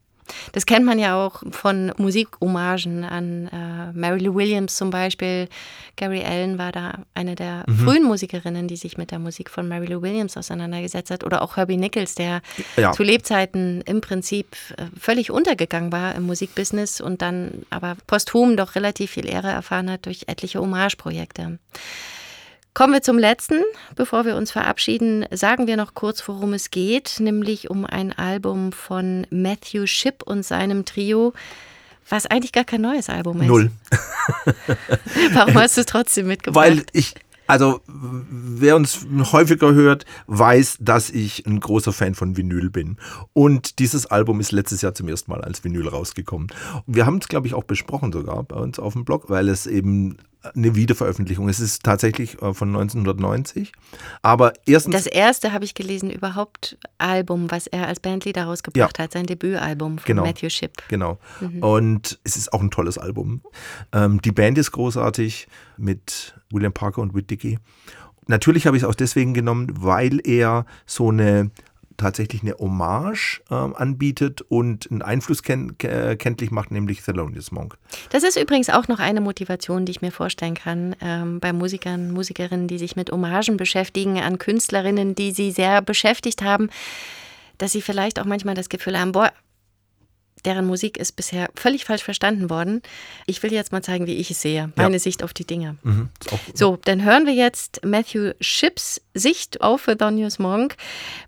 Das 0.53 0.67
kennt 0.67 0.85
man 0.85 0.99
ja 0.99 1.17
auch 1.17 1.43
von 1.51 1.93
Musikhommagen 1.97 3.05
an 3.05 3.49
äh, 3.49 3.93
Mary 3.99 4.21
Lou 4.21 4.35
Williams 4.35 4.77
zum 4.77 4.91
Beispiel. 4.91 5.49
Gary 5.97 6.25
Allen 6.25 6.59
war 6.59 6.73
da 6.73 7.01
eine 7.15 7.35
der 7.35 7.65
mhm. 7.67 7.79
frühen 7.79 8.05
Musikerinnen, 8.05 8.69
die 8.69 8.77
sich 8.77 8.97
mit 8.99 9.11
der 9.11 9.19
Musik 9.19 9.51
von 9.51 9.69
Mary 9.69 9.87
Lou 9.87 10.03
Williams 10.03 10.37
auseinandergesetzt 10.37 11.11
hat. 11.11 11.25
Oder 11.25 11.43
auch 11.43 11.57
Herbie 11.57 11.77
Nichols, 11.77 12.15
der 12.15 12.41
ja. 12.77 12.93
zu 12.93 13.03
Lebzeiten 13.03 13.83
im 13.83 14.01
Prinzip 14.01 14.57
äh, 14.77 14.87
völlig 14.99 15.31
untergegangen 15.31 15.93
war 15.93 16.15
im 16.15 16.25
Musikbusiness 16.25 17.01
und 17.01 17.23
dann 17.23 17.63
aber 17.71 17.97
posthum 18.07 18.57
doch 18.57 18.75
relativ 18.75 19.13
viel 19.13 19.29
Ehre 19.29 19.49
erfahren 19.49 19.91
hat 19.91 20.07
durch 20.07 20.25
etliche 20.27 20.61
Hommageprojekte. 20.61 21.59
Kommen 22.75 22.93
wir 22.93 23.03
zum 23.03 23.21
letzten. 23.21 23.63
Bevor 23.95 24.25
wir 24.25 24.35
uns 24.35 24.51
verabschieden, 24.51 25.25
sagen 25.31 25.69
wir 25.69 25.77
noch 25.77 25.95
kurz, 25.95 26.27
worum 26.27 26.53
es 26.55 26.73
geht, 26.73 27.21
nämlich 27.21 27.71
um 27.71 27.85
ein 27.85 28.13
Album 28.13 28.73
von 28.73 29.29
Matthew 29.31 29.87
Shipp 29.87 30.25
und 30.25 30.45
seinem 30.45 30.85
Trio, 30.85 31.33
Was 32.09 32.27
eigentlich 32.27 32.51
gar 32.51 32.65
kein 32.65 32.81
neues 32.81 33.09
Album 33.09 33.41
ist. 33.41 33.47
Null. 33.47 33.71
Warum 35.33 35.55
hast 35.55 35.77
du 35.77 35.83
es 35.83 35.87
trotzdem 35.87 36.27
mitgebracht? 36.27 36.67
Weil 36.67 36.85
ich, 36.93 37.15
also 37.47 37.81
wer 37.87 38.75
uns 38.75 39.07
häufiger 39.33 39.73
hört, 39.73 40.05
weiß, 40.27 40.79
dass 40.81 41.11
ich 41.11 41.47
ein 41.47 41.61
großer 41.61 41.93
Fan 41.93 42.17
von 42.17 42.37
Vinyl 42.37 42.71
bin. 42.71 42.99
Und 43.33 43.79
dieses 43.79 44.05
Album 44.07 44.41
ist 44.41 44.51
letztes 44.51 44.83
Jahr 44.83 44.95
zum 44.95 45.09
ersten 45.09 45.31
Mal 45.31 45.43
als 45.43 45.63
Vinyl 45.63 45.89
rausgekommen. 45.89 46.49
Wir 46.87 47.07
haben 47.07 47.19
es, 47.19 47.29
glaube 47.29 47.47
ich, 47.47 47.55
auch 47.55 47.65
besprochen 47.65 48.13
sogar 48.13 48.43
bei 48.43 48.57
uns 48.57 48.81
auf 48.81 48.95
dem 48.95 49.05
Blog, 49.05 49.31
weil 49.31 49.49
es 49.49 49.67
eben 49.67 50.19
eine 50.55 50.75
Wiederveröffentlichung. 50.75 51.49
Es 51.49 51.61
ist 51.61 51.83
tatsächlich 51.83 52.41
äh, 52.43 52.53
von 52.55 52.69
1990. 52.69 53.73
Aber 54.23 54.53
erstens. 54.67 54.95
das 54.95 55.07
erste 55.07 55.53
habe 55.53 55.65
ich 55.65 55.75
gelesen, 55.75 56.11
überhaupt 56.11 56.79
Album, 56.99 57.51
was 57.51 57.67
er 57.67 57.87
als 57.89 58.01
Bandleader 58.01 58.45
rausgebracht 58.45 58.99
hat, 58.99 59.13
sein 59.13 59.27
Debütalbum 59.27 59.99
von 59.99 60.07
Genau. 60.07 60.25
Matthew 60.25 60.51
Shipp. 60.51 60.83
Genau. 60.89 61.19
Und 61.61 62.19
es 62.25 62.37
ist 62.37 62.53
auch 62.53 62.61
ein 62.61 62.71
tolles 62.71 62.99
Album. 62.99 63.43
Ähm, 63.93 64.21
die 64.23 64.33
Band 64.33 64.59
ist 64.59 64.73
großartig 64.73 65.49
mit 65.77 66.35
William 66.51 66.73
Parker 66.73 67.01
und 67.03 67.15
Whit 67.15 67.31
Dickey. 67.31 67.59
Natürlich 68.27 68.67
habe 68.67 68.77
ich 68.77 68.83
es 68.83 68.89
auch 68.89 68.95
deswegen 68.95 69.35
genommen, 69.35 69.69
weil 69.81 70.21
er 70.27 70.65
so 70.87 71.11
eine 71.11 71.51
tatsächlich 72.05 72.43
eine 72.43 72.55
Hommage 72.59 73.43
ähm, 73.51 73.75
anbietet 73.75 74.43
und 74.43 74.91
einen 74.91 75.03
Einfluss 75.03 75.43
ken 75.43 75.79
ke- 75.79 76.17
kenntlich 76.17 76.51
macht, 76.51 76.71
nämlich 76.71 77.03
Thelonious 77.03 77.51
Monk. 77.51 77.77
Das 78.11 78.23
ist 78.23 78.37
übrigens 78.37 78.69
auch 78.69 78.89
noch 78.89 78.99
eine 78.99 79.21
Motivation, 79.21 79.87
die 79.87 79.93
ich 79.93 80.03
mir 80.03 80.13
vorstellen 80.13 80.55
kann 80.55 80.95
ähm, 81.01 81.41
bei 81.41 81.53
Musikern, 81.53 82.13
Musikerinnen, 82.13 82.69
die 82.69 82.79
sich 82.79 82.95
mit 82.95 83.11
Hommagen 83.11 83.57
beschäftigen, 83.57 84.21
an 84.21 84.39
Künstlerinnen, 84.39 85.15
die 85.15 85.33
sie 85.33 85.51
sehr 85.51 85.81
beschäftigt 85.83 86.43
haben, 86.43 86.69
dass 87.59 87.73
sie 87.73 87.83
vielleicht 87.83 88.21
auch 88.21 88.27
manchmal 88.27 88.55
das 88.55 88.69
Gefühl 88.69 88.99
haben, 88.99 89.13
boah, 89.13 89.33
deren 90.45 90.67
Musik 90.67 90.97
ist 90.97 91.13
bisher 91.13 91.49
völlig 91.55 91.85
falsch 91.85 92.03
verstanden 92.03 92.51
worden. 92.51 92.83
Ich 93.27 93.43
will 93.43 93.53
jetzt 93.53 93.73
mal 93.73 93.83
zeigen, 93.83 94.07
wie 94.07 94.17
ich 94.17 94.31
es 94.31 94.41
sehe, 94.41 94.73
meine 94.77 94.99
Sicht 94.99 95.23
auf 95.23 95.33
die 95.33 95.47
Dinge. 95.47 95.77
Mhm. 95.83 96.09
So, 96.55 96.79
dann 96.85 97.05
hören 97.05 97.27
wir 97.27 97.35
jetzt 97.35 97.85
Matthew 97.85 98.33
Shipps 98.41 99.01
Sicht 99.15 99.61
auf 99.61 99.85
Thelonious 99.85 100.39
Monk 100.39 100.77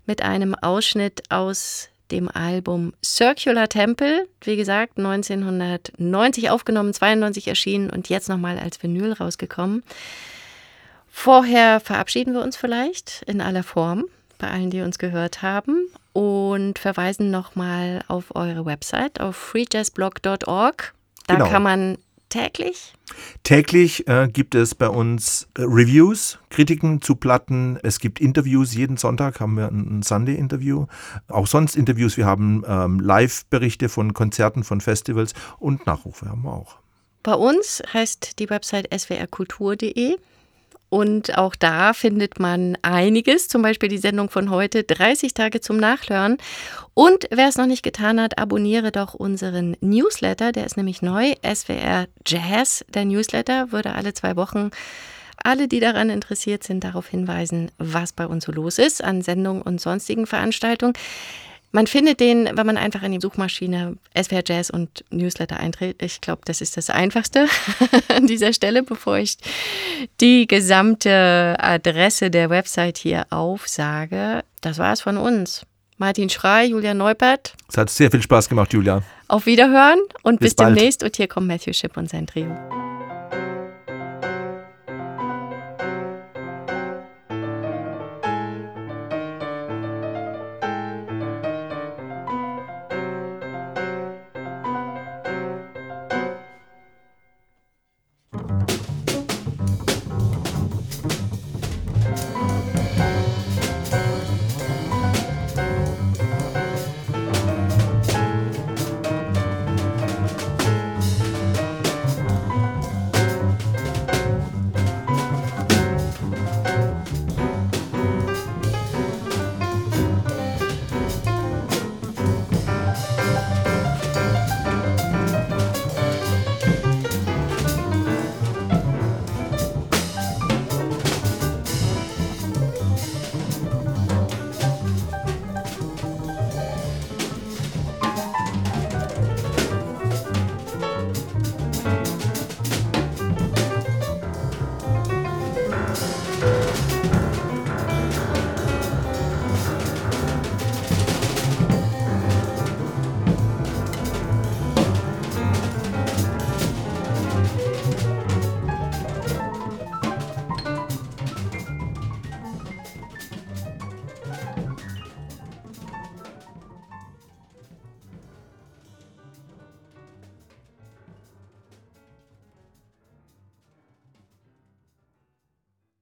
mit 0.05 0.21
einem 0.21 0.55
Ausschnitt 0.55 1.23
aus 1.29 1.89
dem 2.11 2.29
Album 2.29 2.93
Circular 3.03 3.67
Temple, 3.67 4.27
wie 4.41 4.55
gesagt, 4.55 4.97
1990 4.97 6.49
aufgenommen, 6.49 6.93
92 6.93 7.47
erschienen 7.47 7.89
und 7.89 8.09
jetzt 8.09 8.29
nochmal 8.29 8.59
als 8.59 8.81
Vinyl 8.81 9.13
rausgekommen. 9.13 9.83
Vorher 11.09 11.79
verabschieden 11.79 12.33
wir 12.33 12.41
uns 12.41 12.55
vielleicht 12.55 13.23
in 13.25 13.41
aller 13.41 13.63
Form 13.63 14.05
bei 14.37 14.49
allen, 14.49 14.69
die 14.69 14.81
uns 14.81 14.99
gehört 14.99 15.41
haben 15.41 15.87
und 16.17 16.79
verweisen 16.79 17.29
nochmal 17.29 18.01
auf 18.07 18.35
eure 18.35 18.65
Website, 18.65 19.21
auf 19.21 19.35
freejazzblog.org. 19.35 20.95
Da 21.27 21.35
Genau. 21.35 21.47
kann 21.47 21.61
man 21.61 21.99
täglich 22.29 22.95
Täglich 23.43 24.07
äh, 24.07 24.27
gibt 24.27 24.55
es 24.55 24.73
bei 24.73 24.89
uns 24.89 25.47
äh, 25.55 25.61
Reviews, 25.61 26.39
Kritiken 26.49 27.03
zu 27.03 27.15
Platten. 27.15 27.77
Es 27.83 27.99
gibt 27.99 28.19
Interviews. 28.19 28.73
Jeden 28.73 28.97
Sonntag 28.97 29.39
haben 29.39 29.57
wir 29.57 29.67
ein, 29.67 29.99
ein 29.99 30.01
Sunday-Interview. 30.01 30.87
Auch 31.27 31.45
sonst 31.45 31.75
Interviews. 31.75 32.17
Wir 32.17 32.25
haben 32.25 32.63
ähm, 32.67 32.99
Live-Berichte 32.99 33.87
von 33.87 34.15
Konzerten, 34.15 34.63
von 34.63 34.81
Festivals 34.81 35.35
und 35.59 35.85
Nachrufe 35.85 36.27
haben 36.27 36.41
wir 36.41 36.51
auch. 36.51 36.77
Bei 37.21 37.35
uns 37.35 37.83
heißt 37.93 38.39
die 38.39 38.49
Website 38.49 38.87
swrkultur.de 38.91 40.17
und 40.89 41.37
auch 41.37 41.55
da 41.55 41.93
findet 41.93 42.39
man 42.39 42.77
einiges, 42.81 43.47
zum 43.47 43.61
Beispiel 43.61 43.89
die 43.89 43.97
Sendung 43.97 44.29
von 44.29 44.49
heute, 44.49 44.83
30 44.83 45.33
Tage 45.33 45.59
zum 45.59 45.77
Nachhören. 45.77 46.37
Und 46.93 47.25
wer 47.29 47.49
es 47.49 47.57
noch 47.57 47.65
nicht 47.65 47.83
getan 47.83 48.21
hat, 48.21 48.37
abonniere 48.37 48.91
doch 48.91 49.13
unseren 49.13 49.75
Newsletter, 49.81 50.51
der 50.51 50.65
ist 50.65 50.77
nämlich 50.77 51.01
neu, 51.01 51.33
SWR 51.43 52.07
Jazz, 52.25 52.85
der 52.93 53.05
Newsletter, 53.05 53.71
würde 53.71 53.93
alle 53.93 54.13
zwei 54.13 54.35
Wochen 54.35 54.71
alle, 55.43 55.67
die 55.67 55.79
daran 55.79 56.09
interessiert 56.09 56.63
sind, 56.63 56.83
darauf 56.83 57.07
hinweisen, 57.07 57.71
was 57.77 58.11
bei 58.11 58.25
uns 58.25 58.45
so 58.45 58.51
los 58.51 58.79
ist 58.79 59.03
an 59.03 59.21
Sendungen 59.21 59.61
und 59.61 59.79
sonstigen 59.79 60.25
Veranstaltungen. 60.25 60.93
Man 61.71 61.85
findet 61.85 62.19
den, 62.19 62.49
wenn 62.53 62.65
man 62.65 62.77
einfach 62.77 63.03
in 63.03 63.11
die 63.11 63.19
Suchmaschine 63.19 63.97
SWR 64.17 64.43
Jazz 64.45 64.69
und 64.69 65.03
Newsletter 65.09 65.57
eintritt. 65.57 66.01
Ich 66.01 66.21
glaube, 66.21 66.41
das 66.45 66.61
ist 66.61 66.77
das 66.77 66.89
Einfachste 66.89 67.47
an 68.07 68.25
dieser 68.25 68.53
Stelle, 68.53 68.83
bevor 68.83 69.17
ich 69.17 69.37
die 70.21 70.47
gesamte 70.47 71.55
Adresse 71.59 72.31
der 72.31 72.49
Website 72.49 72.97
hier 72.97 73.25
aufsage. 73.29 74.43
Das 74.61 74.77
war 74.77 74.93
es 74.93 75.01
von 75.01 75.17
uns. 75.17 75.65
Martin 75.97 76.29
Schrei, 76.29 76.65
Julia 76.65 76.93
Neupert. 76.93 77.53
Es 77.67 77.77
hat 77.77 77.89
sehr 77.89 78.11
viel 78.11 78.21
Spaß 78.21 78.49
gemacht, 78.49 78.71
Julia. 78.71 79.01
Auf 79.27 79.45
Wiederhören 79.45 79.99
und 80.23 80.39
bis, 80.39 80.55
Bis 80.55 80.65
demnächst. 80.65 81.03
Und 81.03 81.17
hier 81.17 81.27
kommt 81.27 81.47
Matthew 81.47 81.73
Schipp 81.73 81.97
und 81.97 82.09
sein 82.09 82.27
Trio. 82.27 82.55